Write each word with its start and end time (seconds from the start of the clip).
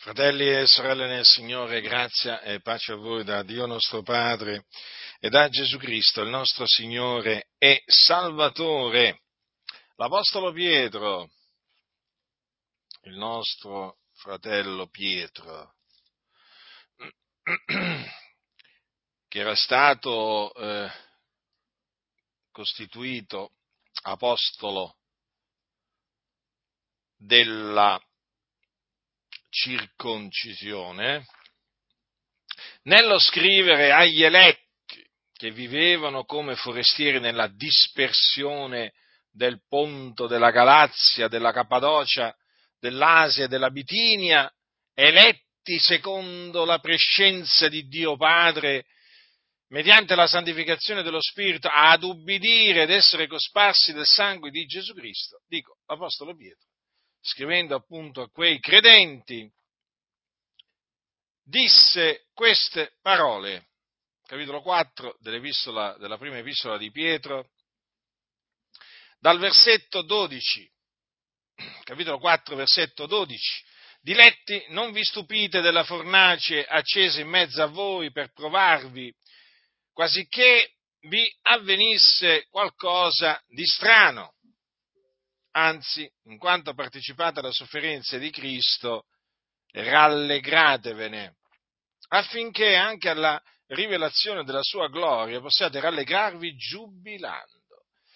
Fratelli 0.00 0.48
e 0.48 0.64
sorelle 0.64 1.08
nel 1.08 1.24
Signore, 1.24 1.80
grazia 1.80 2.40
e 2.42 2.60
pace 2.60 2.92
a 2.92 2.94
voi 2.94 3.24
da 3.24 3.42
Dio 3.42 3.66
nostro 3.66 4.02
Padre 4.02 4.66
e 5.18 5.28
da 5.28 5.48
Gesù 5.48 5.76
Cristo, 5.76 6.22
il 6.22 6.28
nostro 6.28 6.68
Signore 6.68 7.48
e 7.58 7.82
Salvatore. 7.84 9.22
L'Apostolo 9.96 10.52
Pietro, 10.52 11.28
il 13.02 13.16
nostro 13.16 13.96
fratello 14.14 14.86
Pietro, 14.86 15.74
che 19.26 19.38
era 19.40 19.56
stato 19.56 20.54
eh, 20.54 20.92
costituito 22.52 23.50
apostolo 24.02 24.96
della 27.16 28.00
circoncisione, 29.58 31.26
nello 32.82 33.18
scrivere 33.18 33.92
agli 33.92 34.22
eletti 34.22 34.66
che 35.34 35.50
vivevano 35.50 36.24
come 36.24 36.54
forestieri 36.54 37.18
nella 37.18 37.48
dispersione 37.48 38.92
del 39.30 39.60
Ponto, 39.68 40.26
della 40.26 40.50
Galazia, 40.50 41.28
della 41.28 41.52
Cappadocia, 41.52 42.34
dell'Asia 42.78 43.44
e 43.44 43.48
della 43.48 43.70
Bitinia, 43.70 44.50
eletti 44.94 45.78
secondo 45.78 46.64
la 46.64 46.78
prescenza 46.78 47.68
di 47.68 47.86
Dio 47.88 48.16
Padre, 48.16 48.86
mediante 49.68 50.14
la 50.14 50.26
santificazione 50.26 51.02
dello 51.02 51.20
Spirito, 51.20 51.68
ad 51.68 52.02
ubbidire 52.04 52.82
ed 52.82 52.90
essere 52.90 53.26
cosparsi 53.26 53.92
del 53.92 54.06
sangue 54.06 54.50
di 54.50 54.66
Gesù 54.66 54.94
Cristo, 54.94 55.42
dico 55.46 55.78
l'Apostolo 55.86 56.34
Pietro, 56.34 56.66
scrivendo 57.20 57.74
appunto 57.74 58.22
a 58.22 58.30
quei 58.30 58.58
credenti, 58.60 59.48
disse 61.48 62.26
queste 62.34 62.96
parole, 63.00 63.68
capitolo 64.26 64.60
4 64.60 65.16
della 65.20 66.18
prima 66.18 66.36
epistola 66.36 66.76
di 66.76 66.90
Pietro, 66.90 67.48
dal 69.18 69.38
versetto 69.38 70.02
12, 70.02 70.70
capitolo 71.84 72.18
4, 72.18 72.54
versetto 72.54 73.06
12. 73.06 73.64
Diletti, 74.00 74.64
non 74.68 74.92
vi 74.92 75.02
stupite 75.02 75.60
della 75.60 75.84
fornace 75.84 76.64
accesa 76.64 77.20
in 77.20 77.28
mezzo 77.28 77.62
a 77.62 77.66
voi 77.66 78.12
per 78.12 78.32
provarvi, 78.32 79.12
quasi 79.92 80.28
che 80.28 80.74
vi 81.08 81.26
avvenisse 81.42 82.46
qualcosa 82.50 83.42
di 83.48 83.64
strano. 83.64 84.34
Anzi, 85.52 86.08
in 86.24 86.38
quanto 86.38 86.74
partecipate 86.74 87.40
alle 87.40 87.52
sofferenze 87.52 88.18
di 88.18 88.30
Cristo, 88.30 89.06
rallegratevene, 89.72 91.37
affinché 92.08 92.74
anche 92.74 93.08
alla 93.08 93.40
rivelazione 93.68 94.44
della 94.44 94.62
sua 94.62 94.88
gloria 94.88 95.40
possiate 95.40 95.80
rallegrarvi 95.80 96.56
giubilando. 96.56 97.56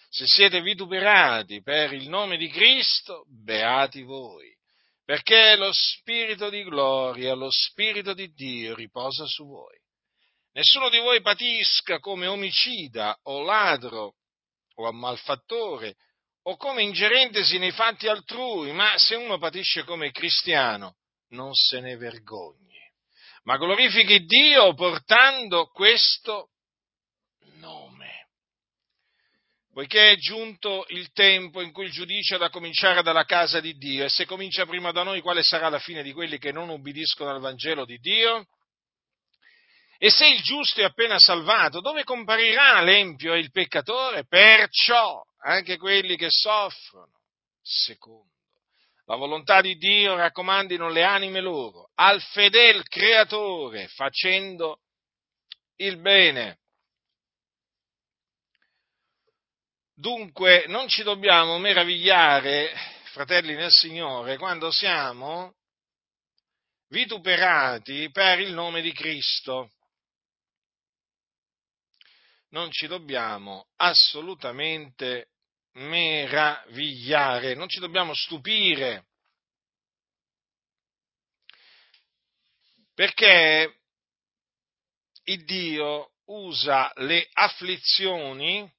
Se 0.09 0.27
siete 0.27 0.61
vituperati 0.61 1.61
per 1.63 1.91
il 1.91 2.07
nome 2.07 2.37
di 2.37 2.47
Cristo, 2.49 3.25
beati 3.27 4.03
voi, 4.03 4.55
perché 5.03 5.55
lo 5.55 5.71
Spirito 5.71 6.49
di 6.49 6.63
gloria, 6.63 7.33
lo 7.33 7.49
Spirito 7.49 8.13
di 8.13 8.31
Dio 8.31 8.75
riposa 8.75 9.25
su 9.25 9.47
voi. 9.47 9.75
Nessuno 10.53 10.89
di 10.89 10.99
voi 10.99 11.21
patisca 11.21 11.99
come 11.99 12.27
omicida 12.27 13.17
o 13.23 13.41
ladro 13.41 14.13
o 14.75 14.91
malfattore 14.91 15.95
o 16.43 16.57
come 16.57 16.83
ingerentesi 16.83 17.57
nei 17.57 17.71
fatti 17.71 18.07
altrui, 18.07 18.71
ma 18.71 18.97
se 18.97 19.15
uno 19.15 19.37
patisce 19.37 19.83
come 19.83 20.11
cristiano, 20.11 20.97
non 21.29 21.53
se 21.53 21.79
ne 21.79 21.95
vergogni, 21.97 22.72
ma 23.43 23.57
glorifichi 23.57 24.25
Dio 24.25 24.73
portando 24.73 25.67
questo 25.67 26.49
nome. 27.55 28.27
Poiché 29.71 30.11
è 30.11 30.15
giunto 30.17 30.85
il 30.89 31.11
tempo 31.11 31.61
in 31.61 31.71
cui 31.71 31.85
il 31.85 31.91
giudice 31.91 32.35
ha 32.35 32.37
da 32.37 32.49
cominciare 32.49 33.01
dalla 33.01 33.25
casa 33.25 33.59
di 33.59 33.73
Dio, 33.73 34.05
e 34.05 34.09
se 34.09 34.25
comincia 34.25 34.65
prima 34.65 34.91
da 34.91 35.03
noi, 35.03 35.21
quale 35.21 35.41
sarà 35.41 35.67
la 35.69 35.79
fine 35.79 36.03
di 36.03 36.13
quelli 36.13 36.37
che 36.37 36.51
non 36.51 36.69
ubbidiscono 36.69 37.31
al 37.31 37.41
Vangelo 37.41 37.83
di 37.85 37.97
Dio? 37.97 38.47
E 39.97 40.09
se 40.09 40.27
il 40.27 40.41
giusto 40.41 40.81
è 40.81 40.83
appena 40.83 41.17
salvato, 41.17 41.79
dove 41.79 42.03
comparirà 42.03 42.81
l'empio 42.81 43.33
e 43.33 43.39
il 43.39 43.51
peccatore? 43.51 44.25
Perciò 44.27 45.23
anche 45.45 45.77
quelli 45.77 46.17
che 46.17 46.27
soffrono, 46.29 47.21
secondo 47.61 48.32
la 49.05 49.15
volontà 49.15 49.61
di 49.61 49.75
Dio, 49.75 50.15
raccomandino 50.15 50.89
le 50.89 51.03
anime 51.03 51.41
loro 51.41 51.91
al 51.95 52.21
fedel 52.21 52.83
creatore, 52.87 53.87
facendo 53.89 54.81
il 55.77 55.97
bene. 55.97 56.59
Dunque 59.93 60.65
non 60.67 60.87
ci 60.87 61.03
dobbiamo 61.03 61.57
meravigliare, 61.57 62.73
fratelli 63.11 63.53
nel 63.55 63.71
Signore, 63.71 64.37
quando 64.37 64.71
siamo 64.71 65.55
vituperati 66.87 68.09
per 68.11 68.39
il 68.39 68.53
nome 68.53 68.81
di 68.81 68.91
Cristo 68.91 69.71
non 72.49 72.71
ci 72.71 72.87
dobbiamo 72.87 73.67
assolutamente 73.77 75.29
meravigliare, 75.73 77.55
non 77.55 77.67
ci 77.67 77.79
dobbiamo 77.79 78.13
stupire, 78.13 79.05
perché 82.93 83.79
il 85.25 85.43
Dio 85.45 86.11
usa 86.25 86.91
le 86.97 87.27
afflizioni 87.33 88.71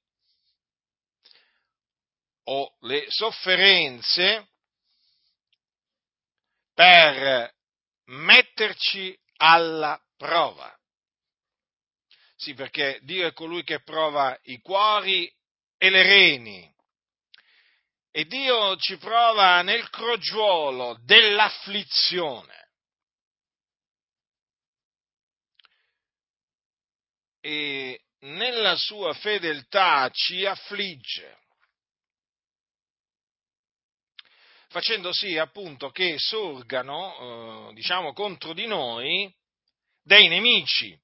o 2.47 2.75
le 2.81 3.05
sofferenze 3.09 4.47
per 6.73 7.53
metterci 8.05 9.17
alla 9.37 9.99
prova. 10.17 10.77
Sì, 12.35 12.53
perché 12.53 12.99
Dio 13.03 13.27
è 13.27 13.33
colui 13.33 13.63
che 13.63 13.81
prova 13.81 14.37
i 14.43 14.59
cuori 14.59 15.33
e 15.77 15.89
le 15.89 16.03
reni. 16.03 16.74
E 18.17 18.23
Dio 18.23 18.77
ci 18.77 18.95
prova 18.95 19.61
nel 19.61 19.89
crogiuolo 19.89 20.97
dell'afflizione. 21.01 22.69
E 27.41 28.03
nella 28.19 28.77
sua 28.77 29.13
fedeltà 29.15 30.09
ci 30.11 30.45
affligge, 30.45 31.39
facendo 34.69 35.11
sì 35.11 35.37
appunto 35.37 35.89
che 35.89 36.17
sorgano, 36.17 37.67
eh, 37.69 37.73
diciamo, 37.73 38.13
contro 38.13 38.53
di 38.53 38.65
noi 38.65 39.29
dei 40.01 40.29
nemici. 40.29 40.97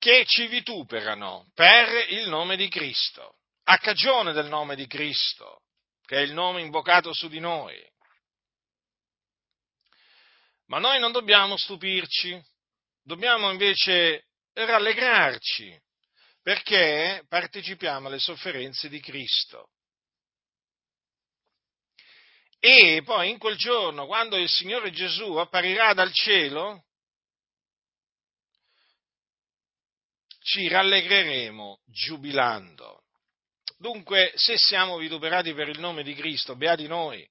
Che 0.00 0.24
ci 0.24 0.46
vituperano 0.46 1.50
per 1.54 2.08
il 2.08 2.26
nome 2.28 2.56
di 2.56 2.68
Cristo, 2.68 3.36
a 3.64 3.76
cagione 3.76 4.32
del 4.32 4.46
nome 4.46 4.74
di 4.74 4.86
Cristo, 4.86 5.60
che 6.06 6.16
è 6.16 6.20
il 6.20 6.32
nome 6.32 6.62
invocato 6.62 7.12
su 7.12 7.28
di 7.28 7.38
noi. 7.38 7.78
Ma 10.68 10.78
noi 10.78 10.98
non 11.00 11.12
dobbiamo 11.12 11.58
stupirci, 11.58 12.42
dobbiamo 13.02 13.50
invece 13.50 14.24
rallegrarci, 14.54 15.78
perché 16.42 17.22
partecipiamo 17.28 18.08
alle 18.08 18.20
sofferenze 18.20 18.88
di 18.88 19.00
Cristo. 19.00 19.68
E 22.58 23.02
poi 23.04 23.28
in 23.28 23.36
quel 23.36 23.56
giorno, 23.56 24.06
quando 24.06 24.36
il 24.38 24.48
Signore 24.48 24.92
Gesù 24.92 25.34
apparirà 25.34 25.92
dal 25.92 26.12
cielo, 26.14 26.86
ci 30.40 30.68
rallegreremo 30.68 31.80
giubilando. 31.86 33.04
Dunque, 33.78 34.32
se 34.34 34.56
siamo 34.56 34.98
vituperati 34.98 35.54
per 35.54 35.68
il 35.68 35.78
nome 35.78 36.02
di 36.02 36.14
Cristo, 36.14 36.56
beati 36.56 36.86
noi, 36.86 37.26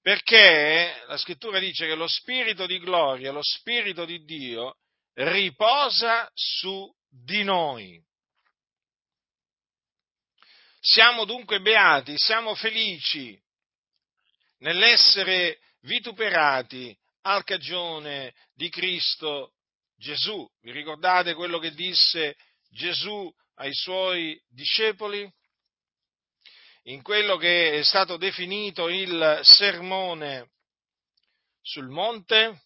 perché 0.00 1.04
la 1.06 1.16
scrittura 1.16 1.58
dice 1.58 1.86
che 1.86 1.94
lo 1.94 2.08
Spirito 2.08 2.66
di 2.66 2.78
gloria, 2.78 3.32
lo 3.32 3.42
Spirito 3.42 4.04
di 4.04 4.24
Dio 4.24 4.76
riposa 5.14 6.28
su 6.34 6.92
di 7.08 7.44
noi. 7.44 8.02
Siamo 10.80 11.24
dunque 11.24 11.60
beati, 11.60 12.18
siamo 12.18 12.56
felici 12.56 13.40
nell'essere 14.58 15.60
vituperati 15.82 16.96
al 17.22 17.44
cagione 17.44 18.34
di 18.54 18.68
Cristo 18.68 19.54
Gesù. 20.02 20.46
Vi 20.60 20.72
ricordate 20.72 21.34
quello 21.34 21.58
che 21.58 21.72
disse 21.72 22.36
Gesù 22.70 23.32
ai 23.56 23.72
suoi 23.72 24.40
discepoli? 24.48 25.30
in 26.86 27.02
quello 27.02 27.36
che 27.36 27.78
è 27.78 27.82
stato 27.84 28.16
definito 28.16 28.88
il 28.88 29.38
sermone 29.42 30.50
sul 31.60 31.88
monte, 31.88 32.62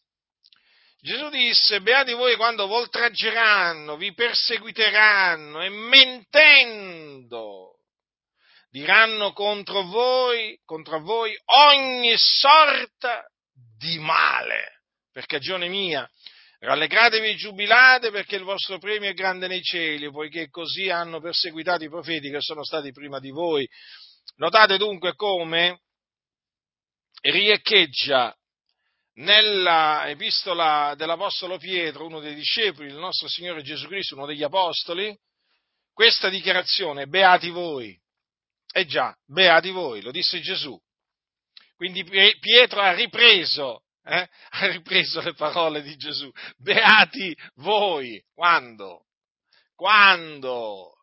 Gesù 1.01 1.29
disse, 1.29 1.83
beati 1.83 2.15
voi 2.15 2.37
quando 2.37 2.67
vi 2.67 2.73
oltraggeranno, 2.73 3.97
vi 3.97 4.15
perseguiteranno 4.15 5.63
e 5.63 5.69
mentendo 5.69 7.81
diranno 8.71 9.33
contro 9.33 9.83
voi, 9.83 10.59
contro 10.65 11.01
voi 11.01 11.39
ogni 11.45 12.15
sorta 12.17 13.23
di 13.79 13.99
male, 13.99 14.83
per 15.13 15.27
cagione 15.27 15.69
mia. 15.69 16.11
Rallegratevi 16.67 17.29
e 17.29 17.37
giubilate 17.37 18.11
perché 18.11 18.35
il 18.35 18.43
vostro 18.43 18.79
premio 18.79 19.09
è 19.09 19.15
grande 19.15 19.47
nei 19.47 19.63
cieli, 19.63 20.11
poiché 20.11 20.49
così 20.49 20.91
hanno 20.91 21.21
perseguitato 21.21 21.85
i 21.85 21.89
profeti 21.89 22.29
che 22.29 22.41
sono 22.41 22.65
stati 22.65 22.91
prima 22.91 23.21
di 23.21 23.31
voi. 23.31 23.65
Notate 24.39 24.77
dunque 24.77 25.15
come 25.15 25.83
riecheggia 27.21 28.37
nella 29.19 30.09
epistola 30.09 30.95
dell'Apostolo 30.97 31.57
Pietro, 31.57 32.05
uno 32.05 32.19
dei 32.19 32.35
discepoli 32.35 32.89
del 32.89 32.99
nostro 32.99 33.29
Signore 33.29 33.63
Gesù 33.63 33.87
Cristo, 33.87 34.17
uno 34.17 34.27
degli 34.27 34.43
Apostoli, 34.43 35.17
questa 35.93 36.29
dichiarazione, 36.29 37.07
beati 37.07 37.49
voi. 37.49 37.97
Eh 38.73 38.87
già, 38.87 39.17
beati 39.25 39.71
voi, 39.71 40.03
lo 40.03 40.11
disse 40.11 40.41
Gesù. 40.41 40.77
Quindi 41.77 42.03
Pietro 42.03 42.81
ha 42.81 42.93
ripreso, 42.93 43.85
eh, 44.07 44.29
ha 44.51 44.67
ripreso 44.67 45.21
le 45.21 45.35
parole 45.35 45.83
di 45.83 45.97
Gesù. 45.97 46.31
Beati 46.57 47.37
voi. 47.57 48.23
Quando? 48.33 49.07
Quando? 49.75 50.95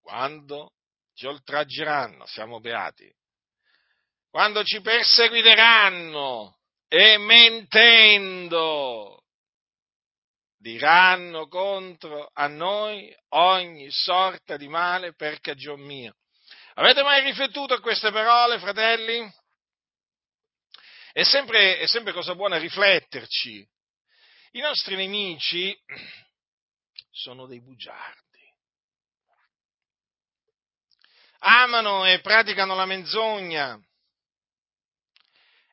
Quando 0.00 0.72
ci 1.14 1.26
oltraggeranno, 1.26 2.26
siamo 2.26 2.60
beati. 2.60 3.12
Quando 4.30 4.64
ci 4.64 4.80
perseguiteranno, 4.80 6.58
e 6.88 7.18
mentendo 7.18 9.22
diranno 10.56 11.46
contro 11.48 12.30
a 12.32 12.48
noi 12.48 13.14
ogni 13.30 13.90
sorta 13.90 14.56
di 14.56 14.68
male 14.68 15.14
per 15.14 15.40
cagion 15.40 15.80
mia. 15.80 16.12
Avete 16.74 17.02
mai 17.02 17.22
riflettuto 17.22 17.74
a 17.74 17.80
queste 17.80 18.10
parole, 18.10 18.58
fratelli? 18.58 19.30
È 21.12 21.22
sempre, 21.22 21.78
è 21.78 21.86
sempre 21.86 22.12
cosa 22.12 22.34
buona 22.34 22.58
rifletterci. 22.58 23.66
I 24.52 24.60
nostri 24.60 24.96
nemici 24.96 25.76
sono 27.10 27.46
dei 27.46 27.60
bugiardi. 27.60 28.26
Amano 31.40 32.04
e 32.04 32.20
praticano 32.20 32.74
la 32.74 32.84
menzogna 32.84 33.80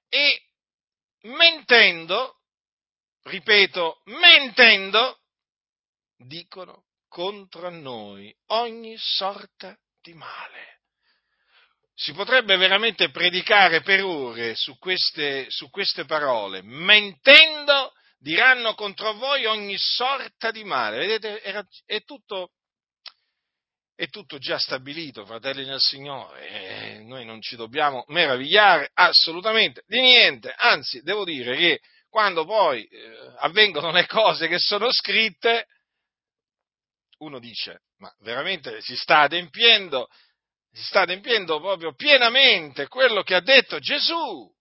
e 0.08 0.44
mentendo, 1.22 2.42
ripeto, 3.24 4.02
mentendo, 4.06 5.22
dicono 6.18 6.86
contro 7.08 7.70
noi 7.70 8.36
ogni 8.48 8.96
sorta 8.98 9.78
di 10.02 10.14
male. 10.14 10.82
Si 11.96 12.12
potrebbe 12.12 12.58
veramente 12.58 13.10
predicare 13.10 13.82
per 13.82 14.04
ore 14.04 14.54
su 14.56 14.78
queste, 14.78 15.46
su 15.50 15.70
queste 15.70 16.06
parole. 16.06 16.62
Mentendo 16.62 17.94
diranno 18.18 18.76
contro 18.76 19.14
voi 19.14 19.46
ogni 19.46 19.78
sorta 19.78 20.52
di 20.52 20.64
male. 20.64 20.98
Vedete, 20.98 21.42
era, 21.42 21.66
è 21.86 22.04
tutto 22.04 22.52
è 23.96 24.10
tutto 24.10 24.38
già 24.38 24.60
stabilito, 24.60 25.26
fratelli 25.26 25.66
nel 25.66 25.80
Signore, 25.80 26.50
e 26.50 27.00
noi 27.00 27.24
non 27.24 27.42
ci 27.42 27.56
dobbiamo 27.56 28.04
meravigliare 28.08 28.92
assolutamente 28.94 29.84
di 29.88 30.02
niente, 30.02 30.54
anzi 30.54 31.02
devo 31.02 31.24
dire 31.24 31.56
che 31.56 31.80
quando 32.10 32.46
poi 32.46 32.86
eh, 32.86 33.34
avvengono 33.38 33.92
le 33.92 34.06
cose 34.06 34.48
che 34.48 34.60
sono 34.60 34.92
scritte, 34.92 35.68
uno 37.20 37.40
dice, 37.40 37.84
ma 38.00 38.14
veramente 38.20 38.82
si 38.82 38.98
sta 38.98 39.22
adempiendo, 39.22 40.10
si 40.76 40.84
sta 40.84 41.02
adempiendo 41.02 41.62
proprio 41.62 41.94
pienamente 41.94 42.90
quello 42.90 43.24
che 43.24 43.34
ha 43.34 43.40
detto 43.40 43.80
Gesù. 43.80 44.54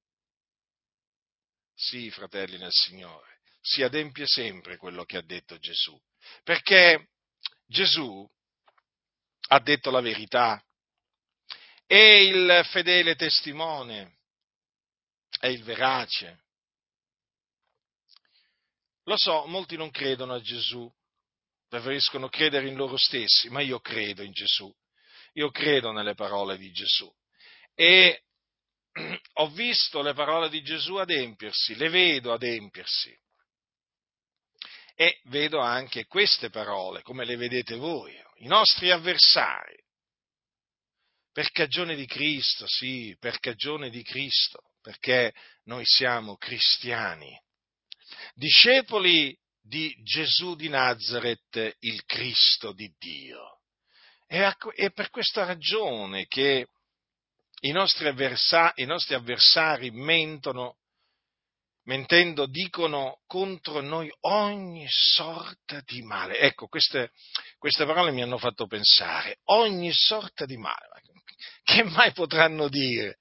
Sì, 1.74 2.08
fratelli 2.12 2.56
nel 2.56 2.70
Signore, 2.70 3.40
si 3.60 3.82
adempie 3.82 4.24
sempre 4.26 4.76
quello 4.76 5.04
che 5.04 5.16
ha 5.16 5.22
detto 5.22 5.58
Gesù, 5.58 6.00
perché 6.44 7.08
Gesù 7.66 8.24
ha 9.48 9.58
detto 9.58 9.90
la 9.90 10.00
verità, 10.00 10.64
è 11.84 11.96
il 11.96 12.64
fedele 12.70 13.16
testimone, 13.16 14.18
è 15.40 15.48
il 15.48 15.64
verace. 15.64 16.44
Lo 19.02 19.16
so, 19.16 19.46
molti 19.46 19.76
non 19.76 19.90
credono 19.90 20.34
a 20.34 20.40
Gesù, 20.40 20.88
preferiscono 21.66 22.28
credere 22.28 22.68
in 22.68 22.76
loro 22.76 22.96
stessi, 22.96 23.48
ma 23.50 23.60
io 23.60 23.80
credo 23.80 24.22
in 24.22 24.30
Gesù, 24.30 24.72
io 25.34 25.50
credo 25.50 25.92
nelle 25.92 26.14
parole 26.14 26.56
di 26.56 26.70
Gesù 26.72 27.12
e 27.74 28.22
ho 29.34 29.50
visto 29.50 30.02
le 30.02 30.14
parole 30.14 30.48
di 30.48 30.62
Gesù 30.62 30.96
adempiersi, 30.96 31.74
le 31.76 31.88
vedo 31.88 32.32
adempiersi 32.32 33.16
e 34.96 35.20
vedo 35.24 35.58
anche 35.58 36.06
queste 36.06 36.50
parole, 36.50 37.02
come 37.02 37.24
le 37.24 37.36
vedete 37.36 37.74
voi, 37.74 38.14
i 38.36 38.46
nostri 38.46 38.90
avversari. 38.90 39.82
Per 41.32 41.50
cagione 41.50 41.96
di 41.96 42.06
Cristo, 42.06 42.64
sì, 42.68 43.16
per 43.18 43.40
cagione 43.40 43.90
di 43.90 44.04
Cristo, 44.04 44.74
perché 44.80 45.34
noi 45.64 45.82
siamo 45.84 46.36
cristiani, 46.36 47.36
discepoli 48.34 49.36
di 49.60 49.92
Gesù 50.04 50.54
di 50.54 50.68
Nazareth, 50.68 51.76
il 51.80 52.04
Cristo 52.04 52.72
di 52.72 52.88
Dio. 52.96 53.53
È 54.26 54.90
per 54.92 55.10
questa 55.10 55.44
ragione 55.44 56.26
che 56.26 56.68
i 57.60 57.72
nostri, 57.72 58.08
avversari, 58.08 59.90
mentono 59.90 60.76
mentendo 61.84 62.46
dicono 62.46 63.20
contro 63.26 63.80
noi 63.80 64.10
ogni 64.22 64.86
sorta 64.88 65.82
di 65.84 66.02
male. 66.02 66.38
Ecco, 66.38 66.66
queste, 66.66 67.12
queste 67.58 67.84
parole 67.84 68.10
mi 68.10 68.22
hanno 68.22 68.38
fatto 68.38 68.66
pensare, 68.66 69.38
ogni 69.44 69.92
sorta 69.92 70.44
di 70.44 70.56
male. 70.56 71.02
Che 71.62 71.82
mai 71.84 72.12
potranno 72.12 72.68
dire? 72.68 73.18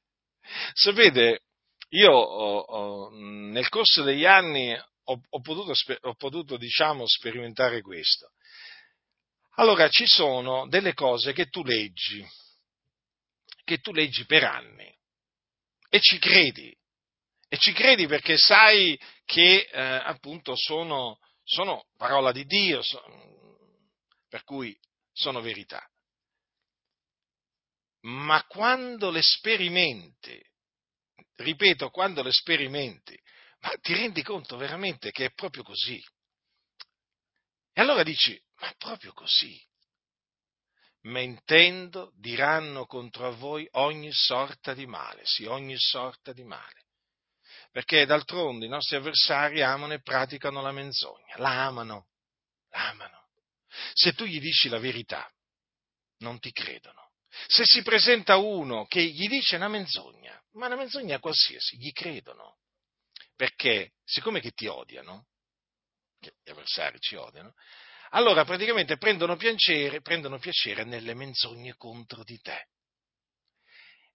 Sapete, 0.73 1.43
io 1.89 2.11
ho, 2.11 2.59
ho, 2.59 3.09
nel 3.11 3.69
corso 3.69 4.03
degli 4.03 4.25
anni 4.25 4.73
ho, 4.73 5.21
ho 5.29 5.41
potuto, 5.41 5.73
ho 6.01 6.15
potuto 6.15 6.57
diciamo, 6.57 7.07
sperimentare 7.07 7.81
questo. 7.81 8.31
Allora, 9.55 9.87
ci 9.89 10.07
sono 10.07 10.67
delle 10.67 10.93
cose 10.93 11.31
che 11.31 11.47
tu 11.47 11.63
leggi, 11.63 12.25
che 13.63 13.77
tu 13.79 13.91
leggi 13.91 14.25
per 14.25 14.43
anni 14.43 14.91
e 15.89 15.99
ci 15.99 16.17
credi, 16.17 16.75
e 17.47 17.57
ci 17.59 17.71
credi 17.71 18.07
perché 18.07 18.35
sai 18.35 18.99
che 19.25 19.69
eh, 19.71 19.79
appunto 19.79 20.55
sono, 20.55 21.19
sono, 21.43 21.85
parola 21.97 22.31
di 22.31 22.45
Dio, 22.45 22.81
so, 22.81 22.99
per 24.27 24.43
cui 24.43 24.75
sono 25.11 25.39
verità. 25.39 25.87
Ma 28.05 28.43
quando 28.47 29.11
le 29.11 29.21
sperimenti, 29.21 30.43
ripeto, 31.35 31.91
quando 31.91 32.23
le 32.23 32.31
sperimenti, 32.31 33.15
ma 33.59 33.69
ti 33.79 33.93
rendi 33.93 34.23
conto 34.23 34.57
veramente 34.57 35.11
che 35.11 35.25
è 35.25 35.31
proprio 35.31 35.61
così. 35.61 36.03
E 37.71 37.81
allora 37.81 38.01
dici, 38.01 38.39
ma 38.63 38.73
proprio 38.77 39.11
così. 39.13 39.61
Mentendo 41.01 42.13
diranno 42.15 42.85
contro 42.85 43.33
voi 43.35 43.67
ogni 43.71 44.11
sorta 44.13 44.73
di 44.73 44.85
male, 44.85 45.21
sì, 45.25 45.45
ogni 45.45 45.77
sorta 45.77 46.31
di 46.31 46.43
male 46.43 46.83
perché 47.73 48.05
d'altronde 48.05 48.67
i 48.67 48.69
nostri 48.69 48.97
avversari 48.97 49.63
amano 49.63 49.93
e 49.93 50.01
praticano 50.01 50.61
la 50.61 50.71
menzogna, 50.71 51.37
la 51.37 51.65
amano, 51.65 52.09
la 52.69 52.89
amano. 52.89 53.29
Se 53.93 54.13
tu 54.13 54.25
gli 54.25 54.39
dici 54.39 54.69
la 54.69 54.77
verità, 54.77 55.27
non 56.19 56.39
ti 56.39 56.51
credono. 56.51 57.13
Se 57.47 57.63
si 57.65 57.81
presenta 57.81 58.37
uno 58.37 58.85
che 58.85 59.03
gli 59.03 59.27
dice 59.27 59.55
una 59.55 59.69
menzogna, 59.69 60.39
ma 60.51 60.67
una 60.67 60.75
menzogna 60.75 61.17
qualsiasi, 61.17 61.77
gli 61.77 61.91
credono. 61.91 62.59
Perché, 63.35 63.93
siccome 64.03 64.39
che 64.39 64.51
ti 64.51 64.67
odiano, 64.67 65.25
gli 66.19 66.51
avversari 66.51 66.99
ci 66.99 67.15
odiano, 67.15 67.55
allora 68.13 68.45
praticamente 68.45 68.97
prendono 68.97 69.35
piacere, 69.35 70.01
prendono 70.01 70.39
piacere 70.39 70.83
nelle 70.83 71.13
menzogne 71.13 71.75
contro 71.75 72.23
di 72.23 72.39
te. 72.39 72.67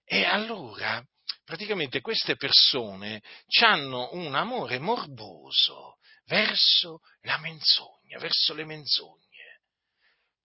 E 0.05 0.25
allora 0.25 1.05
praticamente 1.45 2.01
queste 2.01 2.37
persone 2.37 3.23
hanno 3.63 4.11
un 4.13 4.35
amore 4.35 4.79
morboso 4.79 5.99
verso 6.27 7.01
la 7.23 7.39
menzogna, 7.39 8.19
verso 8.19 8.55
le 8.55 8.65
menzogne. 8.65 9.27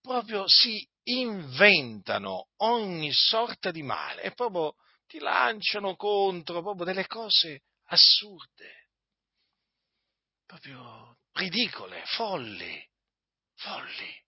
Proprio 0.02 0.48
si 0.48 0.86
inventano 1.04 2.50
ogni 2.58 3.12
sorta 3.14 3.72
di 3.72 3.84
male 3.84 4.24
e 4.24 4.32
proprio 4.32 4.76
ti 5.08 5.20
lanciano 5.20 5.96
contro 5.96 6.62
proprio 6.62 6.86
delle 6.86 7.08
cose 7.08 7.62
assurde, 7.86 8.90
proprio 10.46 11.20
ridicole, 11.34 12.02
folli, 12.06 12.92
folli. 13.63 14.22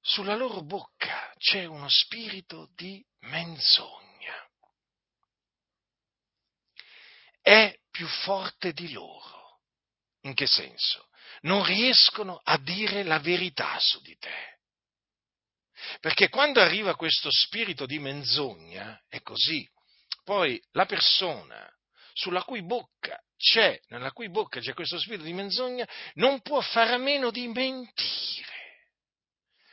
Sulla 0.00 0.36
loro 0.36 0.62
bocca 0.62 1.32
c'è 1.36 1.64
uno 1.64 1.88
spirito 1.88 2.70
di 2.74 3.04
menzogna. 3.20 4.48
È 7.42 7.78
più 7.90 8.06
forte 8.06 8.72
di 8.72 8.92
loro. 8.92 9.60
In 10.22 10.34
che 10.34 10.46
senso? 10.46 11.08
Non 11.42 11.64
riescono 11.64 12.40
a 12.42 12.56
dire 12.58 13.04
la 13.04 13.18
verità 13.18 13.78
su 13.78 14.00
di 14.00 14.16
te. 14.16 14.58
Perché 16.00 16.28
quando 16.28 16.60
arriva 16.60 16.96
questo 16.96 17.30
spirito 17.30 17.84
di 17.84 17.98
menzogna, 17.98 19.00
è 19.08 19.20
così. 19.20 19.68
Poi 20.24 20.60
la 20.72 20.86
persona 20.86 21.70
sulla 22.16 22.42
cui 22.42 22.62
bocca 22.62 23.20
c'è, 23.36 23.78
nella 23.88 24.10
cui 24.10 24.30
bocca 24.30 24.60
c'è 24.60 24.72
questo 24.72 24.98
spirito 24.98 25.24
di 25.24 25.34
menzogna, 25.34 25.86
non 26.14 26.40
può 26.40 26.60
fare 26.62 26.94
a 26.94 26.98
meno 26.98 27.30
di 27.30 27.46
mentire. 27.48 28.54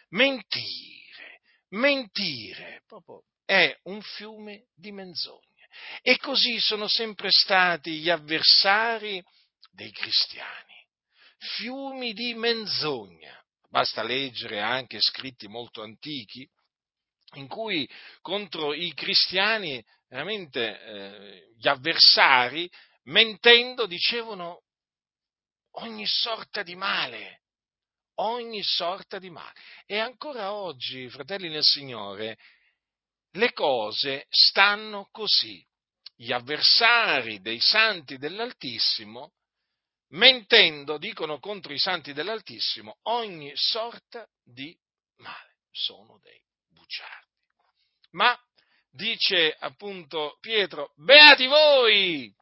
Mentire, 0.09 1.39
mentire, 1.69 2.83
proprio 2.85 3.23
è 3.45 3.73
un 3.83 4.01
fiume 4.01 4.65
di 4.75 4.91
menzogne. 4.91 5.69
E 6.01 6.17
così 6.17 6.59
sono 6.59 6.87
sempre 6.87 7.29
stati 7.31 7.99
gli 7.99 8.09
avversari 8.09 9.23
dei 9.71 9.91
cristiani, 9.91 10.85
fiumi 11.37 12.13
di 12.13 12.33
menzogna. 12.35 13.41
Basta 13.69 14.03
leggere 14.03 14.59
anche 14.59 14.99
scritti 14.99 15.47
molto 15.47 15.81
antichi 15.81 16.47
in 17.35 17.47
cui 17.47 17.89
contro 18.21 18.73
i 18.73 18.93
cristiani 18.93 19.83
veramente 20.13 20.79
eh, 20.79 21.53
gli 21.57 21.67
avversari 21.67 22.69
mentendo 23.05 23.87
dicevano 23.87 24.61
ogni 25.77 26.05
sorta 26.05 26.61
di 26.61 26.75
male, 26.75 27.41
ogni 28.19 28.61
sorta 28.61 29.17
di 29.17 29.31
male. 29.31 29.59
E 29.87 29.97
ancora 29.97 30.53
oggi, 30.53 31.09
fratelli 31.09 31.49
nel 31.49 31.63
Signore, 31.63 32.37
le 33.31 33.53
cose 33.53 34.27
stanno 34.29 35.09
così. 35.11 35.65
Gli 36.15 36.31
avversari 36.31 37.41
dei 37.41 37.59
santi 37.59 38.19
dell'Altissimo, 38.19 39.33
mentendo, 40.09 40.99
dicono 40.99 41.39
contro 41.39 41.73
i 41.73 41.79
santi 41.79 42.13
dell'Altissimo 42.13 42.99
ogni 43.07 43.51
sorta 43.55 44.29
di 44.43 44.77
male. 45.17 45.55
Sono 45.71 46.19
dei 46.21 46.39
bugiardi. 46.67 47.31
Ma, 48.11 48.39
dice 48.93 49.55
appunto 49.59 50.37
Pietro, 50.39 50.93
beati 50.95 51.47
voi! 51.47 52.33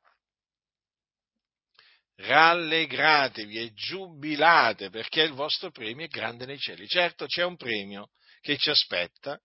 rallegratevi 2.22 3.58
e 3.58 3.74
giubilate 3.74 4.90
perché 4.90 5.22
il 5.22 5.34
vostro 5.34 5.72
premio 5.72 6.06
è 6.06 6.10
grande 6.10 6.46
nei 6.46 6.60
cieli. 6.60 6.88
Certo 6.88 7.26
c'è 7.26 7.44
un 7.44 7.56
premio 7.56 8.10
che 8.42 8.58
ci 8.58 8.70
aspetta, 8.70 9.40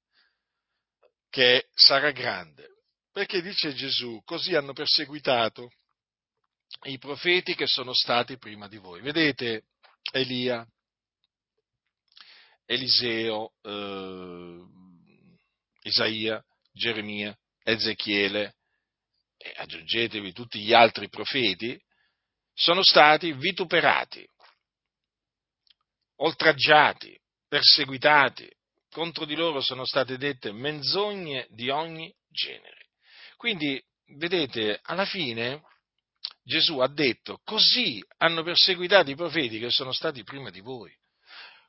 che 1.31 1.69
sarà 1.75 2.11
grande, 2.11 2.69
perché 3.13 3.43
dice 3.43 3.75
Gesù, 3.75 4.23
così 4.25 4.55
hanno 4.55 4.73
perseguitato 4.73 5.71
i 6.85 6.99
profeti 6.99 7.55
che 7.55 7.67
sono 7.67 7.95
stati 7.95 8.39
prima 8.39 8.69
di 8.69 8.79
voi. 8.79 9.01
Vedete 9.01 9.65
Elia, 10.13 10.67
Eliseo, 12.67 13.53
eh, 13.63 14.65
Isaia, 15.83 16.45
Geremia, 16.77 17.37
Ezechiele, 17.63 18.55
e 19.39 19.53
aggiungetevi 19.57 20.33
tutti 20.33 20.61
gli 20.61 20.73
altri 20.73 21.09
profeti, 21.09 21.79
sono 22.55 22.83
stati 22.83 23.33
vituperati, 23.33 24.27
oltraggiati, 26.17 27.19
perseguitati, 27.49 28.49
contro 28.91 29.25
di 29.25 29.35
loro 29.35 29.61
sono 29.61 29.85
state 29.85 30.17
dette 30.17 30.53
menzogne 30.53 31.47
di 31.51 31.69
ogni 31.69 32.15
genere. 32.29 32.89
Quindi, 33.37 33.83
vedete, 34.17 34.79
alla 34.83 35.05
fine 35.05 35.63
Gesù 36.43 36.79
ha 36.79 36.89
detto, 36.89 37.41
così 37.45 38.03
hanno 38.19 38.43
perseguitato 38.43 39.11
i 39.11 39.17
profeti 39.17 39.59
che 39.59 39.71
sono 39.71 39.93
stati 39.93 40.23
prima 40.23 40.51
di 40.51 40.61
voi. 40.61 40.95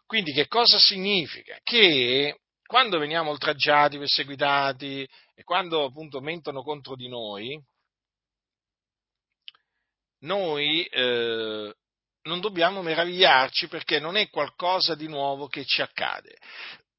Quindi 0.06 0.32
che 0.32 0.48
cosa 0.48 0.80
significa? 0.80 1.60
Che 1.64 2.40
quando 2.68 3.00
veniamo 3.00 3.32
oltraggiati, 3.32 3.98
perseguitati 3.98 5.08
e 5.34 5.44
quando 5.44 5.86
appunto 5.86 6.20
mentono 6.20 6.62
contro 6.62 6.96
di 6.96 7.08
noi, 7.08 7.60
noi 10.20 10.84
eh, 10.84 11.74
non 12.24 12.40
dobbiamo 12.40 12.82
meravigliarci 12.82 13.68
perché 13.68 14.00
non 14.00 14.18
è 14.18 14.30
qualcosa 14.30 14.96
di 14.96 15.08
nuovo 15.08 15.48
che 15.48 15.64
ci 15.66 15.82
accade. 15.82 16.38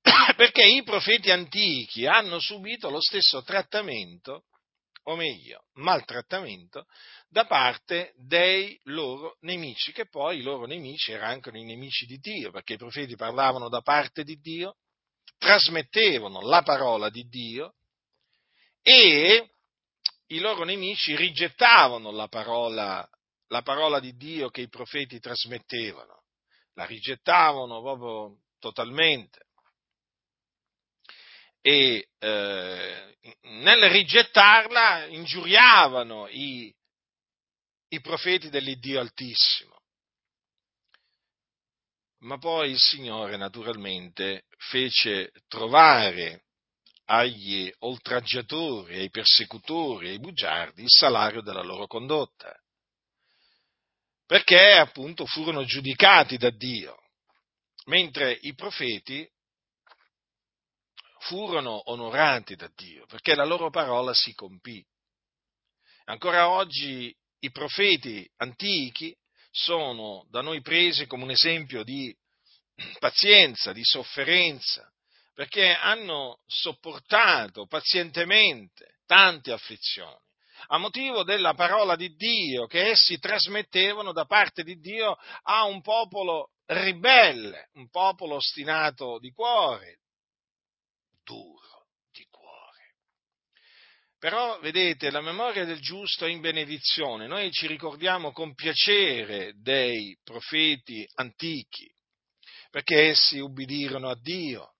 perché 0.36 0.64
i 0.64 0.82
profeti 0.82 1.30
antichi 1.30 2.06
hanno 2.06 2.40
subito 2.40 2.90
lo 2.90 3.00
stesso 3.00 3.42
trattamento, 3.42 4.44
o 5.04 5.16
meglio, 5.16 5.64
maltrattamento, 5.74 6.86
da 7.28 7.46
parte 7.46 8.12
dei 8.16 8.78
loro 8.84 9.36
nemici, 9.40 9.92
che 9.92 10.06
poi 10.06 10.38
i 10.38 10.42
loro 10.42 10.66
nemici 10.66 11.12
erano 11.12 11.32
anche 11.32 11.50
i 11.50 11.64
nemici 11.64 12.06
di 12.06 12.18
Dio, 12.18 12.50
perché 12.50 12.74
i 12.74 12.78
profeti 12.78 13.16
parlavano 13.16 13.68
da 13.68 13.80
parte 13.80 14.22
di 14.22 14.36
Dio, 14.36 14.76
trasmettevano 15.38 16.40
la 16.42 16.62
parola 16.62 17.08
di 17.08 17.26
Dio 17.28 17.74
e 18.82 19.50
i 20.26 20.38
loro 20.40 20.64
nemici 20.64 21.16
rigettavano 21.16 22.10
la 22.10 22.28
parola, 22.28 23.08
la 23.48 23.62
parola 23.62 24.00
di 24.00 24.14
Dio 24.16 24.50
che 24.50 24.62
i 24.62 24.68
profeti 24.68 25.18
trasmettevano, 25.20 26.24
la 26.74 26.84
rigettavano 26.84 27.80
proprio 27.80 28.40
totalmente. 28.58 29.46
E 31.60 32.08
eh, 32.18 33.16
nel 33.42 33.90
rigettarla 33.90 35.06
ingiuriavano 35.06 36.28
i, 36.28 36.74
i 37.88 38.00
profeti 38.00 38.48
dell'Iddio 38.48 39.00
Altissimo. 39.00 39.77
Ma 42.20 42.36
poi 42.38 42.70
il 42.70 42.78
Signore 42.78 43.36
naturalmente 43.36 44.46
fece 44.56 45.30
trovare 45.46 46.46
agli 47.04 47.72
oltraggiatori, 47.78 48.98
ai 48.98 49.10
persecutori, 49.10 50.08
ai 50.08 50.18
bugiardi 50.18 50.82
il 50.82 50.90
salario 50.90 51.42
della 51.42 51.62
loro 51.62 51.86
condotta, 51.86 52.54
perché 54.26 54.72
appunto 54.72 55.24
furono 55.26 55.64
giudicati 55.64 56.36
da 56.36 56.50
Dio, 56.50 56.98
mentre 57.86 58.36
i 58.42 58.54
profeti 58.54 59.26
furono 61.20 61.90
onorati 61.90 62.56
da 62.56 62.70
Dio, 62.74 63.06
perché 63.06 63.34
la 63.34 63.44
loro 63.44 63.70
parola 63.70 64.12
si 64.12 64.34
compì. 64.34 64.84
Ancora 66.04 66.50
oggi 66.50 67.14
i 67.40 67.50
profeti 67.50 68.28
antichi 68.36 69.16
sono 69.58 70.26
da 70.30 70.40
noi 70.40 70.60
presi 70.60 71.06
come 71.06 71.24
un 71.24 71.30
esempio 71.30 71.82
di 71.82 72.14
pazienza, 72.98 73.72
di 73.72 73.84
sofferenza, 73.84 74.90
perché 75.34 75.72
hanno 75.72 76.40
sopportato 76.46 77.66
pazientemente 77.66 78.98
tante 79.06 79.52
afflizioni 79.52 80.26
a 80.66 80.78
motivo 80.78 81.22
della 81.22 81.54
parola 81.54 81.96
di 81.96 82.14
Dio 82.16 82.66
che 82.66 82.90
essi 82.90 83.18
trasmettevano 83.18 84.12
da 84.12 84.24
parte 84.26 84.64
di 84.64 84.78
Dio 84.80 85.16
a 85.42 85.64
un 85.64 85.80
popolo 85.80 86.50
ribelle, 86.66 87.70
un 87.74 87.88
popolo 87.88 88.34
ostinato 88.34 89.18
di 89.18 89.30
cuore, 89.30 90.00
duro. 91.24 91.77
Però, 94.18 94.58
vedete, 94.58 95.10
la 95.10 95.20
memoria 95.20 95.64
del 95.64 95.80
giusto 95.80 96.24
è 96.26 96.28
in 96.28 96.40
benedizione. 96.40 97.28
Noi 97.28 97.52
ci 97.52 97.68
ricordiamo 97.68 98.32
con 98.32 98.54
piacere 98.54 99.52
dei 99.60 100.18
profeti 100.24 101.08
antichi, 101.14 101.88
perché 102.70 103.10
essi 103.10 103.38
ubbidirono 103.38 104.08
a 104.08 104.18
Dio, 104.20 104.74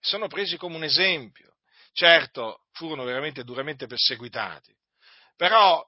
sono 0.00 0.26
presi 0.26 0.56
come 0.56 0.76
un 0.76 0.84
esempio. 0.84 1.56
Certo, 1.92 2.66
furono 2.72 3.04
veramente 3.04 3.44
duramente 3.44 3.86
perseguitati, 3.86 4.74
però 5.36 5.80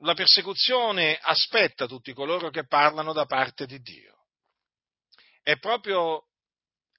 la 0.00 0.12
persecuzione 0.12 1.18
aspetta 1.18 1.86
tutti 1.86 2.12
coloro 2.12 2.50
che 2.50 2.66
parlano 2.66 3.14
da 3.14 3.24
parte 3.24 3.64
di 3.64 3.80
Dio. 3.80 4.26
È 5.42 5.58
proprio 5.58 6.26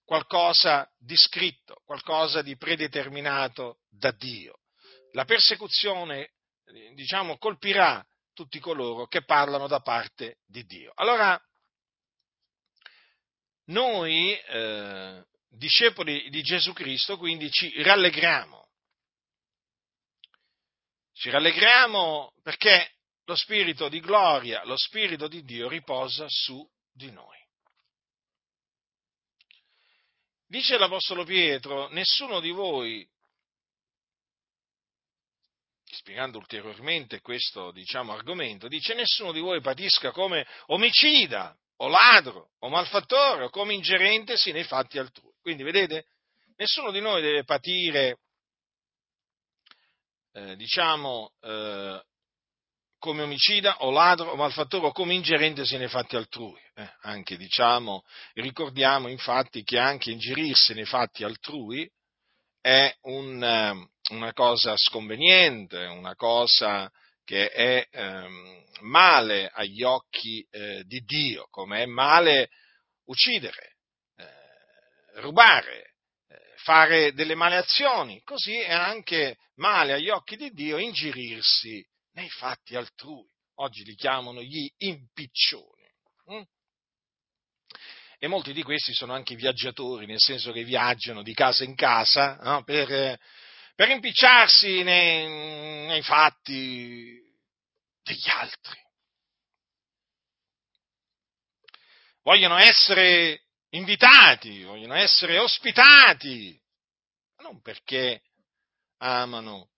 qualcosa 0.03 0.91
di 0.97 1.15
scritto, 1.15 1.81
qualcosa 1.85 2.41
di 2.41 2.57
predeterminato 2.57 3.81
da 3.89 4.11
Dio. 4.11 4.61
La 5.15 5.23
persecuzione, 5.23 6.33
diciamo, 6.93 7.37
colpirà 7.37 8.05
tutti 8.33 8.59
coloro 8.59 9.07
che 9.07 9.23
parlano 9.23 9.65
da 9.65 9.79
parte 9.79 10.39
di 10.45 10.65
Dio. 10.65 10.91
Allora, 10.95 11.41
noi, 13.67 14.37
eh, 14.37 15.25
discepoli 15.47 16.29
di 16.29 16.41
Gesù 16.43 16.73
Cristo, 16.73 17.17
quindi 17.17 17.49
ci 17.49 17.81
rallegriamo. 17.81 18.67
Ci 21.13 21.29
rallegriamo 21.29 22.33
perché 22.43 22.95
lo 23.23 23.37
Spirito 23.37 23.87
di 23.87 24.01
gloria, 24.01 24.65
lo 24.65 24.75
Spirito 24.75 25.29
di 25.29 25.45
Dio 25.45 25.69
riposa 25.69 26.25
su 26.27 26.69
di 26.91 27.09
noi. 27.09 27.39
Dice 30.45 30.77
l'Apostolo 30.77 31.23
Pietro, 31.23 31.87
nessuno 31.87 32.41
di 32.41 32.51
voi, 32.51 33.09
spiegando 35.95 36.37
ulteriormente 36.37 37.21
questo 37.21 37.71
diciamo, 37.71 38.13
argomento, 38.13 38.67
dice 38.67 38.93
nessuno 38.93 39.31
di 39.31 39.39
voi 39.39 39.61
patisca 39.61 40.11
come 40.11 40.45
omicida 40.67 41.55
o 41.77 41.87
ladro 41.87 42.51
o 42.59 42.69
malfattore 42.69 43.45
o 43.45 43.49
come 43.49 43.73
ingerentesi 43.73 44.51
nei 44.51 44.63
fatti 44.63 44.97
altrui. 44.97 45.33
Quindi 45.41 45.63
vedete, 45.63 46.05
nessuno 46.57 46.91
di 46.91 46.99
noi 47.01 47.21
deve 47.21 47.43
patire, 47.43 48.19
eh, 50.33 50.55
diciamo, 50.55 51.31
eh, 51.41 52.03
come 52.97 53.21
omicida 53.21 53.83
o 53.83 53.91
ladro 53.91 54.31
o 54.31 54.35
malfattore 54.35 54.87
o 54.87 54.91
come 54.91 55.13
ingerentesi 55.13 55.77
nei 55.77 55.87
fatti 55.87 56.15
altrui. 56.15 56.59
Eh, 56.73 56.93
anche, 57.01 57.37
diciamo, 57.37 58.03
ricordiamo 58.33 59.07
infatti 59.07 59.63
che 59.63 59.77
anche 59.77 60.11
ingerirsi 60.11 60.73
nei 60.73 60.85
fatti 60.85 61.23
altrui 61.23 61.89
è 62.59 62.93
un, 63.01 63.43
ehm, 63.43 63.89
una 64.09 64.33
cosa 64.33 64.75
sconveniente, 64.77 65.77
una 65.85 66.15
cosa 66.15 66.91
che 67.23 67.49
è 67.49 67.87
ehm, 67.89 68.63
male 68.81 69.49
agli 69.51 69.83
occhi 69.83 70.45
eh, 70.51 70.83
di 70.85 70.99
Dio, 71.01 71.47
come 71.49 71.81
è 71.81 71.85
male 71.85 72.49
uccidere, 73.05 73.77
eh, 74.15 75.21
rubare, 75.21 75.95
eh, 76.27 76.53
fare 76.57 77.13
delle 77.13 77.35
male 77.35 77.57
azioni, 77.57 78.21
così 78.23 78.55
è 78.55 78.71
anche 78.71 79.37
male 79.55 79.93
agli 79.93 80.09
occhi 80.09 80.35
di 80.35 80.51
Dio 80.51 80.77
ingerirsi 80.77 81.83
nei 82.13 82.29
fatti 82.29 82.75
altrui. 82.75 83.27
Oggi 83.55 83.83
li 83.83 83.95
chiamano 83.95 84.41
gli 84.41 84.69
impiccioni. 84.77 85.89
Hm? 86.25 86.41
E 88.17 88.27
molti 88.27 88.53
di 88.53 88.63
questi 88.63 88.93
sono 88.93 89.13
anche 89.13 89.35
viaggiatori, 89.35 90.05
nel 90.05 90.19
senso 90.19 90.51
che 90.51 90.63
viaggiano 90.63 91.21
di 91.21 91.33
casa 91.33 91.63
in 91.63 91.75
casa 91.75 92.37
no? 92.41 92.63
per, 92.63 93.17
per, 93.75 93.89
impicciarsi 93.89 94.83
nei, 94.83 95.85
nei 95.87 96.01
fatti 96.01 97.21
degli 98.01 98.29
altri. 98.29 98.83
Vogliono 102.23 102.57
essere 102.57 103.43
invitati, 103.69 104.63
vogliono 104.63 104.95
essere 104.95 105.37
ospitati, 105.37 106.59
non 107.41 107.61
perché 107.61 108.23
amano 108.97 109.69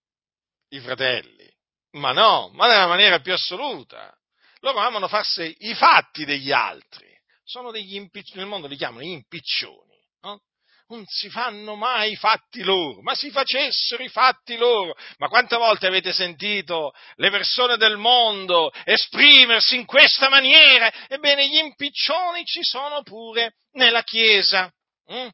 i 0.70 0.80
fratelli, 0.80 1.52
ma 1.92 2.12
no, 2.14 2.50
ma 2.54 2.68
nella 2.68 2.88
maniera 2.88 3.20
più 3.20 3.34
assoluta. 3.34 4.16
Loro 4.60 4.80
amano 4.80 5.08
farsi 5.08 5.56
i 5.60 5.76
fatti 5.76 6.26
degli 6.26 6.52
altri. 6.52 7.06
Sono 7.44 7.72
degli 7.72 7.96
impiccioni, 7.96 8.40
nel 8.40 8.48
mondo 8.48 8.68
li 8.68 8.76
chiamano 8.76 9.04
impiccioni. 9.04 9.98
No? 10.22 10.42
Non 10.90 11.04
si 11.06 11.30
fanno 11.30 11.76
mai 11.76 12.14
i 12.14 12.16
fatti 12.16 12.64
loro, 12.64 13.02
ma 13.02 13.14
si 13.14 13.30
facessero 13.30 14.02
i 14.04 14.10
fatti 14.10 14.56
loro. 14.56 14.96
Ma 15.18 15.28
quante 15.28 15.58
volte 15.58 15.88
avete 15.88 16.14
sentito 16.14 16.94
le 17.16 17.30
persone 17.30 17.76
del 17.76 17.98
mondo 17.98 18.72
esprimersi 18.86 19.76
in 19.76 19.86
questa 19.86 20.30
maniera? 20.30 20.92
Ebbene, 21.08 21.48
gli 21.50 21.58
impiccioni 21.58 22.46
ci 22.46 22.64
sono 22.64 23.02
pure 23.04 23.56
nella 23.72 24.04
Chiesa. 24.04 24.72
Hm? 25.08 25.28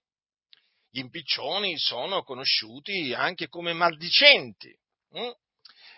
Gli 0.90 1.00
impiccioni 1.00 1.78
sono 1.78 2.24
conosciuti 2.24 3.14
anche 3.14 3.48
come 3.48 3.74
maldicenti. 3.74 4.76
Hm? 5.12 5.32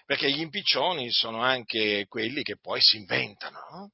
perché 0.05 0.31
gli 0.31 0.39
impiccioni 0.39 1.11
sono 1.11 1.41
anche 1.41 2.05
quelli 2.07 2.43
che 2.43 2.57
poi 2.57 2.79
si 2.79 2.97
inventano, 2.97 3.59
no? 3.71 3.91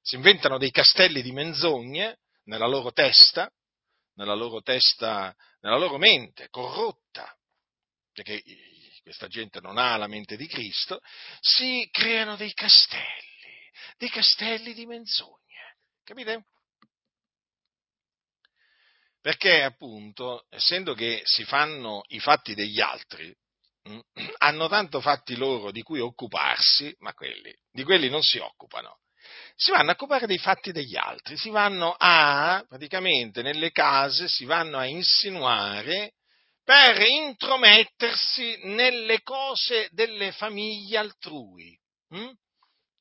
si 0.00 0.14
inventano 0.14 0.56
dei 0.56 0.70
castelli 0.70 1.20
di 1.20 1.32
menzogne 1.32 2.20
nella 2.44 2.66
loro 2.66 2.92
testa, 2.92 3.50
nella 4.18 4.34
loro 4.34 4.60
testa, 4.60 5.34
nella 5.60 5.78
loro 5.78 5.96
mente 5.96 6.48
corrotta, 6.50 7.34
perché 8.12 8.42
questa 9.02 9.28
gente 9.28 9.60
non 9.60 9.78
ha 9.78 9.96
la 9.96 10.06
mente 10.06 10.36
di 10.36 10.46
Cristo, 10.46 11.00
si 11.40 11.88
creano 11.90 12.36
dei 12.36 12.52
castelli, 12.52 13.70
dei 13.96 14.10
castelli 14.10 14.74
di 14.74 14.86
menzogne, 14.86 15.78
capite? 16.04 16.46
Perché 19.20 19.62
appunto, 19.62 20.46
essendo 20.50 20.94
che 20.94 21.22
si 21.24 21.44
fanno 21.44 22.02
i 22.08 22.20
fatti 22.20 22.54
degli 22.54 22.80
altri, 22.80 23.34
Mm. 23.88 23.98
hanno 24.38 24.68
tanto 24.68 25.00
fatti 25.00 25.36
loro 25.36 25.70
di 25.70 25.82
cui 25.82 26.00
occuparsi, 26.00 26.94
ma 26.98 27.14
quelli, 27.14 27.54
di 27.70 27.84
quelli 27.84 28.08
non 28.08 28.22
si 28.22 28.38
occupano. 28.38 29.00
Si 29.60 29.72
vanno 29.72 29.90
a 29.90 29.94
occupare 29.94 30.28
dei 30.28 30.38
fatti 30.38 30.70
degli 30.70 30.96
altri, 30.96 31.36
si 31.36 31.50
vanno 31.50 31.92
a, 31.98 32.64
praticamente 32.68 33.42
nelle 33.42 33.72
case, 33.72 34.28
si 34.28 34.44
vanno 34.44 34.78
a 34.78 34.86
insinuare 34.86 36.12
per 36.62 37.00
intromettersi 37.00 38.60
nelle 38.66 39.20
cose 39.22 39.88
delle 39.90 40.30
famiglie 40.30 40.98
altrui. 40.98 41.76
Hm? 42.10 42.30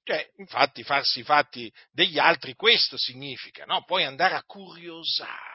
Cioè, 0.04 0.32
infatti, 0.38 0.82
farsi 0.82 1.20
i 1.20 1.24
fatti 1.24 1.72
degli 1.92 2.18
altri, 2.18 2.56
questo 2.56 2.98
significa, 2.98 3.66
no? 3.66 3.84
Poi 3.84 4.04
andare 4.04 4.34
a 4.34 4.44
curiosare 4.44 5.47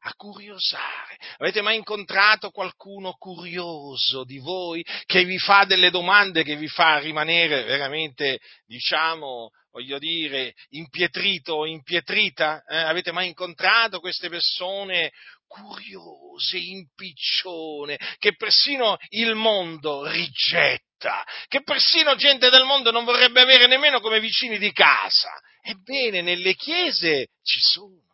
a 0.00 0.14
curiosare. 0.14 1.16
Avete 1.38 1.60
mai 1.60 1.76
incontrato 1.76 2.50
qualcuno 2.50 3.12
curioso 3.12 4.24
di 4.24 4.38
voi 4.38 4.84
che 5.06 5.24
vi 5.24 5.38
fa 5.38 5.64
delle 5.64 5.90
domande 5.90 6.42
che 6.42 6.56
vi 6.56 6.68
fa 6.68 6.98
rimanere 6.98 7.64
veramente, 7.64 8.38
diciamo, 8.66 9.50
voglio 9.70 9.98
dire, 9.98 10.54
impietrito 10.70 11.54
o 11.54 11.66
impietrita? 11.66 12.64
Eh? 12.68 12.76
Avete 12.76 13.12
mai 13.12 13.28
incontrato 13.28 14.00
queste 14.00 14.28
persone 14.28 15.12
curiose, 15.46 16.58
impiccione, 16.58 17.98
che 18.18 18.36
persino 18.36 18.96
il 19.08 19.34
mondo 19.34 20.06
rigetta, 20.06 21.24
che 21.48 21.62
persino 21.62 22.14
gente 22.16 22.50
del 22.50 22.64
mondo 22.64 22.90
non 22.90 23.04
vorrebbe 23.04 23.40
avere 23.40 23.66
nemmeno 23.66 24.00
come 24.00 24.20
vicini 24.20 24.58
di 24.58 24.70
casa? 24.72 25.30
Ebbene, 25.62 26.20
nelle 26.20 26.54
chiese 26.54 27.28
ci 27.42 27.60
sono 27.60 28.07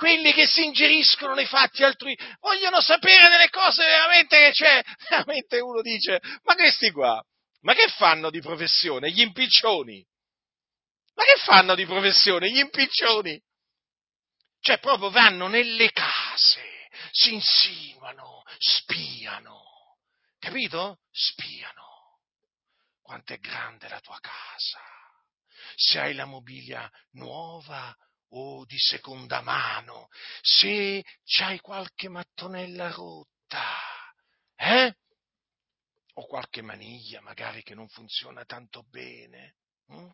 quelli 0.00 0.32
che 0.32 0.46
si 0.46 0.64
ingeriscono 0.64 1.34
nei 1.34 1.44
fatti 1.44 1.84
altrui, 1.84 2.18
vogliono 2.40 2.80
sapere 2.80 3.28
delle 3.28 3.50
cose 3.50 3.84
veramente 3.84 4.34
che 4.38 4.50
c'è. 4.52 4.82
Veramente 5.10 5.60
uno 5.60 5.82
dice, 5.82 6.18
ma 6.44 6.54
questi 6.54 6.90
qua, 6.90 7.22
ma 7.60 7.74
che 7.74 7.86
fanno 7.88 8.30
di 8.30 8.40
professione? 8.40 9.10
Gli 9.10 9.20
impiccioni. 9.20 10.02
Ma 11.12 11.24
che 11.24 11.38
fanno 11.44 11.74
di 11.74 11.84
professione? 11.84 12.50
Gli 12.50 12.60
impiccioni. 12.60 13.38
Cioè 14.60 14.78
proprio 14.78 15.10
vanno 15.10 15.48
nelle 15.48 15.92
case, 15.92 16.88
si 17.10 17.34
insinuano, 17.34 18.42
spiano. 18.56 19.98
Capito? 20.38 21.00
Spiano. 21.10 22.20
Quanto 23.02 23.34
è 23.34 23.38
grande 23.38 23.86
la 23.88 24.00
tua 24.00 24.18
casa. 24.18 24.80
Se 25.74 26.00
hai 26.00 26.14
la 26.14 26.24
mobilia 26.24 26.90
nuova 27.12 27.94
o 28.30 28.64
di 28.64 28.78
seconda 28.78 29.40
mano, 29.40 30.08
se 30.40 31.04
c'hai 31.24 31.60
qualche 31.60 32.08
mattonella 32.08 32.90
rotta, 32.90 33.64
eh? 34.56 34.94
O 36.14 36.26
qualche 36.26 36.62
maniglia 36.62 37.20
magari 37.20 37.62
che 37.62 37.74
non 37.74 37.88
funziona 37.88 38.44
tanto 38.44 38.82
bene. 38.90 39.54
Hm? 39.86 40.08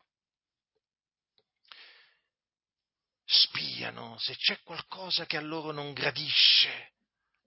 Spiano 3.24 4.16
se 4.18 4.36
c'è 4.36 4.60
qualcosa 4.62 5.26
che 5.26 5.36
a 5.36 5.40
loro 5.40 5.72
non 5.72 5.92
gradisce, 5.92 6.92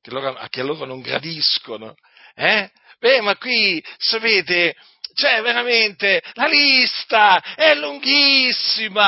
che, 0.02 0.12
loro, 0.12 0.34
che 0.50 0.60
a 0.60 0.64
loro 0.64 0.86
non 0.86 1.00
gradiscono. 1.00 1.96
Eh? 2.36 2.70
Beh, 3.00 3.22
ma 3.22 3.38
qui, 3.38 3.82
sapete, 3.98 4.76
c'è 5.14 5.42
veramente, 5.42 6.22
la 6.34 6.48
lista 6.48 7.56
è 7.56 7.74
lunghissima 7.76 9.00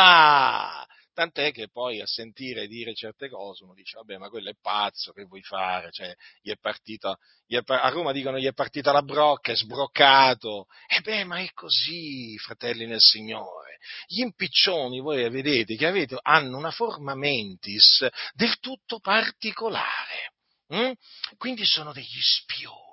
tant'è 1.21 1.51
che 1.51 1.69
poi 1.69 2.01
a 2.01 2.07
sentire 2.07 2.65
dire 2.65 2.95
certe 2.95 3.29
cose 3.29 3.63
uno 3.63 3.75
dice, 3.75 3.97
vabbè, 3.97 4.17
ma 4.17 4.29
quello 4.29 4.49
è 4.49 4.55
pazzo, 4.60 5.12
che 5.12 5.25
vuoi 5.25 5.43
fare? 5.43 5.91
Cioè, 5.91 6.15
gli 6.41 6.49
è 6.49 6.57
partita, 6.57 7.15
gli 7.45 7.55
è, 7.55 7.62
a 7.63 7.89
Roma 7.89 8.12
dicono 8.12 8.39
gli 8.39 8.47
è 8.47 8.53
partita 8.53 8.91
la 8.91 9.03
brocca, 9.03 9.51
è 9.51 9.55
sbroccato. 9.55 10.65
E 10.88 11.01
beh, 11.01 11.23
ma 11.25 11.39
è 11.39 11.51
così, 11.53 12.36
fratelli 12.39 12.88
nel 12.88 13.01
Signore. 13.01 13.77
Gli 14.07 14.21
impiccioni, 14.21 14.99
voi 14.99 15.29
vedete, 15.29 15.75
che 15.75 15.86
avete, 15.86 16.17
hanno 16.21 16.57
una 16.57 16.71
forma 16.71 17.13
mentis 17.13 18.07
del 18.34 18.57
tutto 18.60 18.99
particolare. 18.99 20.34
Hm? 20.69 20.91
Quindi 21.38 21.65
sono 21.65 21.93
degli 21.93 22.21
spioni 22.21 22.90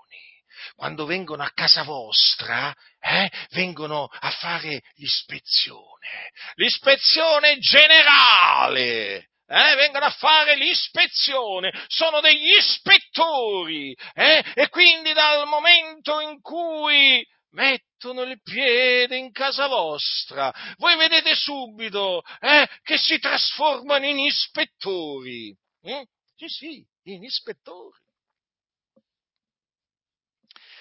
quando 0.78 1.06
vengono 1.06 1.42
a 1.42 1.50
casa 1.52 1.82
vostra, 1.82 2.72
eh, 3.00 3.28
vengono 3.50 4.04
a 4.04 4.30
fare 4.30 4.80
l'ispezione, 4.94 6.30
l'ispezione 6.54 7.58
generale, 7.58 9.30
eh, 9.44 9.74
vengono 9.74 10.04
a 10.04 10.10
fare 10.10 10.54
l'ispezione, 10.54 11.72
sono 11.88 12.20
degli 12.20 12.54
ispettori, 12.56 13.92
eh, 14.14 14.44
e 14.54 14.68
quindi 14.68 15.12
dal 15.14 15.48
momento 15.48 16.20
in 16.20 16.40
cui 16.40 17.26
mettono 17.50 18.22
il 18.22 18.40
piede 18.40 19.16
in 19.16 19.32
casa 19.32 19.66
vostra, 19.66 20.54
voi 20.76 20.96
vedete 20.96 21.34
subito 21.34 22.22
eh, 22.38 22.68
che 22.84 22.98
si 22.98 23.18
trasformano 23.18 24.06
in 24.06 24.20
ispettori. 24.20 25.52
Mm? 25.88 26.02
Sì, 26.36 26.46
sì, 26.46 26.86
in 27.10 27.24
ispettori. 27.24 27.98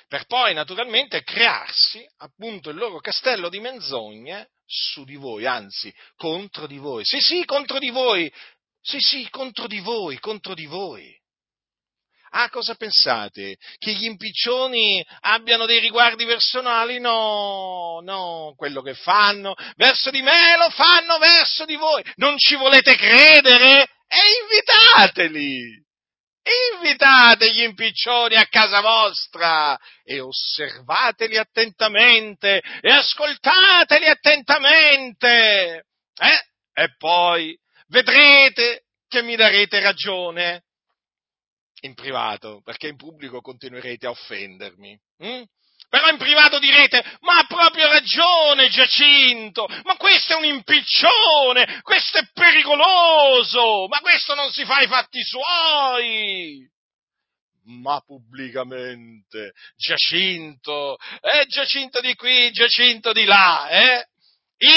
Per 0.07 0.25
poi 0.25 0.53
naturalmente 0.53 1.23
crearsi 1.23 2.05
appunto 2.17 2.69
il 2.69 2.77
loro 2.77 2.99
castello 2.99 3.49
di 3.49 3.59
menzogne 3.59 4.51
su 4.65 5.03
di 5.03 5.15
voi, 5.15 5.45
anzi 5.45 5.93
contro 6.15 6.65
di 6.65 6.77
voi. 6.77 7.03
Sì, 7.03 7.19
sì, 7.19 7.43
contro 7.43 7.77
di 7.77 7.89
voi. 7.89 8.31
Sì, 8.81 8.99
sì, 8.99 9.29
contro 9.29 9.67
di 9.67 9.79
voi, 9.79 10.17
contro 10.19 10.53
di 10.53 10.65
voi. 10.65 11.13
Ah, 12.31 12.49
cosa 12.49 12.75
pensate? 12.75 13.57
Che 13.77 13.91
gli 13.93 14.05
impiccioni 14.05 15.05
abbiano 15.21 15.65
dei 15.65 15.79
riguardi 15.79 16.25
personali? 16.25 16.99
No, 16.99 17.99
no, 18.01 18.53
quello 18.55 18.81
che 18.81 18.93
fanno 18.93 19.55
verso 19.75 20.09
di 20.09 20.21
me 20.21 20.57
lo 20.57 20.69
fanno 20.69 21.17
verso 21.17 21.65
di 21.65 21.75
voi. 21.75 22.03
Non 22.15 22.37
ci 22.37 22.55
volete 22.55 22.95
credere? 22.95 23.89
E 24.07 24.17
invitateli! 24.41 25.86
Invitate 26.75 27.51
gli 27.51 27.61
impiccioni 27.61 28.35
a 28.35 28.47
casa 28.47 28.79
vostra 28.79 29.77
e 30.03 30.21
osservateli 30.21 31.37
attentamente 31.37 32.61
e 32.79 32.91
ascoltateli 32.91 34.07
attentamente. 34.07 35.85
Eh? 36.15 36.81
E 36.81 36.95
poi 36.97 37.57
vedrete 37.87 38.85
che 39.07 39.21
mi 39.23 39.35
darete 39.35 39.79
ragione 39.81 40.63
in 41.81 41.93
privato, 41.93 42.61
perché 42.63 42.87
in 42.87 42.95
pubblico 42.95 43.41
continuerete 43.41 44.07
a 44.07 44.11
offendermi. 44.11 44.99
Hm? 45.17 45.43
Però 45.89 46.09
in 46.09 46.17
privato 46.17 46.59
direte, 46.59 47.01
ma 47.21 47.37
ha 47.39 47.45
proprio 47.45 47.87
ragione 47.87 48.67
Giacinto, 48.69 49.67
ma 49.85 49.95
questo 49.95 50.33
è 50.33 50.35
un 50.35 50.43
impiccione, 50.43 51.79
questo 51.81 52.17
è 52.17 52.29
pericoloso, 52.33 53.87
ma 53.87 53.99
questo 53.99 54.35
non 54.35 54.51
si 54.51 54.65
fa 54.65 54.81
i 54.81 54.87
fatti 54.87 55.23
suoi. 55.23 56.69
Ma 57.63 58.01
pubblicamente, 58.05 59.53
Giacinto, 59.77 60.97
eh, 61.21 61.45
Giacinto 61.47 62.01
di 62.01 62.15
qui, 62.15 62.51
Giacinto 62.51 63.13
di 63.13 63.23
là, 63.23 63.69
eh? 63.69 64.07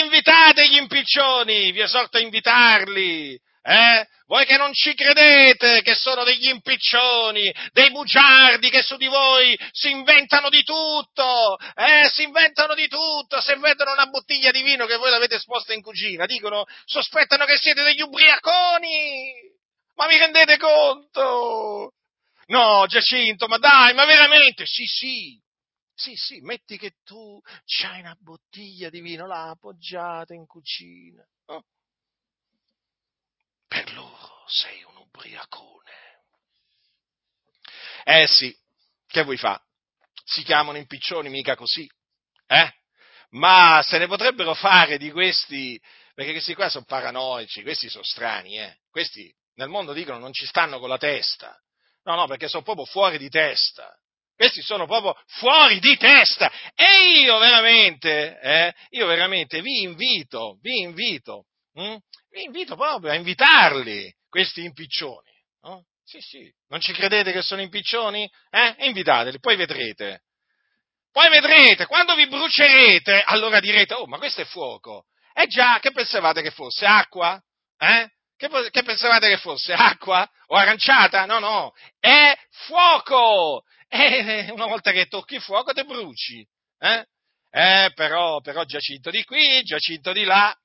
Invitate 0.03 0.69
gli 0.69 0.77
impiccioni, 0.77 1.73
vi 1.73 1.81
esorto 1.81 2.19
a 2.19 2.21
invitarli, 2.21 3.41
eh? 3.71 4.09
Voi 4.27 4.45
che 4.47 4.57
non 4.57 4.73
ci 4.73 4.95
credete, 4.95 5.83
che 5.83 5.95
sono 5.95 6.25
degli 6.25 6.49
impiccioni, 6.49 7.53
dei 7.73 7.91
bugiardi 7.91 8.69
che 8.69 8.83
su 8.83 8.97
di 8.97 9.07
voi 9.07 9.59
si 9.71 9.91
inventano 9.91 10.49
di 10.49 10.63
tutto, 10.63 11.57
eh? 11.75 12.09
Si 12.13 12.23
inventano 12.23 12.75
di 12.75 12.89
tutto, 12.89 13.41
se 13.41 13.57
vedono 13.57 13.93
una 13.93 14.07
bottiglia 14.07 14.51
di 14.51 14.63
vino 14.63 14.87
che 14.87 14.97
voi 14.97 15.11
l'avete 15.11 15.37
esposta 15.37 15.73
in 15.73 15.83
cucina, 15.83 16.27
dicono, 16.27 16.65
sospettano 16.85 17.45
che 17.45 17.57
siete 17.57 17.83
degli 17.83 18.03
ubriaconi! 18.03 19.33
Ma 19.95 20.07
vi 20.07 20.19
rendete 20.19 20.57
conto? 20.57 21.93
No, 22.47 22.87
Giacinto, 22.89 23.47
ma 23.47 23.59
dai, 23.59 23.95
ma 23.95 24.05
veramente? 24.05 24.65
Sì, 24.67 24.85
sì, 24.85 25.41
sì, 25.95 26.15
sì, 26.15 26.41
metti 26.41 26.77
che 26.79 26.95
tu 27.05 27.41
c'hai 27.65 28.01
una 28.01 28.17
bottiglia 28.19 28.91
di 28.91 29.01
vino 29.01 29.27
là 29.27 29.51
appoggiata 29.51 30.35
in 30.35 30.47
cucina. 30.47 31.23
Oh 31.47 31.63
per 33.71 33.93
loro 33.93 34.43
sei 34.49 34.83
un 34.83 34.97
ubriacone. 34.97 35.93
Eh 38.03 38.27
sì, 38.27 38.53
che 39.07 39.23
vuoi 39.23 39.37
fa? 39.37 39.63
Si 40.25 40.43
chiamano 40.43 40.77
impiccioni 40.77 41.29
mica 41.29 41.55
così, 41.55 41.89
eh? 42.49 42.75
Ma 43.31 43.81
se 43.85 43.99
ne 43.99 44.09
potrebbero 44.09 44.55
fare 44.55 44.99
di 44.99 45.13
questi, 45.13 45.81
perché 46.15 46.33
questi 46.33 46.55
qua 46.55 46.69
sono 46.69 46.85
paranoici, 46.85 47.63
questi 47.63 47.89
sono 47.89 48.03
strani, 48.03 48.59
eh? 48.59 48.79
Questi 48.91 49.33
nel 49.55 49.69
mondo 49.69 49.93
dicono 49.93 50.19
non 50.19 50.33
ci 50.33 50.47
stanno 50.47 50.81
con 50.81 50.89
la 50.89 50.99
testa. 50.99 51.57
No, 52.03 52.17
no, 52.17 52.27
perché 52.27 52.49
sono 52.49 52.65
proprio 52.65 52.87
fuori 52.87 53.19
di 53.19 53.29
testa. 53.29 53.97
Questi 54.35 54.63
sono 54.63 54.87
proprio 54.87 55.15
fuori 55.27 55.79
di 55.79 55.97
testa. 55.97 56.51
E 56.75 57.21
io 57.21 57.39
veramente, 57.39 58.41
eh, 58.41 58.75
io 58.91 59.07
veramente 59.07 59.61
vi 59.61 59.83
invito, 59.83 60.59
vi 60.61 60.81
invito 60.81 61.50
vi 62.31 62.43
invito 62.45 62.77
proprio 62.77 63.13
a 63.13 63.15
invitarli, 63.15 64.13
questi 64.29 64.65
impiccioni. 64.65 65.31
No? 65.63 65.85
Sì, 66.05 66.21
sì, 66.21 66.53
non 66.69 66.81
ci 66.81 66.93
credete 66.93 67.33
che 67.33 67.43
sono 67.43 67.61
impiccioni? 67.61 68.29
Eh? 68.51 68.87
Invitateli, 68.87 69.39
poi 69.39 69.57
vedrete. 69.57 70.23
Poi 71.13 71.29
vedrete, 71.29 71.87
quando 71.87 72.15
vi 72.15 72.29
brucerete, 72.29 73.23
allora 73.23 73.61
direte, 73.61 73.95
oh, 73.95 74.07
ma 74.07 74.19
questo 74.19 74.43
è 74.43 74.45
fuoco. 74.45 75.07
Eh 75.33 75.47
già, 75.47 75.79
che 75.81 75.91
pensavate 75.93 76.43
che 76.43 76.51
fosse? 76.51 76.85
Acqua? 76.85 77.41
Eh? 77.79 78.11
Che, 78.37 78.49
che, 78.71 78.83
pensavate 78.83 79.29
che 79.29 79.39
fosse? 79.39 79.73
Acqua? 79.73 80.29
O 80.47 80.57
aranciata? 80.57 81.27
No, 81.27 81.39
no, 81.39 81.73
è 81.99 82.37
fuoco! 82.67 83.65
E 83.93 84.49
una 84.53 84.67
volta 84.67 84.93
che 84.93 85.07
tocchi 85.07 85.41
fuoco 85.41 85.73
te 85.73 85.85
bruci. 85.85 86.47
Eh? 86.79 87.05
Eh, 87.51 87.91
però, 87.95 88.41
però 88.41 88.63
Giacinto 88.65 89.11
di 89.11 89.25
qui, 89.25 89.63
Giacinto 89.63 90.13
di 90.13 90.23
là, 90.23 90.57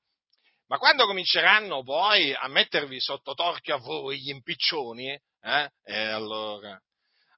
ma 0.68 0.78
quando 0.78 1.06
cominceranno 1.06 1.82
poi 1.82 2.32
a 2.34 2.48
mettervi 2.48 3.00
sotto 3.00 3.34
torchio 3.34 3.76
a 3.76 3.78
voi 3.78 4.18
gli 4.20 4.30
impiccioni, 4.30 5.10
eh, 5.10 5.70
eh, 5.84 6.02
allora, 6.06 6.80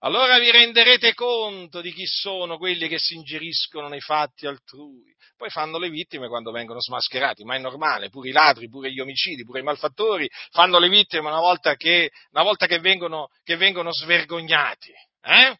allora 0.00 0.38
vi 0.38 0.50
renderete 0.50 1.12
conto 1.14 1.80
di 1.80 1.92
chi 1.92 2.06
sono 2.06 2.56
quelli 2.56 2.88
che 2.88 2.98
si 2.98 3.14
ingeriscono 3.14 3.88
nei 3.88 4.00
fatti 4.00 4.46
altrui. 4.46 5.14
Poi 5.36 5.50
fanno 5.50 5.78
le 5.78 5.88
vittime 5.88 6.26
quando 6.26 6.50
vengono 6.50 6.80
smascherati, 6.80 7.44
ma 7.44 7.54
è 7.54 7.58
normale, 7.58 8.08
pure 8.08 8.30
i 8.30 8.32
ladri, 8.32 8.68
pure 8.68 8.90
gli 8.90 8.98
omicidi, 8.98 9.44
pure 9.44 9.60
i 9.60 9.62
malfattori 9.62 10.28
fanno 10.50 10.78
le 10.78 10.88
vittime 10.88 11.28
una 11.28 11.38
volta 11.38 11.76
che, 11.76 12.10
una 12.32 12.42
volta 12.42 12.66
che, 12.66 12.80
vengono, 12.80 13.28
che 13.44 13.56
vengono 13.56 13.92
svergognati. 13.92 14.92
Eh? 15.22 15.58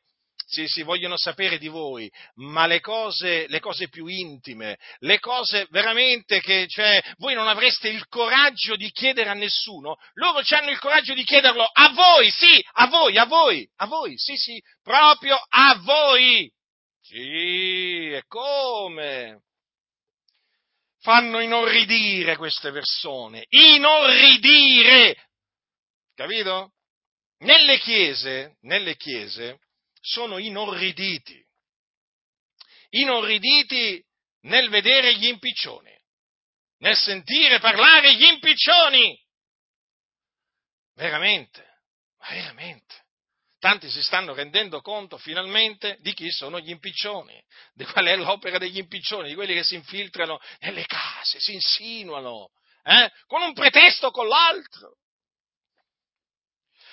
Sì, 0.48 0.66
sì, 0.66 0.82
vogliono 0.82 1.18
sapere 1.18 1.58
di 1.58 1.68
voi, 1.68 2.10
ma 2.36 2.66
le 2.66 2.80
cose, 2.80 3.46
le 3.48 3.60
cose 3.60 3.90
più 3.90 4.06
intime, 4.06 4.78
le 5.00 5.18
cose 5.18 5.66
veramente 5.68 6.40
che, 6.40 6.66
cioè, 6.66 7.02
voi 7.18 7.34
non 7.34 7.48
avreste 7.48 7.90
il 7.90 8.06
coraggio 8.08 8.74
di 8.74 8.90
chiedere 8.90 9.28
a 9.28 9.34
nessuno, 9.34 9.96
loro 10.14 10.40
hanno 10.48 10.70
il 10.70 10.78
coraggio 10.78 11.12
di 11.12 11.22
chiederlo 11.22 11.68
a 11.70 11.90
voi, 11.90 12.30
sì, 12.30 12.64
a 12.72 12.86
voi, 12.86 13.18
a 13.18 13.26
voi, 13.26 13.68
a 13.76 13.86
voi, 13.86 14.16
sì, 14.16 14.36
sì, 14.36 14.58
proprio 14.82 15.36
a 15.36 15.78
voi. 15.82 16.50
Sì, 17.02 18.10
e 18.10 18.22
come? 18.26 19.42
Fanno 21.00 21.40
inorridire 21.40 22.36
queste 22.36 22.72
persone, 22.72 23.44
inorridire, 23.50 25.28
capito? 26.14 26.72
Nelle 27.40 27.78
chiese, 27.78 28.56
nelle 28.62 28.96
chiese, 28.96 29.58
sono 30.08 30.38
inorriditi, 30.38 31.44
inorriditi 32.90 34.02
nel 34.42 34.70
vedere 34.70 35.14
gli 35.16 35.26
impiccioni, 35.26 35.94
nel 36.78 36.96
sentire 36.96 37.58
parlare 37.58 38.14
gli 38.14 38.24
impiccioni. 38.24 39.16
Veramente, 40.94 41.82
veramente. 42.28 43.06
Tanti 43.58 43.90
si 43.90 44.02
stanno 44.02 44.34
rendendo 44.34 44.80
conto 44.80 45.18
finalmente 45.18 45.96
di 46.00 46.14
chi 46.14 46.30
sono 46.30 46.60
gli 46.60 46.70
impiccioni, 46.70 47.42
di 47.74 47.84
qual 47.84 48.06
è 48.06 48.16
l'opera 48.16 48.56
degli 48.56 48.78
impiccioni, 48.78 49.28
di 49.28 49.34
quelli 49.34 49.52
che 49.52 49.64
si 49.64 49.74
infiltrano 49.74 50.38
nelle 50.60 50.86
case, 50.86 51.40
si 51.40 51.54
insinuano, 51.54 52.50
eh, 52.84 53.10
con 53.26 53.42
un 53.42 53.52
pretesto 53.52 54.06
o 54.06 54.10
con 54.10 54.28
l'altro. 54.28 54.96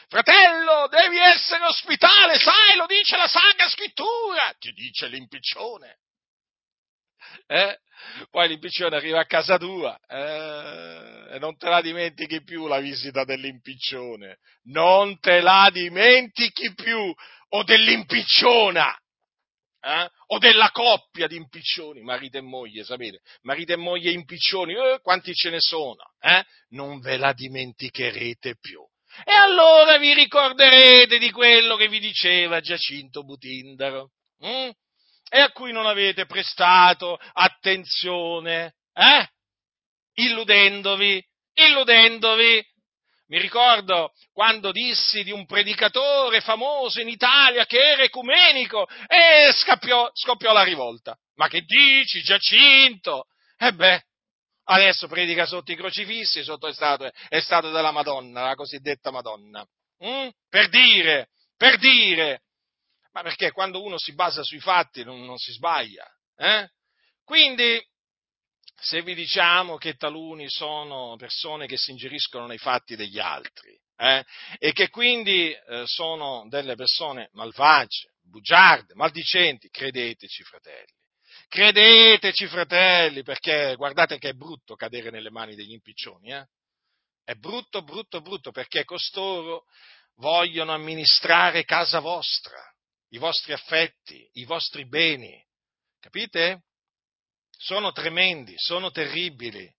Fratello, 0.07 0.87
devi 0.87 1.17
essere 1.17 1.65
ospitale, 1.65 2.37
sai, 2.37 2.77
lo 2.77 2.85
dice 2.85 3.17
la 3.17 3.27
Sacra 3.27 3.67
Scrittura, 3.67 4.53
ti 4.59 4.71
dice 4.71 5.07
l'impiccione. 5.07 5.97
Eh? 7.47 7.79
Poi 8.29 8.47
l'impiccione 8.47 8.95
arriva 8.95 9.21
a 9.21 9.25
casa 9.25 9.57
tua 9.57 9.97
eh? 10.07 11.35
e 11.35 11.39
non 11.39 11.57
te 11.57 11.69
la 11.69 11.81
dimentichi 11.81 12.43
più 12.43 12.67
la 12.67 12.79
visita 12.79 13.23
dell'impiccione, 13.23 14.37
non 14.65 15.19
te 15.19 15.41
la 15.41 15.69
dimentichi 15.71 16.73
più 16.73 17.13
o 17.49 17.63
dell'impicciona. 17.63 18.97
Eh? 19.81 20.09
o 20.27 20.39
della 20.39 20.71
coppia 20.71 21.27
di 21.27 21.35
impiccioni, 21.35 22.01
marito 22.01 22.39
e 22.39 22.41
moglie, 22.41 22.83
sapete, 22.83 23.19
marito 23.41 23.73
e 23.73 23.75
moglie 23.75 24.09
impiccioni, 24.09 24.73
eh, 24.73 24.99
quanti 24.99 25.31
ce 25.35 25.51
ne 25.51 25.59
sono, 25.59 26.01
eh? 26.19 26.43
non 26.69 26.99
ve 26.99 27.17
la 27.17 27.33
dimenticherete 27.33 28.55
più. 28.59 28.81
E 29.23 29.31
allora 29.31 29.97
vi 29.97 30.13
ricorderete 30.13 31.17
di 31.17 31.31
quello 31.31 31.75
che 31.75 31.87
vi 31.87 31.99
diceva 31.99 32.59
Giacinto 32.59 33.23
Butindaro, 33.23 34.11
hm? 34.39 34.69
e 35.29 35.39
a 35.39 35.51
cui 35.51 35.71
non 35.71 35.85
avete 35.85 36.25
prestato 36.25 37.17
attenzione, 37.33 38.75
eh? 38.93 39.29
illudendovi, 40.15 41.23
illudendovi. 41.53 42.63
mi 43.27 43.39
ricordo 43.39 44.13
quando 44.31 44.71
dissi 44.71 45.23
di 45.23 45.31
un 45.31 45.45
predicatore 45.45 46.41
famoso 46.41 47.01
in 47.01 47.09
Italia 47.09 47.65
che 47.65 47.79
era 47.79 48.03
ecumenico 48.03 48.87
e 49.07 49.51
scappiò, 49.53 50.09
scoppiò 50.13 50.53
la 50.53 50.63
rivolta. 50.63 51.17
Ma 51.35 51.47
che 51.47 51.61
dici, 51.61 52.21
Giacinto? 52.21 53.25
E 53.57 53.73
beh, 53.73 54.03
adesso 54.65 55.07
predica 55.07 55.45
sotto 55.45 55.71
i 55.71 55.75
crocifissi, 55.75 56.43
sotto 56.43 56.67
è 56.67 56.73
stato, 56.73 57.09
è 57.27 57.39
stato 57.39 57.71
della 57.71 57.91
Madonna, 57.91 58.43
la 58.43 58.55
cosiddetta 58.55 59.11
Madonna. 59.11 59.65
Mm? 60.03 60.29
Per 60.49 60.69
dire, 60.69 61.29
per 61.57 61.77
dire. 61.77 62.41
Ma 63.11 63.21
perché 63.21 63.51
quando 63.51 63.81
uno 63.81 63.97
si 63.97 64.13
basa 64.13 64.43
sui 64.43 64.59
fatti 64.59 65.03
non, 65.03 65.23
non 65.23 65.37
si 65.37 65.51
sbaglia. 65.53 66.05
Eh? 66.35 66.69
Quindi, 67.23 67.81
se 68.75 69.01
vi 69.01 69.15
diciamo 69.15 69.77
che 69.77 69.95
taluni 69.95 70.49
sono 70.49 71.15
persone 71.15 71.65
che 71.65 71.77
si 71.77 71.91
ingeriscono 71.91 72.45
nei 72.45 72.57
fatti 72.57 72.95
degli 72.95 73.19
altri 73.19 73.79
eh, 73.97 74.25
e 74.57 74.73
che 74.73 74.89
quindi 74.89 75.51
eh, 75.51 75.83
sono 75.85 76.45
delle 76.49 76.75
persone 76.75 77.29
malvagie, 77.33 78.13
bugiarde, 78.21 78.93
maldicenti, 78.95 79.69
credeteci 79.69 80.43
fratelli. 80.43 80.94
Credeteci 81.47 82.47
fratelli, 82.47 83.23
perché 83.23 83.75
guardate 83.75 84.17
che 84.17 84.29
è 84.29 84.33
brutto 84.33 84.75
cadere 84.75 85.09
nelle 85.09 85.29
mani 85.29 85.55
degli 85.55 85.71
impiccioni, 85.71 86.31
eh? 86.31 86.47
È 87.23 87.33
brutto, 87.33 87.81
brutto, 87.81 88.21
brutto, 88.21 88.51
perché 88.51 88.83
costoro 88.83 89.65
vogliono 90.15 90.73
amministrare 90.73 91.63
casa 91.63 91.99
vostra, 91.99 92.59
i 93.09 93.17
vostri 93.17 93.53
affetti, 93.53 94.29
i 94.33 94.45
vostri 94.45 94.87
beni. 94.87 95.43
Capite? 95.99 96.65
sono 97.57 97.91
tremendi, 97.91 98.53
sono 98.57 98.91
terribili, 98.91 99.71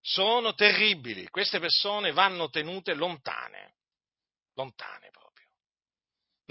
sono 0.00 0.54
terribili. 0.54 1.28
Queste 1.28 1.58
persone 1.58 2.12
vanno 2.12 2.48
tenute 2.48 2.94
lontane, 2.94 3.76
lontane 4.54 5.10
proprio. 5.10 5.21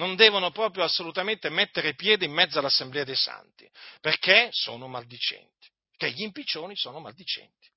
Non 0.01 0.15
devono 0.15 0.49
proprio 0.49 0.83
assolutamente 0.83 1.49
mettere 1.49 1.93
piede 1.93 2.25
in 2.25 2.31
mezzo 2.31 2.57
all'assemblea 2.57 3.03
dei 3.03 3.15
santi, 3.15 3.69
perché 3.99 4.49
sono 4.51 4.87
maldicenti, 4.87 5.69
che 5.95 6.09
gli 6.09 6.23
impiccioni 6.23 6.75
sono 6.75 6.99
maldicenti. 6.99 7.69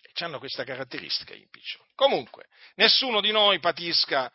E 0.00 0.24
hanno 0.24 0.38
questa 0.38 0.64
caratteristica 0.64 1.34
gli 1.34 1.42
impiccioni. 1.42 1.90
Comunque, 1.94 2.48
nessuno 2.76 3.20
di 3.20 3.30
noi 3.32 3.60
patisca 3.60 4.32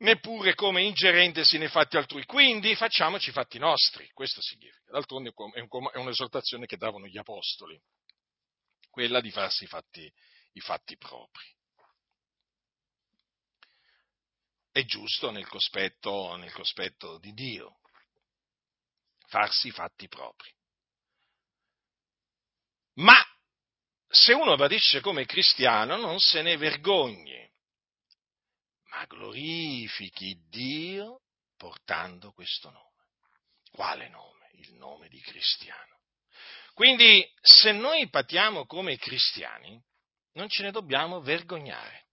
neppure 0.00 0.54
come 0.54 0.82
ingerentesi 0.82 1.56
nei 1.56 1.68
fatti 1.68 1.96
altrui. 1.96 2.26
Quindi 2.26 2.76
facciamoci 2.76 3.30
i 3.30 3.32
fatti 3.32 3.58
nostri, 3.58 4.10
questo 4.12 4.42
significa. 4.42 4.90
D'altronde 4.90 5.32
è 5.32 5.96
un'esortazione 5.96 6.66
che 6.66 6.76
davano 6.76 7.06
gli 7.06 7.16
apostoli, 7.16 7.80
quella 8.90 9.22
di 9.22 9.30
farsi 9.30 9.66
fatti, 9.66 10.12
i 10.52 10.60
fatti 10.60 10.98
propri. 10.98 11.53
È 14.74 14.84
giusto 14.86 15.30
nel 15.30 15.46
cospetto, 15.46 16.34
nel 16.34 16.52
cospetto 16.52 17.18
di 17.18 17.32
Dio, 17.32 17.76
farsi 19.28 19.68
i 19.68 19.70
fatti 19.70 20.08
propri. 20.08 20.52
Ma 22.94 23.14
se 24.08 24.32
uno 24.32 24.56
patisce 24.56 25.00
come 25.00 25.26
cristiano 25.26 25.94
non 25.96 26.18
se 26.18 26.42
ne 26.42 26.56
vergogni, 26.56 27.48
ma 28.86 29.04
glorifichi 29.04 30.42
Dio 30.48 31.20
portando 31.56 32.32
questo 32.32 32.68
nome. 32.70 33.06
Quale 33.70 34.08
nome? 34.08 34.50
Il 34.54 34.72
nome 34.72 35.08
di 35.08 35.20
cristiano. 35.20 36.00
Quindi 36.72 37.24
se 37.40 37.70
noi 37.70 38.08
patiamo 38.08 38.66
come 38.66 38.96
cristiani, 38.96 39.80
non 40.32 40.48
ce 40.48 40.64
ne 40.64 40.72
dobbiamo 40.72 41.20
vergognare, 41.20 42.03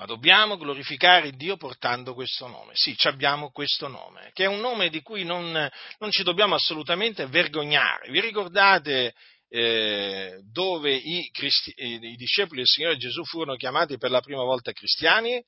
ma 0.00 0.06
dobbiamo 0.06 0.56
glorificare 0.56 1.32
Dio 1.32 1.58
portando 1.58 2.14
questo 2.14 2.46
nome. 2.46 2.72
Sì, 2.72 2.96
abbiamo 3.02 3.50
questo 3.50 3.86
nome, 3.86 4.30
che 4.32 4.44
è 4.44 4.46
un 4.46 4.58
nome 4.58 4.88
di 4.88 5.02
cui 5.02 5.24
non, 5.24 5.52
non 5.98 6.10
ci 6.10 6.22
dobbiamo 6.22 6.54
assolutamente 6.54 7.26
vergognare. 7.26 8.10
Vi 8.10 8.18
ricordate 8.18 9.12
eh, 9.50 10.40
dove 10.50 10.94
i, 10.94 11.28
cristi- 11.30 11.72
eh, 11.72 11.98
i, 12.00 12.16
discepoli 12.16 12.60
del 12.60 12.66
Signore 12.66 12.96
Gesù 12.96 13.24
furono 13.24 13.56
chiamati 13.56 13.98
per 13.98 14.10
la 14.10 14.22
prima 14.22 14.42
volta 14.42 14.72
cristiani? 14.72 15.44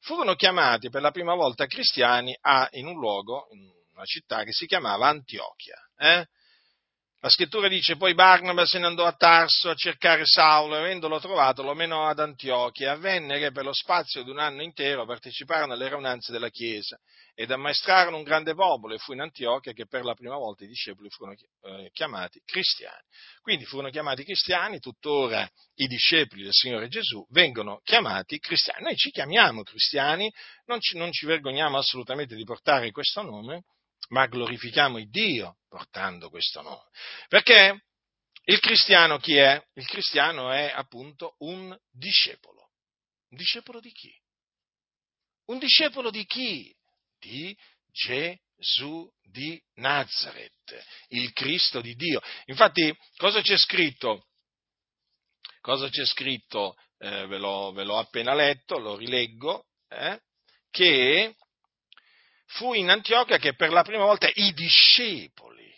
Furono 0.00 0.34
chiamati 0.34 0.90
per 0.90 1.00
la 1.00 1.10
prima 1.10 1.32
volta 1.32 1.64
cristiani 1.64 2.36
a, 2.42 2.68
in 2.72 2.86
un 2.86 2.98
luogo, 2.98 3.46
in 3.52 3.70
una 3.94 4.04
città 4.04 4.44
che 4.44 4.52
si 4.52 4.66
chiamava 4.66 5.08
Antiochia. 5.08 5.76
Eh? 5.96 6.26
La 7.24 7.30
scrittura 7.30 7.68
dice 7.68 7.96
poi 7.96 8.12
Barnaba 8.12 8.66
se 8.66 8.78
ne 8.78 8.84
andò 8.84 9.06
a 9.06 9.14
Tarso 9.14 9.70
a 9.70 9.74
cercare 9.74 10.26
Saulo 10.26 10.76
e 10.76 10.80
avendolo 10.80 11.18
trovato 11.20 11.62
lo 11.62 11.72
menò 11.72 12.06
ad 12.06 12.18
Antiochia. 12.18 12.92
Avvenne 12.92 13.38
che 13.38 13.50
per 13.50 13.64
lo 13.64 13.72
spazio 13.72 14.22
di 14.22 14.28
un 14.28 14.38
anno 14.38 14.60
intero 14.60 15.06
parteciparono 15.06 15.72
alle 15.72 15.88
raunanze 15.88 16.32
della 16.32 16.50
Chiesa 16.50 17.00
ed 17.34 17.50
ammaestrarono 17.50 18.18
un 18.18 18.24
grande 18.24 18.52
popolo 18.52 18.92
e 18.92 18.98
fu 18.98 19.14
in 19.14 19.22
Antiochia 19.22 19.72
che 19.72 19.86
per 19.86 20.04
la 20.04 20.12
prima 20.12 20.36
volta 20.36 20.64
i 20.64 20.66
discepoli 20.66 21.08
furono 21.08 21.34
eh, 21.62 21.88
chiamati 21.94 22.42
cristiani. 22.44 23.00
Quindi 23.40 23.64
furono 23.64 23.88
chiamati 23.88 24.22
cristiani, 24.22 24.78
tuttora 24.78 25.48
i 25.76 25.86
discepoli 25.86 26.42
del 26.42 26.52
Signore 26.52 26.88
Gesù 26.88 27.26
vengono 27.30 27.80
chiamati 27.84 28.38
cristiani. 28.38 28.82
Noi 28.84 28.96
ci 28.96 29.08
chiamiamo 29.08 29.62
cristiani, 29.62 30.30
non 30.66 30.78
ci, 30.78 30.98
non 30.98 31.10
ci 31.10 31.24
vergogniamo 31.24 31.78
assolutamente 31.78 32.34
di 32.34 32.44
portare 32.44 32.90
questo 32.90 33.22
nome, 33.22 33.62
ma 34.08 34.26
glorifichiamo 34.26 34.98
il 34.98 35.08
Dio 35.10 35.58
portando 35.68 36.30
questo 36.30 36.60
nome. 36.62 36.88
Perché 37.28 37.84
il 38.44 38.60
cristiano 38.60 39.18
chi 39.18 39.36
è? 39.36 39.62
Il 39.74 39.86
cristiano 39.86 40.50
è 40.50 40.70
appunto 40.74 41.36
un 41.38 41.76
discepolo. 41.90 42.70
Un 43.30 43.38
discepolo 43.38 43.80
di 43.80 43.90
chi? 43.90 44.14
Un 45.46 45.58
discepolo 45.58 46.10
di 46.10 46.24
chi? 46.26 46.74
Di 47.18 47.56
Gesù 47.90 49.10
di 49.22 49.60
Nazareth, 49.74 50.84
il 51.08 51.32
Cristo 51.32 51.80
di 51.80 51.94
Dio. 51.94 52.20
Infatti, 52.46 52.94
cosa 53.16 53.40
c'è 53.40 53.56
scritto? 53.56 54.26
Cosa 55.60 55.88
c'è 55.88 56.04
scritto? 56.04 56.76
Eh, 56.98 57.26
ve, 57.26 57.38
l'ho, 57.38 57.72
ve, 57.72 57.84
l'ho, 57.84 57.98
appena 57.98 58.34
letto, 58.34 58.78
lo 58.78 58.96
rileggo, 58.96 59.66
eh, 59.88 60.20
che 60.70 61.34
fu 62.54 62.72
in 62.72 62.88
Antiochia 62.88 63.38
che 63.38 63.54
per 63.54 63.70
la 63.70 63.82
prima 63.82 64.04
volta 64.04 64.30
i 64.32 64.52
discepoli 64.52 65.72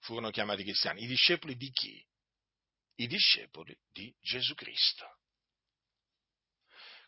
furono 0.00 0.30
chiamati 0.30 0.62
cristiani. 0.62 1.02
I 1.02 1.06
discepoli 1.06 1.56
di 1.56 1.70
chi? 1.70 2.04
I 2.96 3.06
discepoli 3.06 3.76
di 3.92 4.12
Gesù 4.20 4.54
Cristo. 4.54 5.06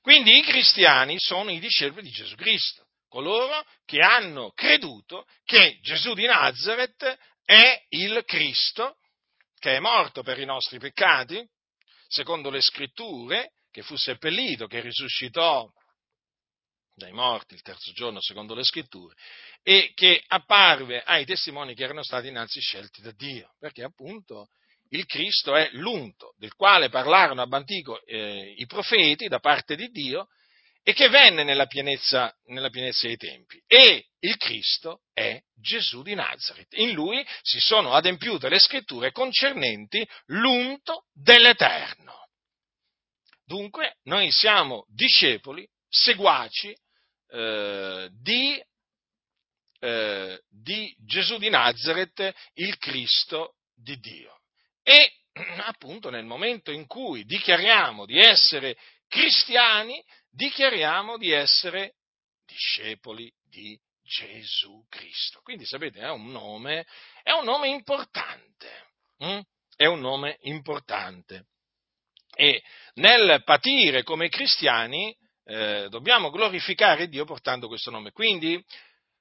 Quindi 0.00 0.36
i 0.36 0.42
cristiani 0.42 1.16
sono 1.18 1.50
i 1.50 1.60
discepoli 1.60 2.02
di 2.02 2.10
Gesù 2.10 2.34
Cristo, 2.34 2.88
coloro 3.08 3.64
che 3.84 4.00
hanno 4.00 4.50
creduto 4.50 5.26
che 5.44 5.78
Gesù 5.80 6.14
di 6.14 6.26
Nazareth 6.26 7.18
è 7.44 7.84
il 7.90 8.24
Cristo 8.24 8.98
che 9.58 9.76
è 9.76 9.78
morto 9.78 10.24
per 10.24 10.40
i 10.40 10.44
nostri 10.44 10.80
peccati, 10.80 11.40
secondo 12.08 12.50
le 12.50 12.60
scritture, 12.60 13.52
che 13.70 13.82
fu 13.82 13.94
seppellito, 13.94 14.66
che 14.66 14.80
risuscitò 14.80 15.70
dai 16.94 17.12
morti 17.12 17.54
il 17.54 17.62
terzo 17.62 17.92
giorno 17.92 18.20
secondo 18.20 18.54
le 18.54 18.64
scritture 18.64 19.14
e 19.62 19.92
che 19.94 20.22
apparve 20.26 21.02
ai 21.02 21.24
testimoni 21.24 21.74
che 21.74 21.84
erano 21.84 22.02
stati 22.02 22.28
innanzi 22.28 22.60
scelti 22.60 23.00
da 23.00 23.12
Dio, 23.12 23.54
perché 23.58 23.82
appunto 23.82 24.48
il 24.90 25.06
Cristo 25.06 25.56
è 25.56 25.70
l'unto 25.72 26.34
del 26.36 26.54
quale 26.54 26.88
parlarono 26.88 27.40
ab 27.42 27.52
antico 27.52 28.04
eh, 28.04 28.54
i 28.56 28.66
profeti 28.66 29.28
da 29.28 29.38
parte 29.38 29.74
di 29.74 29.88
Dio 29.88 30.28
e 30.82 30.92
che 30.92 31.08
venne 31.08 31.44
nella 31.44 31.66
pienezza, 31.66 32.34
nella 32.46 32.68
pienezza 32.68 33.06
dei 33.06 33.16
tempi. 33.16 33.62
E 33.66 34.08
il 34.18 34.36
Cristo 34.36 35.02
è 35.12 35.40
Gesù 35.54 36.02
di 36.02 36.14
Nazareth. 36.14 36.74
In 36.74 36.92
lui 36.92 37.24
si 37.40 37.60
sono 37.60 37.94
adempiute 37.94 38.48
le 38.48 38.58
scritture 38.58 39.12
concernenti 39.12 40.06
l'unto 40.26 41.06
dell'Eterno. 41.12 42.28
Dunque 43.44 43.98
noi 44.04 44.30
siamo 44.30 44.84
discepoli 44.88 45.66
seguaci 45.88 46.74
eh, 47.32 48.10
di, 48.12 48.62
eh, 49.80 50.42
di 50.50 50.94
Gesù 50.98 51.38
di 51.38 51.48
Nazareth, 51.48 52.32
il 52.54 52.76
Cristo 52.76 53.54
di 53.74 53.98
Dio. 53.98 54.40
E 54.82 55.12
appunto 55.64 56.10
nel 56.10 56.24
momento 56.24 56.70
in 56.70 56.86
cui 56.86 57.24
dichiariamo 57.24 58.04
di 58.04 58.18
essere 58.18 58.76
cristiani, 59.08 60.02
dichiariamo 60.30 61.16
di 61.16 61.30
essere 61.30 61.94
discepoli 62.44 63.32
di 63.48 63.78
Gesù 64.02 64.84
Cristo. 64.90 65.40
Quindi 65.42 65.64
sapete, 65.64 66.00
è 66.00 66.10
un 66.10 66.30
nome, 66.30 66.86
è 67.22 67.30
un 67.30 67.44
nome 67.44 67.68
importante. 67.68 68.88
Hm? 69.18 69.40
È 69.74 69.86
un 69.86 70.00
nome 70.00 70.36
importante. 70.42 71.46
E 72.34 72.62
nel 72.94 73.42
patire 73.44 74.02
come 74.02 74.28
cristiani 74.28 75.16
eh, 75.44 75.88
dobbiamo 75.88 76.30
glorificare 76.30 77.08
Dio 77.08 77.24
portando 77.24 77.68
questo 77.68 77.90
nome. 77.90 78.12
Quindi, 78.12 78.62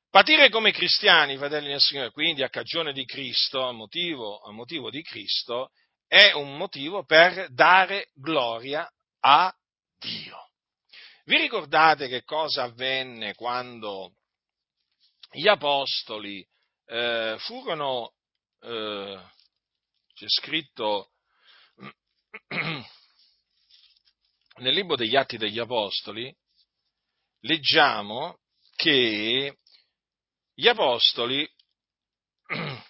patire 0.10 0.49
come 0.49 0.71
cristiani, 0.71 1.38
fratelli 1.38 1.69
del 1.69 1.79
Signore, 1.79 2.12
quindi 2.12 2.43
a 2.43 2.49
cagione 2.49 2.93
di 2.93 3.05
Cristo, 3.05 3.67
a 3.67 3.71
motivo, 3.71 4.39
a 4.39 4.51
motivo 4.51 4.89
di 4.89 5.01
Cristo, 5.01 5.71
è 6.07 6.34
un 6.34 6.57
motivo 6.57 7.05
per 7.05 7.47
dare 7.51 8.10
gloria 8.13 8.89
a 9.21 9.53
Dio. 9.97 10.49
Vi 11.25 11.38
ricordate 11.38 12.07
che 12.07 12.23
cosa 12.23 12.63
avvenne 12.63 13.36
quando 13.36 14.15
gli 15.31 15.47
apostoli 15.47 16.45
eh, 16.86 17.36
furono, 17.39 18.13
eh, 18.60 19.19
c'è 20.13 20.25
scritto 20.27 21.12
nel 24.62 24.74
libro 24.74 24.95
degli 24.95 25.15
Atti 25.15 25.38
degli 25.38 25.60
Apostoli, 25.60 26.34
leggiamo 27.41 28.39
che 28.76 29.58
gli 30.54 30.67
Apostoli, 30.67 31.47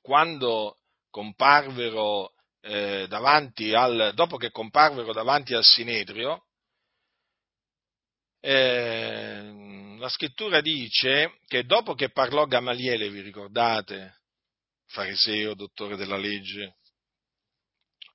quando 0.00 0.76
comparvero 1.08 2.34
eh, 2.60 3.06
davanti 3.08 3.72
al, 3.74 4.12
dopo 4.14 4.36
che 4.36 4.50
comparvero 4.50 5.12
davanti 5.12 5.54
al 5.54 5.64
Sinedrio, 5.64 6.46
eh, 8.40 9.96
la 9.98 10.08
scrittura 10.08 10.60
dice 10.60 11.38
che 11.46 11.64
dopo 11.64 11.94
che 11.94 12.10
parlò 12.10 12.46
Gamaliele, 12.46 13.10
vi 13.10 13.20
ricordate, 13.20 14.20
fariseo, 14.86 15.54
dottore 15.54 15.96
della 15.96 16.16
legge, 16.16 16.76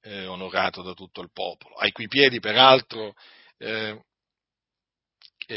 eh, 0.06 0.28
onorato 0.28 0.82
da 0.84 0.94
tutto 0.94 1.22
il 1.22 1.32
popolo, 1.32 1.76
ai 1.76 1.91
cui 1.91 2.08
piedi 2.08 2.39
peraltro 2.39 3.13
eh, 3.58 4.00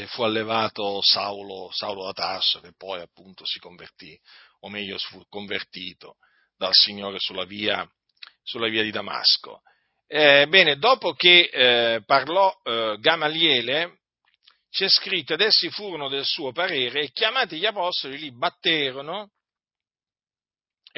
fu 0.07 0.23
allevato 0.23 1.01
Saulo, 1.03 1.71
Saulo 1.73 2.05
da 2.05 2.13
Tasso, 2.13 2.61
che 2.61 2.73
poi 2.77 3.01
appunto 3.01 3.45
si 3.47 3.59
convertì, 3.59 4.19
o 4.61 4.69
meglio 4.69 4.99
fu 4.99 5.23
convertito 5.29 6.17
dal 6.57 6.73
Signore 6.73 7.19
sulla 7.19 7.45
via, 7.45 7.87
sulla 8.43 8.69
via 8.69 8.83
di 8.83 8.91
Damasco. 8.91 9.61
Eh, 10.07 10.47
bene, 10.49 10.79
dopo 10.79 11.13
che 11.13 11.51
eh, 11.53 12.03
parlò 12.05 12.51
eh, 12.63 12.97
Gamaliele, 12.99 13.99
c'è 14.71 14.89
scritto, 14.89 15.35
ed 15.35 15.41
essi 15.41 15.71
furono 15.71 16.09
del 16.09 16.25
suo 16.25 16.53
parere, 16.53 17.03
e 17.03 17.11
chiamati 17.11 17.59
gli 17.59 17.67
apostoli 17.67 18.19
li 18.19 18.33
batterono 18.33 19.31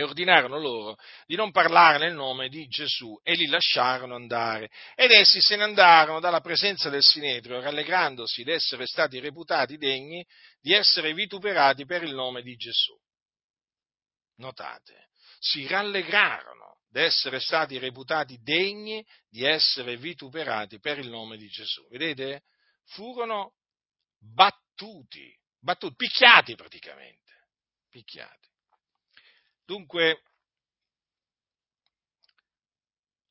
e 0.01 0.03
ordinarono 0.03 0.59
loro 0.59 0.97
di 1.27 1.37
non 1.37 1.51
parlare 1.51 1.99
nel 1.99 2.15
nome 2.15 2.49
di 2.49 2.67
Gesù 2.67 3.19
e 3.23 3.35
li 3.35 3.47
lasciarono 3.47 4.15
andare. 4.15 4.71
Ed 4.95 5.11
essi 5.11 5.41
se 5.41 5.57
ne 5.57 5.65
andarono 5.65 6.21
dalla 6.21 6.41
presenza 6.41 6.89
del 6.89 7.03
Sinedrio, 7.03 7.61
rallegrandosi 7.61 8.43
di 8.43 8.51
essere 8.51 8.87
stati 8.87 9.21
reputati 9.21 9.77
degni 9.77 10.25
di 10.61 10.73
essere 10.73 11.13
vituperati 11.13 11.85
per 11.85 12.03
il 12.03 12.15
nome 12.15 12.43
di 12.43 12.57
Gesù. 12.57 12.99
Notate, 14.37 15.11
si 15.39 15.67
rallegrarono 15.67 16.79
di 16.89 17.01
essere 17.01 17.39
stati 17.39 17.79
reputati 17.79 18.39
degni 18.43 19.05
di 19.29 19.45
essere 19.45 19.97
vituperati 19.99 20.81
per 20.81 20.99
il 20.99 21.11
nome 21.11 21.37
di 21.37 21.49
Gesù. 21.49 21.87
Vedete? 21.89 22.45
Furono 22.87 23.53
battuti, 24.19 25.31
battuti, 25.61 25.95
picchiati 25.95 26.55
praticamente, 26.55 27.49
picchiati. 27.91 28.40
Dunque, 29.71 30.23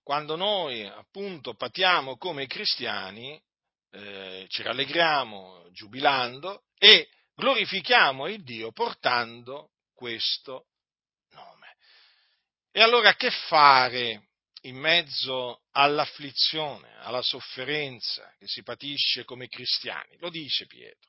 quando 0.01 0.37
noi 0.37 0.85
appunto 0.85 1.53
patiamo 1.55 2.15
come 2.15 2.47
cristiani, 2.47 3.37
eh, 3.91 4.45
ci 4.47 4.61
rallegriamo 4.61 5.67
giubilando 5.73 6.63
e 6.77 7.09
glorifichiamo 7.35 8.29
il 8.29 8.41
Dio 8.45 8.71
portando 8.71 9.71
questo 9.93 10.67
nome. 11.31 11.75
E 12.71 12.81
allora 12.81 13.15
che 13.15 13.31
fare 13.31 14.29
in 14.61 14.77
mezzo 14.77 15.63
all'afflizione, 15.71 16.99
alla 16.99 17.21
sofferenza 17.21 18.33
che 18.39 18.47
si 18.47 18.63
patisce 18.63 19.25
come 19.25 19.49
cristiani? 19.49 20.15
Lo 20.19 20.29
dice 20.29 20.67
Pietro. 20.67 21.08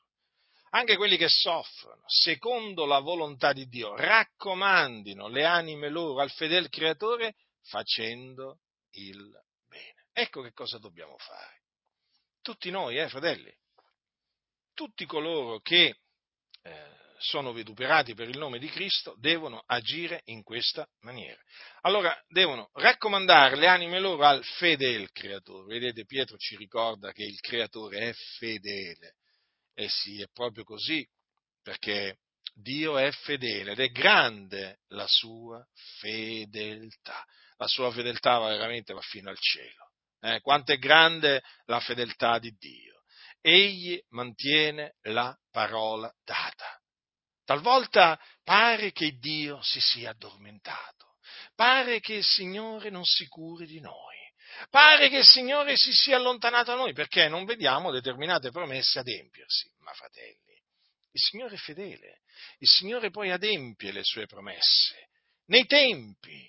Anche 0.71 0.97
quelli 0.97 1.17
che 1.17 1.29
soffrono, 1.29 2.03
secondo 2.07 2.87
la 2.87 3.01
volontà 3.01 3.53
di 3.53 3.67
Dio, 3.67 3.97
raccomandino 3.97 5.27
le 5.29 5.45
anime 5.45 5.89
loro 5.89 6.21
al 6.21 6.31
fedel 6.31 6.69
creatore 6.69 7.35
facendo 7.63 8.61
il 8.93 9.31
bene. 9.69 10.07
Ecco 10.13 10.43
che 10.43 10.53
cosa 10.53 10.79
dobbiamo 10.79 11.17
fare. 11.19 11.63
Tutti 12.41 12.71
noi, 12.71 12.99
eh, 12.99 13.09
fratelli, 13.09 13.53
tutti 14.73 15.05
coloro 15.07 15.59
che 15.61 15.97
eh, 16.63 16.99
sono 17.19 17.53
vituperati 17.53 18.15
per 18.15 18.29
il 18.29 18.39
nome 18.39 18.59
di 18.59 18.69
Cristo 18.69 19.15
devono 19.19 19.63
agire 19.67 20.23
in 20.27 20.43
questa 20.43 20.89
maniera. 21.01 21.41
Allora 21.83 22.19
devono 22.29 22.71
raccomandare 22.75 23.57
le 23.57 23.67
anime 23.67 24.01
loro 24.01 24.25
al 24.25 24.43
fedele 24.43 25.11
creatore. 25.13 25.67
Vedete, 25.67 26.07
Pietro 26.07 26.37
ci 26.39 26.57
ricorda 26.57 27.13
che 27.13 27.25
il 27.25 27.39
creatore 27.41 28.09
è 28.09 28.13
fedele. 28.39 29.17
Eh 29.75 29.89
sì, 29.89 30.21
è 30.21 30.27
proprio 30.33 30.65
così, 30.65 31.07
perché 31.63 32.19
Dio 32.55 32.99
è 32.99 33.11
fedele 33.11 33.73
ed 33.73 33.81
è 33.81 33.91
grande 33.91 34.81
la 34.89 35.07
sua 35.07 35.65
fedeltà. 35.99 37.25
La 37.57 37.67
sua 37.67 37.91
fedeltà 37.91 38.39
veramente 38.39 38.93
va 38.93 39.01
fino 39.01 39.31
al 39.31 39.39
cielo. 39.39 39.91
Eh, 40.21 40.41
quanto 40.41 40.73
è 40.73 40.79
grande 40.79 41.43
la 41.67 41.81
fedeltà 41.81 42.39
di 42.39 42.55
Dio. 42.59 43.03
Egli 43.41 43.99
mantiene 44.09 44.97
la 45.03 45.35
parola 45.51 46.13
data. 46.25 46.79
Talvolta 47.45 48.21
pare 48.45 48.93
che 48.93 49.17
Dio 49.19 49.61
si 49.63 49.81
sia 49.81 50.11
addormentato, 50.11 51.17
pare 51.55 52.01
che 52.01 52.15
il 52.15 52.25
Signore 52.25 52.91
non 52.91 53.05
si 53.05 53.27
curi 53.27 53.67
di 53.67 53.81
noi, 53.81 54.20
pare 54.69 55.09
che 55.09 55.19
il 55.19 55.25
Signore 55.25 55.77
si 55.77 55.93
sia 55.93 56.17
allontanato 56.17 56.71
da 56.73 56.77
noi 56.77 56.93
perché 56.93 57.29
non 57.29 57.45
vediamo 57.45 57.91
determinate 57.91 58.51
promesse 58.51 58.99
adempiersi. 58.99 59.71
Ma 59.79 59.93
fratelli, 59.93 60.63
il 61.13 61.21
Signore 61.21 61.55
è 61.55 61.59
fedele, 61.59 62.21
il 62.59 62.69
Signore 62.69 63.11
poi 63.11 63.31
adempie 63.31 63.93
le 63.93 64.05
sue 64.05 64.27
promesse 64.27 65.09
nei 65.47 65.67
tempi, 65.67 66.49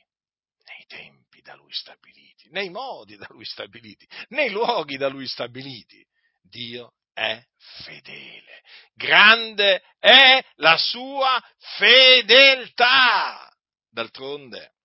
nei 0.63 0.85
tempi 0.87 1.41
da 1.41 1.55
Lui 1.55 1.73
stabiliti, 1.73 2.49
nei 2.49 2.69
modi 2.69 3.15
da 3.15 3.25
Lui 3.29 3.45
stabiliti, 3.45 4.07
nei 4.29 4.49
luoghi 4.49 4.97
da 4.97 5.07
Lui 5.07 5.27
stabiliti. 5.27 6.05
Dio 6.41 6.95
è 7.13 7.41
fedele. 7.83 8.61
Grande 8.93 9.81
è 9.99 10.43
la 10.55 10.77
sua 10.77 11.41
fedeltà. 11.77 13.51
D'altronde, 13.89 14.75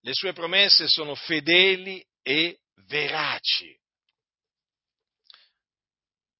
le 0.00 0.12
sue 0.12 0.32
promesse 0.32 0.88
sono 0.88 1.14
fedeli 1.14 2.04
e 2.24 2.60
veraci. 2.86 3.78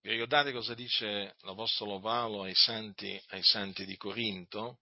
Vi 0.00 0.10
ricordate 0.10 0.52
cosa 0.52 0.74
dice 0.74 1.36
l'Apostolo 1.42 2.00
Paolo 2.00 2.42
ai 2.42 2.54
santi, 2.54 3.20
ai 3.28 3.42
santi 3.42 3.84
di 3.84 3.96
Corinto? 3.96 4.80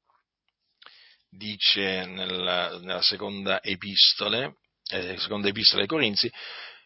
Dice 1.28 2.06
nella, 2.06 2.78
nella 2.78 3.02
seconda 3.02 3.62
epistole, 3.62 4.56
eh, 4.90 5.18
seconda 5.18 5.48
epistola 5.48 5.82
ai 5.82 5.88
Corinzi, 5.88 6.30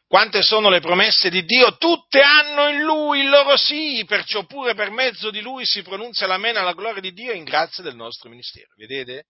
quante 0.07 0.43
sono 0.43 0.71
le 0.71 0.81
promesse 0.81 1.31
di 1.31 1.45
Dio? 1.45 1.77
Tutte 1.77 2.21
hanno 2.21 2.69
in 2.69 2.83
Lui 2.83 3.21
il 3.21 3.29
loro 3.29 3.57
sì, 3.57 4.05
perciò 4.07 4.47
pure 4.47 4.75
per 4.75 4.91
mezzo 4.91 5.31
di 5.31 5.41
Lui 5.41 5.67
si 5.67 5.83
pronuncia 5.83 6.27
l'amen 6.27 6.57
alla 6.57 6.75
gloria 6.75 7.01
di 7.01 7.13
Dio 7.13 7.33
in 7.33 7.45
grazia 7.45 7.83
del 7.83 7.97
nostro 7.97 8.31
ministero. 8.31 8.73
Vedete? 8.77 9.27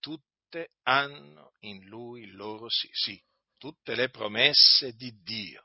Tutte 0.00 0.70
hanno 0.84 1.52
in 1.60 1.84
Lui 1.84 2.22
il 2.22 2.34
loro 2.34 2.68
sì, 2.68 2.88
sì, 2.92 3.20
tutte 3.58 3.94
le 3.94 4.08
promesse 4.08 4.94
di 4.94 5.12
Dio. 5.22 5.62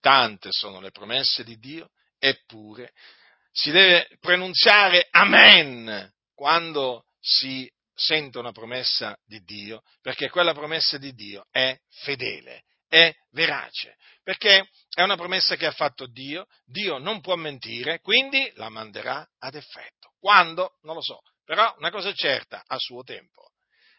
Tante 0.00 0.48
sono 0.52 0.80
le 0.80 0.90
promesse 0.90 1.44
di 1.44 1.58
Dio, 1.58 1.90
eppure 2.18 2.92
si 3.50 3.70
deve 3.70 4.08
pronunciare 4.20 5.08
amen 5.10 6.10
quando 6.34 7.04
si 7.20 7.70
sente 7.92 8.38
una 8.38 8.52
promessa 8.52 9.18
di 9.26 9.42
Dio, 9.42 9.82
perché 10.00 10.30
quella 10.30 10.54
promessa 10.54 10.96
di 10.98 11.12
Dio 11.12 11.46
è 11.50 11.76
fedele 11.88 12.62
è 12.88 13.14
verace, 13.30 13.96
perché 14.22 14.68
è 14.94 15.02
una 15.02 15.16
promessa 15.16 15.56
che 15.56 15.66
ha 15.66 15.72
fatto 15.72 16.06
Dio, 16.06 16.46
Dio 16.64 16.98
non 16.98 17.20
può 17.20 17.36
mentire, 17.36 18.00
quindi 18.00 18.50
la 18.54 18.70
manderà 18.70 19.28
ad 19.38 19.54
effetto. 19.54 20.14
Quando? 20.18 20.78
Non 20.82 20.94
lo 20.94 21.02
so, 21.02 21.20
però 21.44 21.72
una 21.78 21.90
cosa 21.90 22.08
è 22.08 22.14
certa, 22.14 22.64
a 22.66 22.76
suo 22.78 23.02
tempo. 23.02 23.52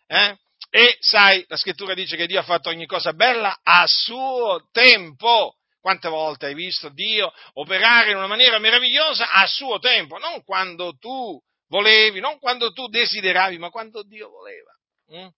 Eh? 0.08 0.38
E 0.70 0.98
sai, 1.00 1.44
la 1.48 1.58
scrittura 1.58 1.94
dice 1.94 2.16
che 2.16 2.28
Dio 2.28 2.40
ha 2.40 2.44
fatto 2.44 2.70
ogni 2.70 2.86
cosa 2.86 3.14
bella 3.14 3.60
a 3.64 3.86
suo 3.88 4.68
tempo. 4.72 5.56
Quante 5.82 6.10
volte 6.10 6.48
hai 6.48 6.54
visto 6.54 6.90
Dio 6.90 7.32
operare 7.54 8.12
in 8.12 8.18
una 8.18 8.28
maniera 8.28 8.60
meravigliosa 8.60 9.32
a 9.32 9.48
suo 9.48 9.80
tempo, 9.80 10.18
non 10.18 10.44
quando 10.44 10.98
tu 10.98 11.40
volevi, 11.70 12.20
non 12.20 12.38
quando 12.38 12.72
tu 12.74 12.88
desideravi, 12.88 13.58
ma 13.58 13.70
quando 13.70 14.04
Dio 14.04 14.30
voleva. 14.30 14.72
Mm? 15.14 15.30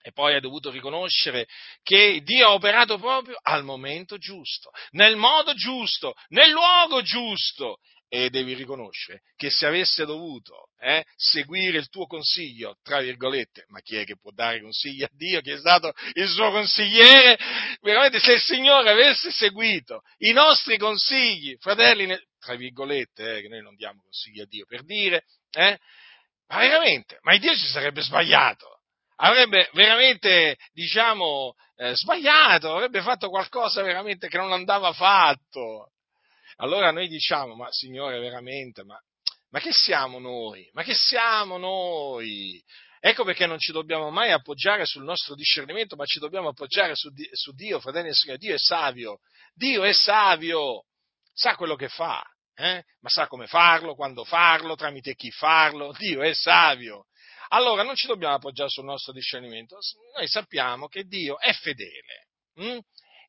E 0.00 0.12
poi 0.12 0.34
ha 0.34 0.40
dovuto 0.40 0.70
riconoscere 0.70 1.46
che 1.82 2.22
Dio 2.22 2.46
ha 2.46 2.52
operato 2.52 2.98
proprio 2.98 3.36
al 3.42 3.64
momento 3.64 4.16
giusto, 4.16 4.70
nel 4.92 5.16
modo 5.16 5.54
giusto, 5.54 6.14
nel 6.28 6.50
luogo 6.50 7.02
giusto. 7.02 7.78
E 8.08 8.30
devi 8.30 8.54
riconoscere 8.54 9.20
che 9.36 9.50
se 9.50 9.66
avesse 9.66 10.06
dovuto 10.06 10.70
eh, 10.78 11.04
seguire 11.14 11.78
il 11.78 11.88
tuo 11.88 12.06
consiglio, 12.06 12.78
tra 12.82 13.00
virgolette, 13.00 13.64
ma 13.68 13.80
chi 13.80 13.96
è 13.96 14.04
che 14.04 14.16
può 14.18 14.30
dare 14.32 14.62
consigli 14.62 15.02
a 15.02 15.10
Dio, 15.12 15.40
chi 15.40 15.50
è 15.50 15.58
stato 15.58 15.92
il 16.14 16.28
suo 16.28 16.50
consigliere, 16.50 17.38
veramente 17.80 18.18
se 18.18 18.32
il 18.32 18.40
Signore 18.40 18.90
avesse 18.90 19.30
seguito 19.30 20.02
i 20.18 20.32
nostri 20.32 20.78
consigli, 20.78 21.56
fratelli, 21.58 22.18
tra 22.38 22.54
virgolette, 22.54 23.36
eh, 23.36 23.40
che 23.42 23.48
noi 23.48 23.62
non 23.62 23.74
diamo 23.74 24.00
consigli 24.02 24.40
a 24.40 24.46
Dio 24.46 24.64
per 24.66 24.84
dire, 24.84 25.24
eh, 25.52 25.78
ma 26.48 26.58
veramente, 26.58 27.18
ma 27.22 27.36
Dio 27.36 27.54
ci 27.54 27.66
sarebbe 27.66 28.00
sbagliato, 28.00 28.80
avrebbe 29.16 29.68
veramente, 29.72 30.56
diciamo, 30.72 31.54
eh, 31.76 31.94
sbagliato, 31.94 32.74
avrebbe 32.74 33.02
fatto 33.02 33.28
qualcosa 33.28 33.82
veramente 33.82 34.28
che 34.28 34.38
non 34.38 34.52
andava 34.52 34.92
fatto. 34.92 35.90
Allora 36.60 36.90
noi 36.90 37.08
diciamo, 37.08 37.54
ma 37.54 37.70
Signore, 37.70 38.18
veramente, 38.18 38.84
ma, 38.84 38.98
ma 39.50 39.60
che 39.60 39.72
siamo 39.72 40.18
noi? 40.18 40.68
Ma 40.72 40.82
che 40.82 40.94
siamo 40.94 41.56
noi? 41.56 42.62
Ecco 43.00 43.22
perché 43.24 43.46
non 43.46 43.58
ci 43.58 43.70
dobbiamo 43.70 44.10
mai 44.10 44.32
appoggiare 44.32 44.84
sul 44.84 45.04
nostro 45.04 45.36
discernimento, 45.36 45.94
ma 45.94 46.04
ci 46.04 46.18
dobbiamo 46.18 46.48
appoggiare 46.48 46.96
su, 46.96 47.10
su 47.32 47.52
Dio, 47.52 47.78
fratelli 47.78 48.08
e 48.08 48.14
signori. 48.14 48.40
Dio 48.40 48.54
è 48.54 48.58
savio, 48.58 49.20
Dio 49.54 49.84
è 49.84 49.92
savio, 49.92 50.84
sa 51.32 51.54
quello 51.54 51.76
che 51.76 51.88
fa, 51.88 52.24
eh? 52.56 52.84
ma 53.00 53.08
sa 53.08 53.28
come 53.28 53.46
farlo, 53.46 53.94
quando 53.94 54.24
farlo, 54.24 54.74
tramite 54.74 55.14
chi 55.14 55.30
farlo. 55.30 55.92
Dio 55.96 56.22
è 56.22 56.34
savio. 56.34 57.06
Allora 57.50 57.84
non 57.84 57.94
ci 57.94 58.08
dobbiamo 58.08 58.34
appoggiare 58.34 58.68
sul 58.68 58.84
nostro 58.84 59.12
discernimento, 59.12 59.78
noi 60.16 60.26
sappiamo 60.26 60.88
che 60.88 61.04
Dio 61.04 61.38
è 61.38 61.52
fedele. 61.52 62.26
Hm? 62.56 62.78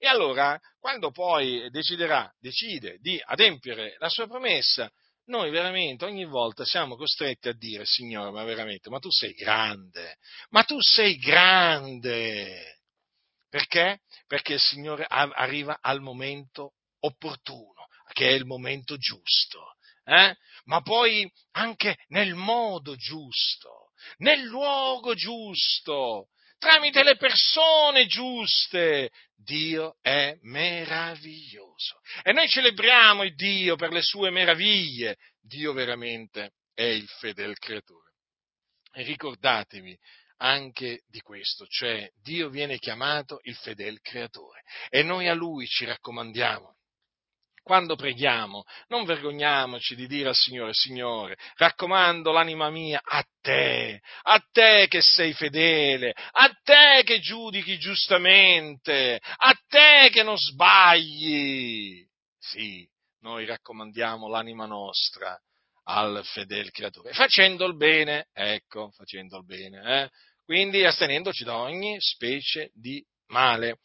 E 0.02 0.08
allora, 0.08 0.58
quando 0.80 1.12
poi 1.12 1.70
deciderà, 1.72 2.34
decide 2.40 2.98
di 3.00 3.22
adempiere 3.22 3.98
la 4.00 4.08
sua 4.08 4.28
promessa, 4.28 4.90
noi 5.26 5.52
veramente 5.52 6.06
ogni 6.06 6.24
volta 6.24 6.64
siamo 6.64 6.96
costretti 6.96 7.50
a 7.50 7.54
dire, 7.54 7.84
Signore, 7.86 8.32
ma 8.32 8.44
veramente, 8.46 8.90
ma 8.90 9.00
tu 9.00 9.12
sei 9.12 9.34
grande, 9.34 10.16
ma 10.52 10.64
tu 10.64 10.80
sei 10.80 11.18
grande. 11.18 12.80
Perché? 13.50 14.00
Perché 14.26 14.54
il 14.54 14.62
Signore 14.62 15.06
arriva 15.08 15.80
al 15.82 16.00
momento 16.00 16.76
opportuno, 17.02 17.88
che 18.14 18.30
è 18.30 18.32
il 18.32 18.46
momento 18.46 18.96
giusto, 18.96 19.76
eh? 20.06 20.34
ma 20.64 20.82
poi 20.82 21.30
anche 21.52 21.98
nel 22.08 22.36
modo 22.36 22.96
giusto, 22.96 23.92
nel 24.20 24.44
luogo 24.44 25.14
giusto, 25.14 26.30
tramite 26.60 27.04
le 27.04 27.16
persone 27.16 28.06
giuste. 28.06 29.10
Dio 29.36 29.96
è 30.02 30.38
meraviglioso. 30.42 32.00
E 32.22 32.32
noi 32.34 32.48
celebriamo 32.48 33.24
il 33.24 33.34
Dio 33.34 33.76
per 33.76 33.92
le 33.92 34.02
sue 34.02 34.30
meraviglie. 34.30 35.18
Dio 35.42 35.74
veramente 35.74 36.52
è 36.74 36.84
il 36.84 37.08
fedel 37.08 37.58
creatore. 37.58 38.12
E 38.92 39.04
ricordatevi 39.04 39.98
anche 40.42 41.02
di 41.08 41.20
questo, 41.22 41.66
cioè 41.68 42.10
Dio 42.22 42.50
viene 42.50 42.78
chiamato 42.78 43.40
il 43.44 43.56
fedel 43.56 44.00
creatore 44.02 44.64
e 44.90 45.04
noi 45.04 45.28
a 45.28 45.34
Lui 45.34 45.68
ci 45.68 45.86
raccomandiamo 45.86 46.76
quando 47.64 47.96
preghiamo, 47.96 48.64
non 48.88 49.06
vergogniamoci 49.06 49.96
di 49.96 50.08
dire 50.08 50.30
al 50.30 50.36
Signore, 50.36 50.74
Signore, 50.74 51.38
raccomando 51.56 52.32
l'anima 52.32 52.70
mia 52.70 53.02
a 53.04 53.24
te, 53.42 54.02
a 54.24 54.40
te 54.52 54.88
che 54.88 55.02
sei 55.02 55.34
fedele, 55.34 56.14
a 56.32 56.50
te 56.64 57.04
che 57.04 57.20
giudichi 57.20 57.78
giustamente, 57.78 59.20
a 59.22 59.54
te 59.68 60.10
che 60.12 60.24
non 60.24 60.38
sbagli. 60.38 62.06
Sì, 62.38 62.88
noi 63.22 63.46
raccomandiamo 63.46 64.28
l'anima 64.28 64.66
nostra 64.66 65.38
al 65.84 66.22
fedele 66.24 66.70
creatore, 66.70 67.14
facendo 67.14 67.66
il 67.66 67.76
bene, 67.76 68.28
ecco, 68.34 68.92
facendo 68.92 69.38
il 69.38 69.46
bene, 69.46 70.04
eh? 70.04 70.10
quindi 70.46 70.86
astenendoci 70.86 71.44
da 71.44 71.58
ogni 71.58 71.98
specie 72.00 72.72
di 72.74 73.04
male 73.28 73.80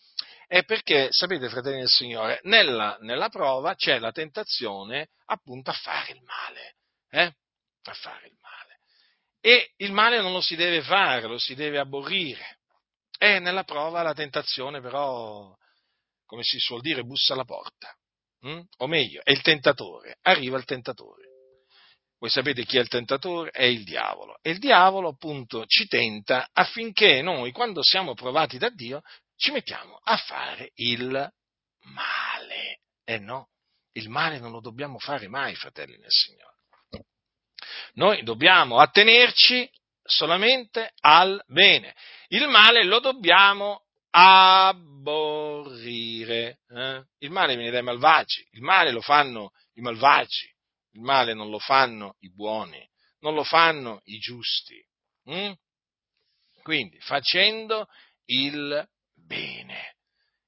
è 0.47 0.65
perché, 0.65 1.09
sapete, 1.11 1.49
fratelli 1.49 1.79
del 1.79 1.89
Signore, 1.89 2.41
nella, 2.45 2.97
nella, 3.01 3.29
prova 3.29 3.75
c'è 3.75 3.99
la 3.99 4.13
tentazione 4.13 5.09
appunto 5.27 5.71
a 5.71 5.75
fare 5.75 6.13
il 6.13 6.23
male, 6.23 6.77
eh? 7.11 7.35
a 7.83 7.95
fare 7.95 8.27
il 8.27 8.37
male. 8.41 8.79
E 9.41 9.73
il 9.77 9.93
male 9.93 10.21
non 10.21 10.33
lo 10.33 10.41
si 10.41 10.57
deve 10.57 10.83
fare, 10.83 11.27
lo 11.27 11.39
si 11.39 11.55
deve 11.55 11.79
aborrire. 11.79 12.59
E 13.19 13.39
nella 13.39 13.65
prova 13.65 14.03
la 14.03 14.15
tentazione 14.15 14.81
però, 14.81 15.55
come 16.27 16.43
si 16.43 16.59
suol 16.59 16.81
dire, 16.81 17.03
bussa 17.03 17.35
alla 17.35 17.45
porta. 17.45 17.95
Hm? 18.41 18.61
O 18.79 18.87
meglio, 18.87 19.23
è 19.23 19.33
il 19.33 19.41
tentatore, 19.43 20.19
arriva 20.23 20.59
il 20.59 20.65
tentatore. 20.65 21.33
Voi 22.19 22.31
sapete 22.31 22.65
chi 22.65 22.79
è 22.79 22.81
il 22.81 22.89
tentatore? 22.89 23.51
È 23.51 23.65
il 23.65 23.85
diavolo. 23.85 24.39
E 24.41 24.51
il 24.51 24.59
diavolo 24.59 25.09
appunto 25.09 25.67
ci 25.67 25.87
tenta 25.87 26.49
affinché 26.53 27.21
noi, 27.21 27.53
quando 27.53 27.83
siamo 27.83 28.15
provati 28.15 28.57
da 28.57 28.71
Dio, 28.71 29.03
ci 29.37 29.51
mettiamo 29.51 30.01
a 30.03 30.17
fare 30.17 30.71
il 30.75 31.33
male. 31.81 32.81
Eh 33.05 33.19
no, 33.19 33.49
il 33.93 34.09
male 34.09 34.39
non 34.39 34.51
lo 34.51 34.61
dobbiamo 34.61 34.99
fare 34.99 35.29
mai, 35.29 35.55
fratelli 35.55 35.97
nel 35.99 36.11
Signore. 36.11 36.53
Noi 37.95 38.23
dobbiamo 38.25 38.79
attenerci 38.79 39.71
solamente 40.03 40.93
al 41.01 41.43
bene. 41.47 41.95
Il 42.29 42.49
male 42.49 42.85
lo 42.85 43.01
dobbiamo 43.01 43.85
aborrire. 44.11 45.89
Eh? 46.69 47.05
Il 47.19 47.31
male 47.31 47.57
viene 47.57 47.71
dai 47.71 47.83
malvagi, 47.83 48.47
il 48.53 48.63
male 48.63 48.91
lo 48.91 49.01
fanno 49.01 49.53
i 49.75 49.81
malvagi, 49.81 50.53
il 50.93 51.01
male 51.01 51.35
non 51.35 51.51
lo 51.51 51.59
fanno 51.59 52.17
i 52.21 52.33
buoni, 52.33 52.89
non 53.21 53.35
lo 53.35 53.45
fanno 53.45 54.01
i 54.05 54.19
giusti. 54.19 54.81
Mm? 55.31 55.53
Quindi 56.63 56.99
facendo 57.01 57.89
il 58.27 58.89
bene. 59.25 59.97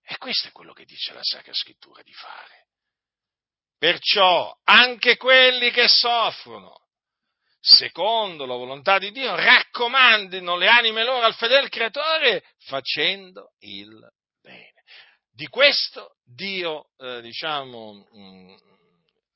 E 0.02 0.16
questo 0.18 0.48
è 0.48 0.52
quello 0.52 0.72
che 0.72 0.84
dice 0.84 1.12
la 1.12 1.22
Sacra 1.22 1.52
Scrittura 1.52 2.02
di 2.02 2.12
fare. 2.12 2.66
Perciò 3.78 4.56
anche 4.64 5.16
quelli 5.16 5.70
che 5.70 5.88
soffrono, 5.88 6.86
secondo 7.60 8.46
la 8.46 8.54
volontà 8.54 8.98
di 8.98 9.10
Dio, 9.10 9.34
raccomandino 9.34 10.56
le 10.56 10.68
anime 10.68 11.04
loro 11.04 11.26
al 11.26 11.34
fedele 11.34 11.68
creatore 11.68 12.44
facendo 12.58 13.52
il 13.58 13.98
bene. 14.40 14.84
Di 15.30 15.48
questo 15.48 16.16
Dio, 16.24 16.90
eh, 16.96 17.20
diciamo, 17.20 17.92
mh, 17.92 18.18
mm, 18.18 18.56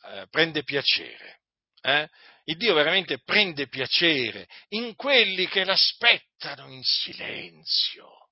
eh, 0.04 0.26
prende 0.30 0.62
piacere. 0.62 1.40
Eh? 1.82 2.08
Il 2.44 2.56
Dio 2.56 2.74
veramente 2.74 3.20
prende 3.22 3.68
piacere 3.68 4.48
in 4.68 4.94
quelli 4.94 5.46
che 5.46 5.64
l'aspettano 5.64 6.70
in 6.70 6.82
silenzio. 6.82 8.28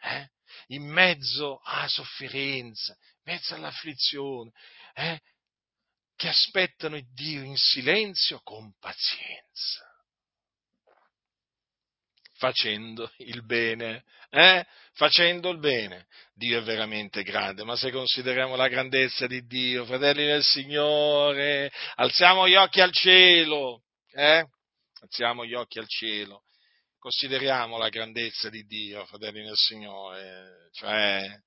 Eh? 0.00 0.28
In 0.68 0.84
mezzo 0.84 1.60
alla 1.64 1.88
sofferenza, 1.88 2.96
in 3.24 3.32
mezzo 3.32 3.54
all'afflizione, 3.54 4.50
eh, 4.94 5.20
che 6.16 6.28
aspettano 6.28 6.96
il 6.96 7.06
Dio 7.12 7.42
in 7.42 7.56
silenzio 7.56 8.40
con 8.42 8.72
pazienza, 8.78 9.84
facendo 12.34 13.12
il 13.18 13.44
bene, 13.44 14.04
eh? 14.30 14.66
facendo 14.94 15.50
il 15.50 15.58
bene. 15.58 16.06
Dio 16.32 16.58
è 16.58 16.62
veramente 16.62 17.22
grande, 17.22 17.64
ma 17.64 17.76
se 17.76 17.90
consideriamo 17.90 18.56
la 18.56 18.68
grandezza 18.68 19.26
di 19.26 19.44
Dio, 19.46 19.84
fratelli 19.84 20.24
del 20.24 20.42
Signore, 20.42 21.70
alziamo 21.96 22.48
gli 22.48 22.54
occhi 22.54 22.80
al 22.80 22.92
cielo, 22.92 23.82
eh? 24.12 24.46
alziamo 25.00 25.44
gli 25.44 25.54
occhi 25.54 25.78
al 25.78 25.88
cielo 25.88 26.45
consideriamo 27.06 27.78
la 27.78 27.88
grandezza 27.88 28.50
di 28.50 28.64
Dio, 28.64 29.06
fratelli 29.06 29.44
del 29.44 29.54
Signore, 29.54 30.70
cioè 30.72 31.40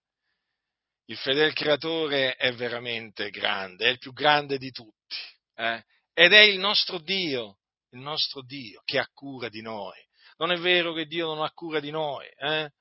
il 1.08 1.18
fedele 1.18 1.52
creatore 1.52 2.36
è 2.36 2.54
veramente 2.54 3.30
grande, 3.30 3.88
è 3.88 3.90
il 3.90 3.98
più 3.98 4.14
grande 4.14 4.58
di 4.58 4.72
tutti, 4.72 5.18
eh? 5.56 5.84
ed 6.14 6.32
è 6.32 6.40
il 6.40 6.60
nostro 6.60 6.98
Dio, 7.00 7.58
il 7.90 8.00
nostro 8.00 8.42
Dio 8.42 8.82
che 8.86 9.00
ha 9.00 9.10
cura 9.14 9.50
di 9.50 9.62
noi. 9.62 10.00
Non 10.38 10.54
è 10.54 10.58
vero 10.58 10.94
che 10.94 11.08
Dio 11.08 11.26
non 11.26 11.44
ha 11.44 11.52
cura 11.52 11.82
di 11.82 11.92
noi, 11.92 12.26
eh? 12.38 12.72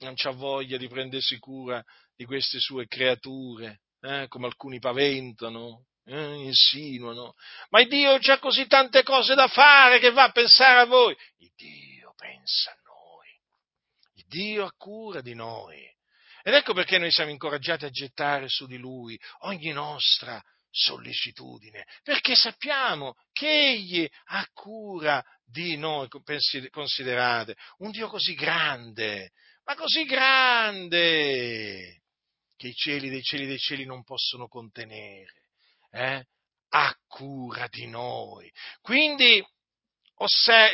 non 0.00 0.12
ha 0.14 0.30
voglia 0.32 0.76
di 0.76 0.86
prendersi 0.86 1.38
cura 1.38 1.82
di 2.14 2.26
queste 2.26 2.58
sue 2.58 2.86
creature, 2.86 3.80
eh? 4.02 4.26
come 4.28 4.44
alcuni 4.44 4.78
paventano, 4.80 5.86
eh? 6.04 6.34
insinuano, 6.34 7.32
ma 7.70 7.82
Dio 7.84 8.16
ha 8.16 8.38
così 8.38 8.66
tante 8.66 9.02
cose 9.02 9.34
da 9.34 9.48
fare 9.48 9.98
che 9.98 10.10
va 10.10 10.24
a 10.24 10.30
pensare 10.30 10.80
a 10.80 10.84
voi. 10.84 11.16
Dio 11.56 11.97
pensa 12.18 12.72
a 12.72 12.80
noi. 12.84 13.28
Il 14.14 14.24
Dio 14.26 14.64
ha 14.64 14.72
cura 14.76 15.20
di 15.20 15.34
noi. 15.34 15.80
Ed 16.42 16.54
ecco 16.54 16.74
perché 16.74 16.98
noi 16.98 17.12
siamo 17.12 17.30
incoraggiati 17.30 17.84
a 17.84 17.90
gettare 17.90 18.48
su 18.48 18.66
di 18.66 18.76
Lui 18.76 19.18
ogni 19.40 19.70
nostra 19.70 20.42
sollecitudine, 20.70 21.86
perché 22.02 22.34
sappiamo 22.34 23.14
che 23.32 23.70
Egli 23.70 24.08
ha 24.26 24.46
cura 24.52 25.24
di 25.44 25.76
noi, 25.76 26.08
considerate, 26.70 27.56
un 27.78 27.90
Dio 27.90 28.08
così 28.08 28.34
grande, 28.34 29.32
ma 29.64 29.74
così 29.74 30.04
grande, 30.04 32.02
che 32.56 32.68
i 32.68 32.74
cieli 32.74 33.08
dei 33.08 33.22
cieli 33.22 33.46
dei 33.46 33.58
cieli 33.58 33.84
non 33.84 34.02
possono 34.04 34.48
contenere. 34.48 35.46
Eh? 35.90 36.24
Ha 36.70 36.94
cura 37.06 37.66
di 37.68 37.86
noi. 37.86 38.52
Quindi 38.80 39.44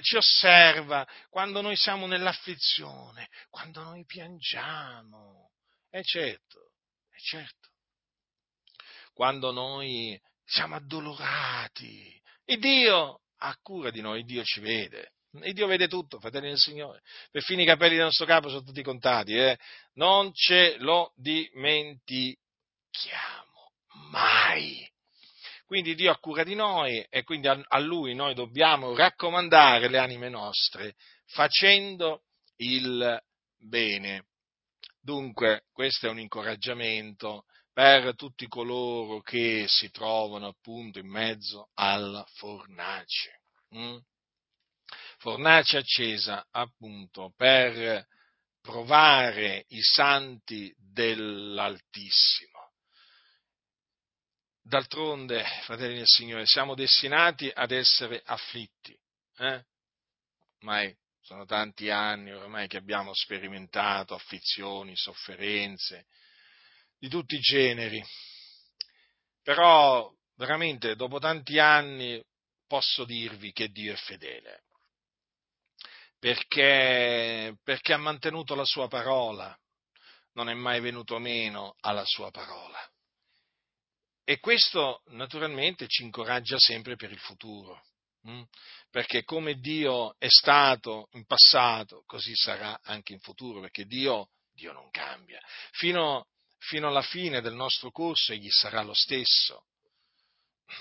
ci 0.00 0.16
osserva 0.16 1.06
quando 1.28 1.60
noi 1.60 1.76
siamo 1.76 2.06
nell'afflizione, 2.06 3.28
quando 3.50 3.82
noi 3.82 4.04
piangiamo. 4.04 5.50
E 5.90 6.02
certo, 6.02 6.72
è 7.10 7.18
certo. 7.18 7.68
Quando 9.12 9.52
noi 9.52 10.20
siamo 10.44 10.74
addolorati. 10.74 12.20
Il 12.46 12.58
Dio 12.58 13.20
ha 13.38 13.56
cura 13.62 13.90
di 13.90 14.00
noi, 14.00 14.24
Dio 14.24 14.42
ci 14.44 14.60
vede. 14.60 15.12
E 15.40 15.52
Dio 15.52 15.66
vede 15.66 15.88
tutto, 15.88 16.20
fratelli 16.20 16.48
del 16.48 16.58
Signore. 16.58 17.02
Perfino 17.30 17.62
i 17.62 17.66
capelli 17.66 17.96
del 17.96 18.04
nostro 18.04 18.26
capo 18.26 18.48
sono 18.48 18.62
tutti 18.62 18.82
contati, 18.82 19.34
eh? 19.34 19.58
Non 19.94 20.32
ce 20.32 20.76
lo 20.78 21.12
dimentichiamo 21.16 22.38
mai. 24.10 24.88
Quindi 25.66 25.94
Dio 25.94 26.12
ha 26.12 26.18
cura 26.18 26.44
di 26.44 26.54
noi 26.54 27.04
e 27.08 27.22
quindi 27.22 27.48
a 27.48 27.78
Lui 27.78 28.14
noi 28.14 28.34
dobbiamo 28.34 28.94
raccomandare 28.94 29.88
le 29.88 29.98
anime 29.98 30.28
nostre 30.28 30.94
facendo 31.26 32.24
il 32.56 33.20
bene. 33.56 34.26
Dunque, 35.00 35.64
questo 35.72 36.06
è 36.06 36.10
un 36.10 36.18
incoraggiamento 36.18 37.44
per 37.72 38.14
tutti 38.14 38.46
coloro 38.46 39.20
che 39.20 39.64
si 39.66 39.90
trovano 39.90 40.46
appunto 40.46 40.98
in 40.98 41.08
mezzo 41.08 41.70
alla 41.74 42.24
fornace. 42.34 43.40
Mm? 43.76 43.96
Fornace 45.18 45.78
accesa 45.78 46.46
appunto 46.50 47.32
per 47.36 48.06
provare 48.60 49.64
i 49.68 49.82
santi 49.82 50.72
dell'Altissimo. 50.78 52.53
D'altronde, 54.66 55.44
fratelli 55.64 55.96
del 55.96 56.06
Signore, 56.06 56.46
siamo 56.46 56.74
destinati 56.74 57.50
ad 57.52 57.70
essere 57.70 58.22
afflitti. 58.24 58.98
Eh? 59.36 59.62
Ormai 60.60 60.96
sono 61.20 61.44
tanti 61.44 61.90
anni 61.90 62.32
ormai 62.32 62.66
che 62.66 62.78
abbiamo 62.78 63.12
sperimentato 63.12 64.14
afflizioni, 64.14 64.96
sofferenze 64.96 66.06
di 66.98 67.10
tutti 67.10 67.34
i 67.34 67.40
generi. 67.40 68.02
Però 69.42 70.10
veramente 70.36 70.96
dopo 70.96 71.18
tanti 71.18 71.58
anni 71.58 72.24
posso 72.66 73.04
dirvi 73.04 73.52
che 73.52 73.68
Dio 73.68 73.92
è 73.92 73.96
fedele. 73.96 74.62
Perché, 76.18 77.54
perché 77.62 77.92
ha 77.92 77.98
mantenuto 77.98 78.54
la 78.54 78.64
sua 78.64 78.88
parola, 78.88 79.54
non 80.32 80.48
è 80.48 80.54
mai 80.54 80.80
venuto 80.80 81.18
meno 81.18 81.76
alla 81.80 82.06
sua 82.06 82.30
parola. 82.30 82.80
E 84.24 84.40
questo 84.40 85.02
naturalmente 85.08 85.86
ci 85.86 86.02
incoraggia 86.02 86.58
sempre 86.58 86.96
per 86.96 87.12
il 87.12 87.18
futuro, 87.18 87.84
hm? 88.22 88.42
perché 88.90 89.22
come 89.22 89.58
Dio 89.60 90.16
è 90.18 90.28
stato 90.28 91.08
in 91.12 91.26
passato, 91.26 92.04
così 92.06 92.34
sarà 92.34 92.80
anche 92.84 93.12
in 93.12 93.20
futuro, 93.20 93.60
perché 93.60 93.84
Dio, 93.84 94.30
Dio 94.50 94.72
non 94.72 94.88
cambia. 94.90 95.38
Fino, 95.72 96.28
fino 96.56 96.88
alla 96.88 97.02
fine 97.02 97.42
del 97.42 97.52
nostro 97.52 97.90
corso 97.90 98.32
egli 98.32 98.48
sarà 98.48 98.82
lo 98.82 98.94
stesso. 98.94 99.66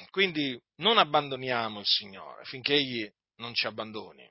Quindi 0.10 0.58
non 0.78 0.98
abbandoniamo 0.98 1.82
il 1.82 1.86
Signore 1.86 2.46
finché 2.46 2.76
egli 2.76 3.12
non 3.36 3.54
ci 3.54 3.68
abbandoni. 3.68 4.26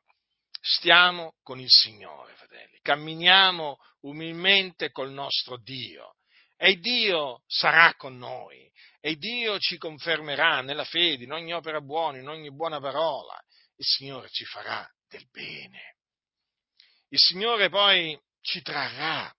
Stiamo 0.58 1.34
con 1.42 1.60
il 1.60 1.68
Signore, 1.68 2.34
fratelli, 2.34 2.78
camminiamo 2.80 3.76
umilmente 4.02 4.90
col 4.90 5.10
nostro 5.10 5.58
Dio 5.58 6.14
e 6.56 6.78
Dio 6.78 7.42
sarà 7.46 7.94
con 7.94 8.16
noi 8.16 8.70
e 9.04 9.16
Dio 9.16 9.58
ci 9.58 9.78
confermerà 9.78 10.60
nella 10.60 10.84
fede, 10.84 11.24
in 11.24 11.32
ogni 11.32 11.52
opera 11.52 11.80
buona, 11.80 12.18
in 12.18 12.28
ogni 12.28 12.52
buona 12.52 12.78
parola. 12.78 13.34
Il 13.74 13.84
Signore 13.84 14.28
ci 14.30 14.44
farà 14.44 14.88
del 15.08 15.28
bene. 15.28 15.96
Il 17.08 17.18
Signore 17.18 17.68
poi 17.68 18.16
ci 18.40 18.62
trarrà 18.62 19.34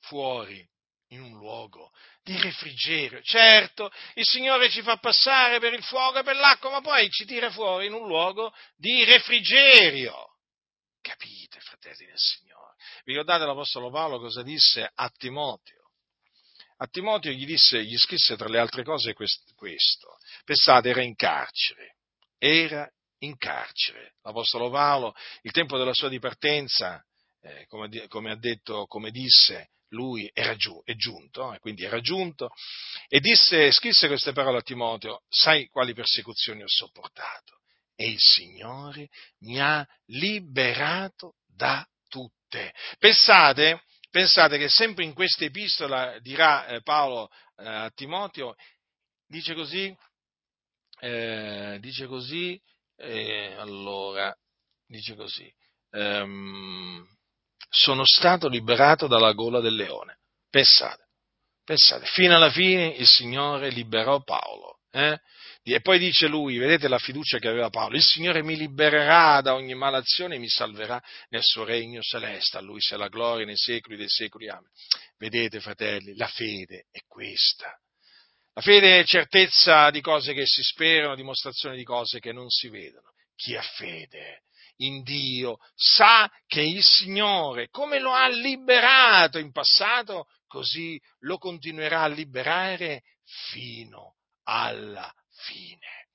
fuori 0.00 0.68
in 1.10 1.22
un 1.22 1.34
luogo 1.34 1.92
di 2.24 2.36
refrigerio. 2.40 3.22
Certo, 3.22 3.92
il 4.14 4.24
Signore 4.26 4.70
ci 4.70 4.82
fa 4.82 4.96
passare 4.96 5.60
per 5.60 5.72
il 5.72 5.84
fuoco 5.84 6.18
e 6.18 6.24
per 6.24 6.34
l'acqua, 6.34 6.70
ma 6.70 6.80
poi 6.80 7.08
ci 7.10 7.24
tira 7.24 7.52
fuori 7.52 7.86
in 7.86 7.92
un 7.92 8.08
luogo 8.08 8.52
di 8.74 9.04
refrigerio. 9.04 10.34
Capite, 11.00 11.60
fratelli 11.60 12.06
del 12.06 12.18
Signore? 12.18 12.74
Vi 13.04 13.12
ricordate 13.12 13.44
l'Apostolo 13.44 13.90
Paolo 13.90 14.18
cosa 14.18 14.42
disse 14.42 14.90
a 14.92 15.08
Timoteo? 15.10 15.83
A 16.78 16.86
Timoteo 16.86 17.32
gli, 17.32 17.46
disse, 17.46 17.84
gli 17.84 17.96
scrisse 17.96 18.36
tra 18.36 18.48
le 18.48 18.58
altre 18.58 18.82
cose 18.82 19.12
questo. 19.12 20.18
Pensate, 20.44 20.90
era 20.90 21.02
in 21.02 21.14
carcere. 21.14 21.96
Era 22.38 22.88
in 23.18 23.36
carcere. 23.36 24.14
L'Apostolo 24.22 24.70
Paolo, 24.70 25.14
il 25.42 25.52
tempo 25.52 25.78
della 25.78 25.94
sua 25.94 26.08
dipartenza, 26.08 27.02
eh, 27.40 27.66
come, 27.68 28.06
come, 28.08 28.30
ha 28.30 28.36
detto, 28.36 28.86
come 28.86 29.10
disse, 29.10 29.70
lui 29.88 30.28
era 30.32 30.56
giù, 30.56 30.82
è 30.84 30.94
giunto, 30.94 31.52
eh, 31.52 31.58
quindi 31.58 31.84
era 31.84 32.00
giunto, 32.00 32.50
e 33.08 33.20
disse, 33.20 33.70
scrisse 33.70 34.08
queste 34.08 34.32
parole 34.32 34.58
a 34.58 34.62
Timoteo, 34.62 35.22
sai 35.28 35.68
quali 35.68 35.94
persecuzioni 35.94 36.62
ho 36.62 36.68
sopportato? 36.68 37.60
E 37.94 38.08
il 38.08 38.18
Signore 38.18 39.08
mi 39.40 39.60
ha 39.60 39.86
liberato 40.06 41.36
da 41.46 41.86
tutte. 42.08 42.74
Pensate, 42.98 43.84
Pensate 44.14 44.58
che 44.58 44.68
sempre 44.68 45.02
in 45.02 45.12
questa 45.12 45.44
epistola 45.44 46.20
dirà 46.20 46.66
eh, 46.66 46.82
Paolo 46.82 47.30
eh, 47.56 47.66
a 47.66 47.90
Timoteo, 47.90 48.54
dice 49.26 49.54
così, 49.54 49.92
eh, 51.00 51.78
dice 51.80 52.06
così, 52.06 52.56
eh, 52.96 53.56
allora, 53.58 54.32
dice 54.86 55.16
così, 55.16 55.52
ehm, 55.90 57.04
sono 57.68 58.04
stato 58.04 58.46
liberato 58.46 59.08
dalla 59.08 59.32
gola 59.32 59.58
del 59.58 59.74
leone. 59.74 60.20
Pensate, 60.48 61.08
pensate, 61.64 62.06
fino 62.06 62.36
alla 62.36 62.52
fine 62.52 62.86
il 62.90 63.08
Signore 63.08 63.70
liberò 63.70 64.22
Paolo. 64.22 64.78
Eh? 64.92 65.18
E 65.66 65.80
poi 65.80 65.98
dice 65.98 66.26
lui, 66.26 66.58
vedete 66.58 66.88
la 66.88 66.98
fiducia 66.98 67.38
che 67.38 67.48
aveva 67.48 67.70
Paolo, 67.70 67.96
il 67.96 68.02
Signore 68.02 68.42
mi 68.42 68.54
libererà 68.54 69.40
da 69.40 69.54
ogni 69.54 69.74
malazione 69.74 70.34
e 70.34 70.38
mi 70.38 70.48
salverà 70.48 71.02
nel 71.30 71.42
suo 71.42 71.64
regno 71.64 72.02
celeste, 72.02 72.58
a 72.58 72.60
lui 72.60 72.82
sia 72.82 72.98
la 72.98 73.08
gloria 73.08 73.46
nei 73.46 73.56
secoli 73.56 73.96
dei 73.96 74.10
secoli. 74.10 74.46
Amen. 74.50 74.68
Vedete 75.16 75.60
fratelli, 75.60 76.14
la 76.16 76.26
fede 76.26 76.88
è 76.90 77.00
questa. 77.06 77.74
La 78.52 78.60
fede 78.60 79.00
è 79.00 79.04
certezza 79.04 79.88
di 79.88 80.02
cose 80.02 80.34
che 80.34 80.44
si 80.44 80.62
sperano, 80.62 81.14
dimostrazione 81.14 81.76
di 81.76 81.84
cose 81.84 82.20
che 82.20 82.32
non 82.32 82.50
si 82.50 82.68
vedono. 82.68 83.12
Chi 83.34 83.56
ha 83.56 83.62
fede 83.62 84.42
in 84.76 85.02
Dio 85.02 85.56
sa 85.74 86.30
che 86.46 86.60
il 86.60 86.82
Signore, 86.82 87.68
come 87.70 88.00
lo 88.00 88.12
ha 88.12 88.28
liberato 88.28 89.38
in 89.38 89.50
passato, 89.50 90.26
così 90.46 91.00
lo 91.20 91.38
continuerà 91.38 92.02
a 92.02 92.08
liberare 92.08 93.02
fino 93.24 94.16
alla 94.42 95.10
fine. 95.34 96.08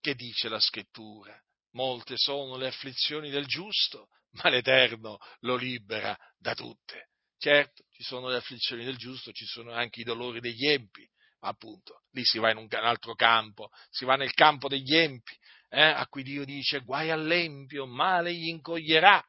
Che 0.00 0.14
dice 0.14 0.48
la 0.48 0.60
scrittura? 0.60 1.36
Molte 1.72 2.16
sono 2.16 2.56
le 2.56 2.68
afflizioni 2.68 3.30
del 3.30 3.46
giusto, 3.46 4.08
ma 4.32 4.48
l'Eterno 4.48 5.18
lo 5.40 5.56
libera 5.56 6.16
da 6.36 6.54
tutte. 6.54 7.10
Certo, 7.38 7.84
ci 7.90 8.02
sono 8.02 8.28
le 8.28 8.36
afflizioni 8.36 8.84
del 8.84 8.96
giusto, 8.96 9.32
ci 9.32 9.44
sono 9.44 9.72
anche 9.72 10.00
i 10.00 10.04
dolori 10.04 10.40
degli 10.40 10.66
empi, 10.66 11.08
ma 11.40 11.48
appunto 11.48 12.02
lì 12.10 12.24
si 12.24 12.38
va 12.38 12.50
in 12.50 12.56
un 12.56 12.68
altro 12.70 13.14
campo, 13.14 13.70
si 13.90 14.04
va 14.04 14.16
nel 14.16 14.32
campo 14.32 14.68
degli 14.68 14.96
empi, 14.96 15.36
eh, 15.68 15.80
a 15.80 16.06
cui 16.08 16.22
Dio 16.22 16.44
dice 16.44 16.80
guai 16.80 17.10
all'empio, 17.10 17.86
male 17.86 18.34
gli 18.34 18.48
incoglierà. 18.48 19.24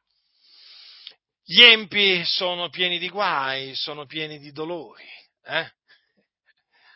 Gli 1.42 1.62
empi 1.62 2.24
sono 2.24 2.68
pieni 2.68 2.98
di 2.98 3.08
guai, 3.08 3.74
sono 3.74 4.06
pieni 4.06 4.38
di 4.38 4.50
dolori, 4.50 5.08
eh? 5.42 5.72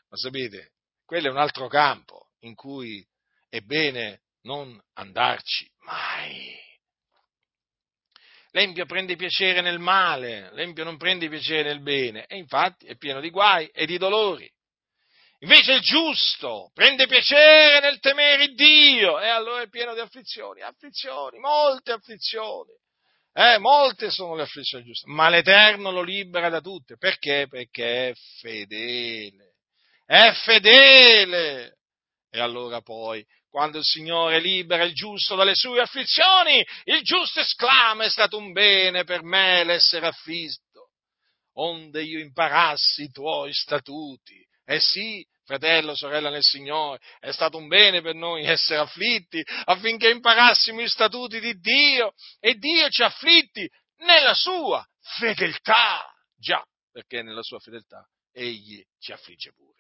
ma 0.09 0.16
sapete, 0.16 0.74
quello 1.05 1.28
è 1.28 1.30
un 1.30 1.38
altro 1.38 1.68
campo 1.68 2.30
in 2.40 2.55
cui 2.55 3.07
è 3.48 3.61
bene 3.61 4.22
non 4.42 4.80
andarci 4.94 5.70
mai. 5.80 6.62
L'empio 8.50 8.86
prende 8.86 9.16
piacere 9.16 9.61
nel 9.61 9.78
male, 9.78 10.52
l'empio 10.52 10.84
non 10.84 10.96
prende 10.96 11.28
piacere 11.28 11.70
nel 11.70 11.82
bene 11.82 12.26
e 12.26 12.36
infatti 12.36 12.86
è 12.86 12.96
pieno 12.96 13.20
di 13.20 13.30
guai 13.30 13.66
e 13.68 13.84
di 13.84 13.98
dolori. 13.98 14.50
Invece 15.40 15.72
il 15.72 15.80
giusto 15.80 16.70
prende 16.72 17.07
piacere 17.07 17.80
nel 17.80 17.98
temere 17.98 18.48
Dio 18.55 19.20
e 19.20 19.28
allora 19.28 19.62
è 19.62 19.68
pieno 19.68 19.92
di 19.92 20.00
afflizioni, 20.00 20.62
afflizioni, 20.62 21.38
molte 21.38 21.92
afflizioni. 21.92 22.70
Eh, 23.32 23.59
molte 23.59 24.11
sono 24.11 24.36
le 24.36 24.42
afflizioni 24.42 24.84
giuste, 24.84 25.11
ma 25.11 25.28
l'Eterno 25.28 25.90
lo 25.90 26.02
libera 26.02 26.48
da 26.48 26.61
tutte. 26.61 26.96
Perché? 26.96 27.46
Perché 27.48 28.11
è 28.11 28.14
fedele 28.40 29.53
è 30.05 30.32
fedele. 30.44 31.78
E 32.30 32.40
allora 32.40 32.80
poi, 32.80 33.24
quando 33.48 33.78
il 33.78 33.84
Signore 33.84 34.40
libera 34.40 34.82
il 34.82 34.92
giusto 34.92 35.36
dalle 35.36 35.55
sue 35.55 35.80
afflizioni, 35.80 36.64
il 36.84 37.02
giusto 37.02 37.40
esclama, 37.40 38.05
è 38.05 38.11
stato 38.11 38.36
un 38.36 38.52
bene 38.52 39.05
per 39.05 39.22
me 39.22 39.62
l'essere 39.62 40.07
affitto, 40.07 40.90
onde 41.55 42.02
io 42.02 42.18
imparassi 42.18 43.05
i 43.05 43.11
tuoi 43.11 43.52
statuti. 43.52 44.44
Eh 44.64 44.80
sì, 44.80 45.24
fratello, 45.44 45.94
sorella 45.94 46.30
nel 46.30 46.42
Signore, 46.42 46.98
è 47.20 47.30
stato 47.30 47.59
un 47.59 47.68
bene 47.68 48.00
per 48.00 48.14
noi 48.14 48.44
essere 48.44 48.80
afflitti 48.80 49.40
affinché 49.64 50.11
imparassimo 50.11 50.80
i 50.80 50.88
statuti 50.88 51.38
di 51.38 51.55
Dio 51.55 52.14
e 52.40 52.55
Dio 52.55 52.88
ci 52.88 53.02
afflitti 53.02 53.68
nella 53.98 54.34
sua 54.34 54.84
fedeltà. 55.18 56.05
Già, 56.36 56.64
perché 56.90 57.22
nella 57.22 57.42
sua 57.42 57.61
fedeltà 57.61 58.05
egli 58.32 58.82
ci 58.98 59.12
affligge 59.12 59.52
pure. 59.52 59.74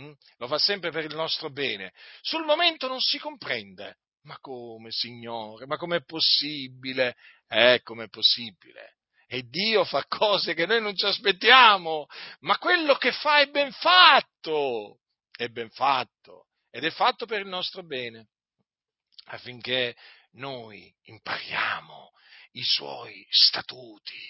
Mm? 0.00 0.12
Lo 0.38 0.46
fa 0.46 0.58
sempre 0.58 0.90
per 0.90 1.04
il 1.04 1.14
nostro 1.14 1.50
bene. 1.50 1.92
Sul 2.20 2.44
momento 2.44 2.88
non 2.88 3.00
si 3.00 3.18
comprende. 3.18 3.98
Ma 4.22 4.38
come, 4.38 4.90
Signore? 4.92 5.66
Ma 5.66 5.76
com'è 5.76 6.04
possibile? 6.04 7.16
Eh, 7.48 7.80
com'è 7.82 8.08
possibile? 8.08 8.98
E 9.26 9.48
Dio 9.48 9.84
fa 9.84 10.04
cose 10.06 10.54
che 10.54 10.66
noi 10.66 10.80
non 10.80 10.94
ci 10.94 11.06
aspettiamo, 11.06 12.06
ma 12.40 12.58
quello 12.58 12.94
che 12.96 13.12
fa 13.12 13.40
è 13.40 13.48
ben 13.48 13.72
fatto, 13.72 15.00
è 15.34 15.48
ben 15.48 15.70
fatto, 15.70 16.48
ed 16.70 16.84
è 16.84 16.90
fatto 16.90 17.24
per 17.26 17.40
il 17.40 17.48
nostro 17.48 17.82
bene, 17.82 18.28
affinché 19.24 19.96
noi 20.32 20.94
impariamo 21.04 22.12
i 22.52 22.62
suoi 22.62 23.26
statuti. 23.30 24.20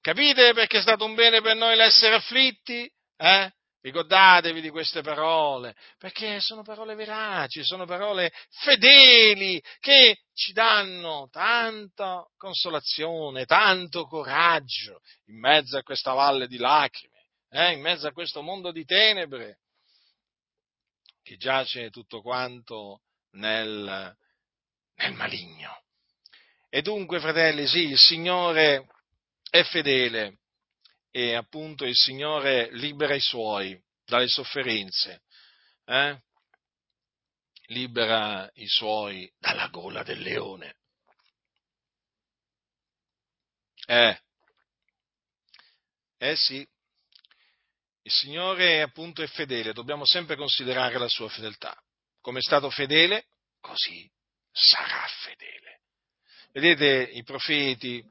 Capite 0.00 0.52
perché 0.52 0.78
è 0.78 0.82
stato 0.82 1.04
un 1.04 1.14
bene 1.14 1.40
per 1.40 1.56
noi 1.56 1.74
l'essere 1.74 2.16
afflitti? 2.16 2.90
Eh? 3.16 3.52
Ricordatevi 3.86 4.60
di 4.60 4.70
queste 4.70 5.00
parole, 5.00 5.76
perché 5.96 6.40
sono 6.40 6.62
parole 6.62 6.96
veraci, 6.96 7.62
sono 7.62 7.86
parole 7.86 8.32
fedeli 8.50 9.62
che 9.78 10.22
ci 10.34 10.52
danno 10.52 11.28
tanta 11.30 12.26
consolazione, 12.36 13.44
tanto 13.44 14.08
coraggio 14.08 15.02
in 15.26 15.38
mezzo 15.38 15.76
a 15.76 15.84
questa 15.84 16.14
valle 16.14 16.48
di 16.48 16.56
lacrime, 16.56 17.26
eh? 17.48 17.74
in 17.74 17.80
mezzo 17.80 18.08
a 18.08 18.12
questo 18.12 18.42
mondo 18.42 18.72
di 18.72 18.84
tenebre 18.84 19.60
che 21.22 21.36
giace 21.36 21.88
tutto 21.90 22.22
quanto 22.22 23.02
nel, 23.34 24.16
nel 24.96 25.12
maligno. 25.12 25.84
E 26.68 26.82
dunque, 26.82 27.20
fratelli, 27.20 27.68
sì, 27.68 27.90
il 27.90 27.98
Signore 27.98 28.88
è 29.48 29.62
fedele 29.62 30.38
e 31.16 31.34
appunto 31.34 31.86
il 31.86 31.96
Signore 31.96 32.68
libera 32.72 33.14
i 33.14 33.20
suoi 33.20 33.82
dalle 34.04 34.28
sofferenze, 34.28 35.22
eh? 35.86 36.20
libera 37.68 38.50
i 38.56 38.66
suoi 38.66 39.32
dalla 39.38 39.68
gola 39.68 40.02
del 40.02 40.20
leone. 40.20 40.76
Eh, 43.86 44.20
eh 46.18 46.36
sì, 46.36 46.58
il 46.58 48.12
Signore 48.12 48.82
appunto 48.82 49.22
è 49.22 49.26
fedele, 49.26 49.72
dobbiamo 49.72 50.04
sempre 50.04 50.36
considerare 50.36 50.98
la 50.98 51.08
sua 51.08 51.30
fedeltà. 51.30 51.74
Come 52.20 52.40
è 52.40 52.42
stato 52.42 52.68
fedele, 52.68 53.28
così 53.58 54.06
sarà 54.52 55.06
fedele. 55.22 55.80
Vedete, 56.52 57.10
i 57.12 57.22
profeti, 57.22 58.06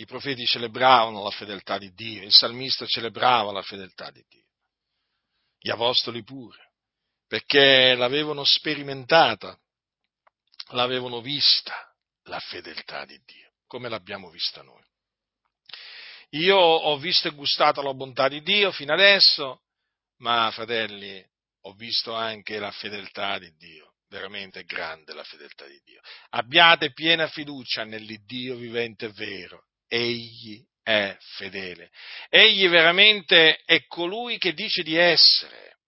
i 0.00 0.06
profeti 0.06 0.46
celebravano 0.46 1.22
la 1.22 1.30
fedeltà 1.30 1.76
di 1.76 1.92
Dio, 1.92 2.22
il 2.22 2.32
salmista 2.32 2.86
celebrava 2.86 3.52
la 3.52 3.60
fedeltà 3.60 4.10
di 4.10 4.24
Dio, 4.26 4.46
gli 5.58 5.68
apostoli 5.68 6.24
pure, 6.24 6.72
perché 7.26 7.94
l'avevano 7.94 8.42
sperimentata, 8.44 9.58
l'avevano 10.68 11.20
vista 11.20 11.94
la 12.24 12.40
fedeltà 12.40 13.04
di 13.04 13.20
Dio, 13.26 13.52
come 13.66 13.90
l'abbiamo 13.90 14.30
vista 14.30 14.62
noi. 14.62 14.82
Io 16.30 16.56
ho 16.56 16.96
visto 16.96 17.28
e 17.28 17.32
gustato 17.32 17.82
la 17.82 17.92
bontà 17.92 18.28
di 18.28 18.40
Dio 18.40 18.72
fino 18.72 18.94
adesso, 18.94 19.64
ma 20.20 20.50
fratelli, 20.50 21.22
ho 21.64 21.74
visto 21.74 22.14
anche 22.14 22.58
la 22.58 22.70
fedeltà 22.70 23.38
di 23.38 23.54
Dio 23.56 23.88
veramente 24.08 24.64
grande 24.64 25.14
la 25.14 25.22
fedeltà 25.22 25.66
di 25.66 25.80
Dio. 25.84 26.00
Abbiate 26.30 26.92
piena 26.92 27.28
fiducia 27.28 27.84
nell'Iddio 27.84 28.56
vivente 28.56 29.06
e 29.06 29.12
vero. 29.12 29.68
Egli 29.92 30.64
è 30.84 31.16
fedele. 31.18 31.90
Egli 32.28 32.68
veramente 32.68 33.56
è 33.64 33.84
colui 33.86 34.38
che 34.38 34.52
dice 34.52 34.84
di 34.84 34.94
essere. 34.94 35.78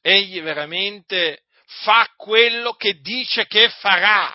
Egli 0.00 0.40
veramente 0.40 1.42
fa 1.82 2.08
quello 2.16 2.74
che 2.74 3.00
dice 3.00 3.46
che 3.46 3.68
farà. 3.68 4.32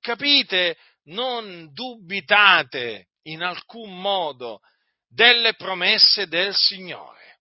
Capite? 0.00 0.78
Non 1.04 1.70
dubitate 1.74 3.08
in 3.24 3.42
alcun 3.42 4.00
modo 4.00 4.60
delle 5.06 5.54
promesse 5.54 6.26
del 6.26 6.54
Signore. 6.54 7.40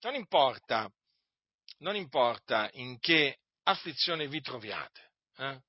Non 0.00 0.14
importa, 0.14 0.90
non 1.78 1.94
importa 1.94 2.68
in 2.72 2.98
che 2.98 3.38
afflizione 3.62 4.26
vi 4.26 4.40
troviate. 4.40 5.10
Eh? 5.36 5.60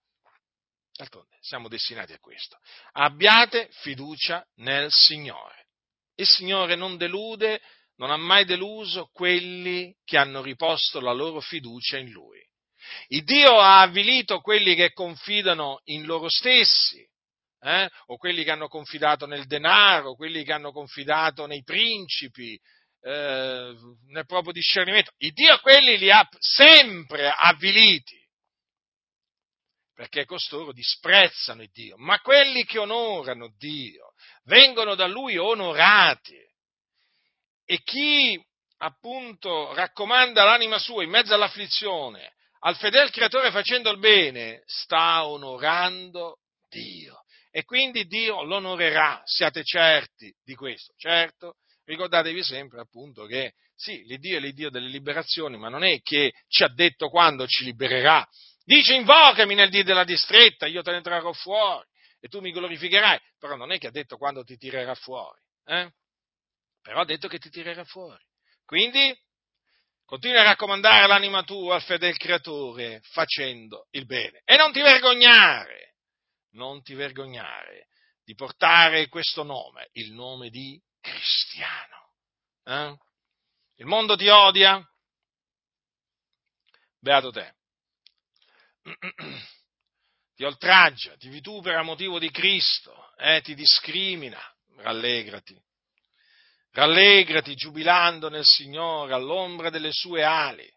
D'altronde 0.96 1.38
siamo 1.42 1.68
destinati 1.68 2.14
a 2.14 2.20
questo. 2.20 2.58
Abbiate 2.94 3.68
fiducia 3.72 4.46
nel 4.56 4.90
Signore. 4.92 5.68
Il 6.16 6.28
Signore 6.28 6.76
non 6.76 6.96
delude, 6.96 7.62
non 7.98 8.12
ha 8.12 8.18
mai 8.18 8.46
deluso 8.46 9.10
quelli 9.12 9.94
che 10.06 10.18
hanno 10.18 10.42
riposto 10.42 11.02
la 11.02 11.12
loro 11.12 11.42
fiducia 11.42 11.98
in 11.98 12.12
Lui. 12.12 12.40
Il 13.08 13.24
Dio 13.24 13.60
ha 13.60 13.82
avvilito 13.82 14.40
quelli 14.40 14.76
che 14.76 14.94
confidano 14.94 15.82
in 15.86 16.06
loro 16.06 16.30
stessi, 16.30 17.06
eh? 17.60 17.90
o 18.08 18.18
quelli 18.18 18.44
che 18.44 18.52
hanno 18.52 18.68
confidato 18.68 19.26
nel 19.26 19.48
denaro, 19.48 20.16
quelli 20.16 20.44
che 20.44 20.54
hanno 20.54 20.72
confidato 20.72 21.46
nei 21.46 21.64
principi, 21.64 22.58
eh, 23.02 23.76
nel 24.08 24.26
proprio 24.26 24.54
discernimento. 24.54 25.12
Il 25.18 25.34
Dio 25.34 25.60
quelli 25.60 25.98
li 25.98 26.12
ha 26.12 26.26
sempre 26.40 27.30
avviliti, 27.30 28.25
perché 29.96 30.26
costoro 30.26 30.74
disprezzano 30.74 31.64
il 31.64 31.72
Dio, 31.72 31.96
ma 31.98 32.20
quelli 32.20 32.66
che 32.66 32.78
onorano 32.78 33.54
Dio 33.58 34.14
vengono 34.44 34.94
da 34.94 35.08
Lui 35.08 35.38
onorati. 35.38 36.38
E 37.66 37.82
chi 37.82 38.40
appunto 38.78 39.74
raccomanda 39.74 40.44
l'anima 40.44 40.78
sua 40.78 41.04
in 41.04 41.10
mezzo 41.10 41.34
all'afflizione 41.34 42.34
al 42.66 42.76
fedel 42.78 43.12
creatore 43.12 43.52
facendo 43.52 43.92
il 43.92 44.00
bene, 44.00 44.64
sta 44.66 45.28
onorando 45.28 46.40
Dio. 46.68 47.22
E 47.52 47.64
quindi 47.64 48.06
Dio 48.06 48.44
l'onorerà, 48.44 49.22
siate 49.24 49.64
certi 49.64 50.34
di 50.44 50.56
questo. 50.56 50.94
Certo, 50.98 51.58
ricordatevi 51.86 52.44
sempre 52.44 52.82
appunto 52.82 53.26
che 53.26 53.54
sì, 53.76 54.04
l'Iddio 54.06 54.38
è 54.38 54.40
l'Iddio 54.40 54.70
delle 54.72 54.90
liberazioni, 54.90 55.58
ma 55.58 55.70
non 55.70 55.84
è 55.84 56.02
che 56.02 56.34
ci 56.48 56.64
ha 56.64 56.68
detto 56.68 57.10
quando 57.10 57.46
ci 57.46 57.66
libererà. 57.66 58.28
Dice 58.66 58.96
invocami 58.96 59.54
nel 59.54 59.70
dì 59.70 59.84
della 59.84 60.04
distretta, 60.04 60.66
io 60.66 60.82
te 60.82 60.92
ne 60.92 61.02
trarrò 61.02 61.32
fuori 61.34 61.88
e 62.20 62.28
tu 62.28 62.42
mi 62.42 62.52
glorificherai, 62.52 63.20
però 63.38 63.56
non 63.56 63.72
è 63.72 63.78
che 63.78 63.88
ha 63.88 63.92
detto 63.92 64.18
quando 64.18 64.44
ti 64.44 64.58
tirerà 64.58 64.96
fuori, 64.96 65.40
eh? 65.66 65.94
però 66.82 67.02
ha 67.02 67.06
detto 67.06 67.28
che 67.28 67.38
ti 67.38 67.52
tirerà 67.52 67.84
fuori. 67.84 68.24
Quindi 68.66 69.16
continua 70.04 70.42
a 70.42 70.46
raccomandare 70.46 71.06
l'anima 71.06 71.44
tua 71.44 71.76
al 71.76 71.84
fedel 71.84 72.18
creatore 72.18 73.02
facendo 73.04 73.86
il 73.92 74.08
bene 74.08 74.42
e 74.44 74.56
non 74.56 74.72
ti 74.72 74.82
vergognare, 74.82 75.98
non 76.54 76.82
ti 76.82 76.96
vergognare 76.96 77.90
di 78.24 78.34
portare 78.34 79.08
questo 79.10 79.44
nome, 79.44 79.90
il 79.92 80.12
nome 80.14 80.50
di 80.50 80.82
cristiano. 81.00 82.14
Eh? 82.64 82.98
Il 83.76 83.86
mondo 83.86 84.16
ti 84.16 84.28
odia? 84.28 84.84
Beato 86.98 87.30
te. 87.30 87.54
Ti 90.36 90.44
oltraggia, 90.44 91.16
ti 91.16 91.30
vitupera 91.30 91.80
a 91.80 91.84
motivo 91.84 92.20
di 92.20 92.30
Cristo, 92.30 93.14
eh? 93.18 93.42
ti 93.42 93.56
discrimina. 93.56 94.40
Rallegrati. 94.78 95.58
Rallegrati 96.72 97.56
giubilando 97.56 98.30
nel 98.30 98.44
Signore 98.44 99.14
all'ombra 99.14 99.70
delle 99.70 99.94
sue 99.94 100.24
ali. 100.26 100.70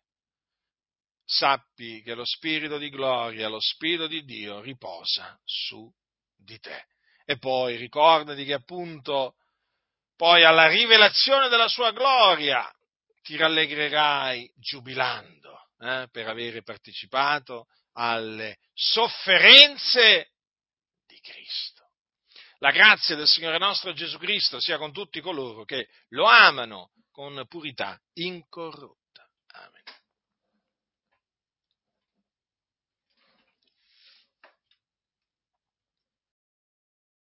Sappi 1.24 2.00
che 2.02 2.14
lo 2.14 2.24
Spirito 2.24 2.78
di 2.78 2.88
gloria, 2.88 3.48
lo 3.48 3.58
Spirito 3.60 4.06
di 4.06 4.24
Dio 4.24 4.60
riposa 4.60 5.36
su 5.44 5.92
di 6.36 6.58
te. 6.60 6.86
E 7.24 7.36
poi 7.36 7.76
ricordati 7.76 8.44
che 8.44 8.54
appunto 8.54 9.34
poi 10.16 10.44
alla 10.44 10.68
rivelazione 10.68 11.48
della 11.48 11.68
sua 11.68 11.90
gloria 11.90 12.72
ti 13.22 13.36
rallegrerai 13.36 14.50
giubilando 14.54 15.68
eh, 15.80 16.08
per 16.12 16.28
avere 16.28 16.62
partecipato 16.62 17.66
alle 17.98 18.58
sofferenze 18.72 20.30
di 21.04 21.18
Cristo. 21.20 21.90
La 22.58 22.70
grazia 22.70 23.16
del 23.16 23.26
Signore 23.26 23.58
nostro 23.58 23.92
Gesù 23.92 24.18
Cristo 24.18 24.60
sia 24.60 24.78
con 24.78 24.92
tutti 24.92 25.20
coloro 25.20 25.64
che 25.64 25.88
lo 26.10 26.24
amano 26.26 26.92
con 27.10 27.44
purità 27.48 28.00
incorrotta. 28.14 28.97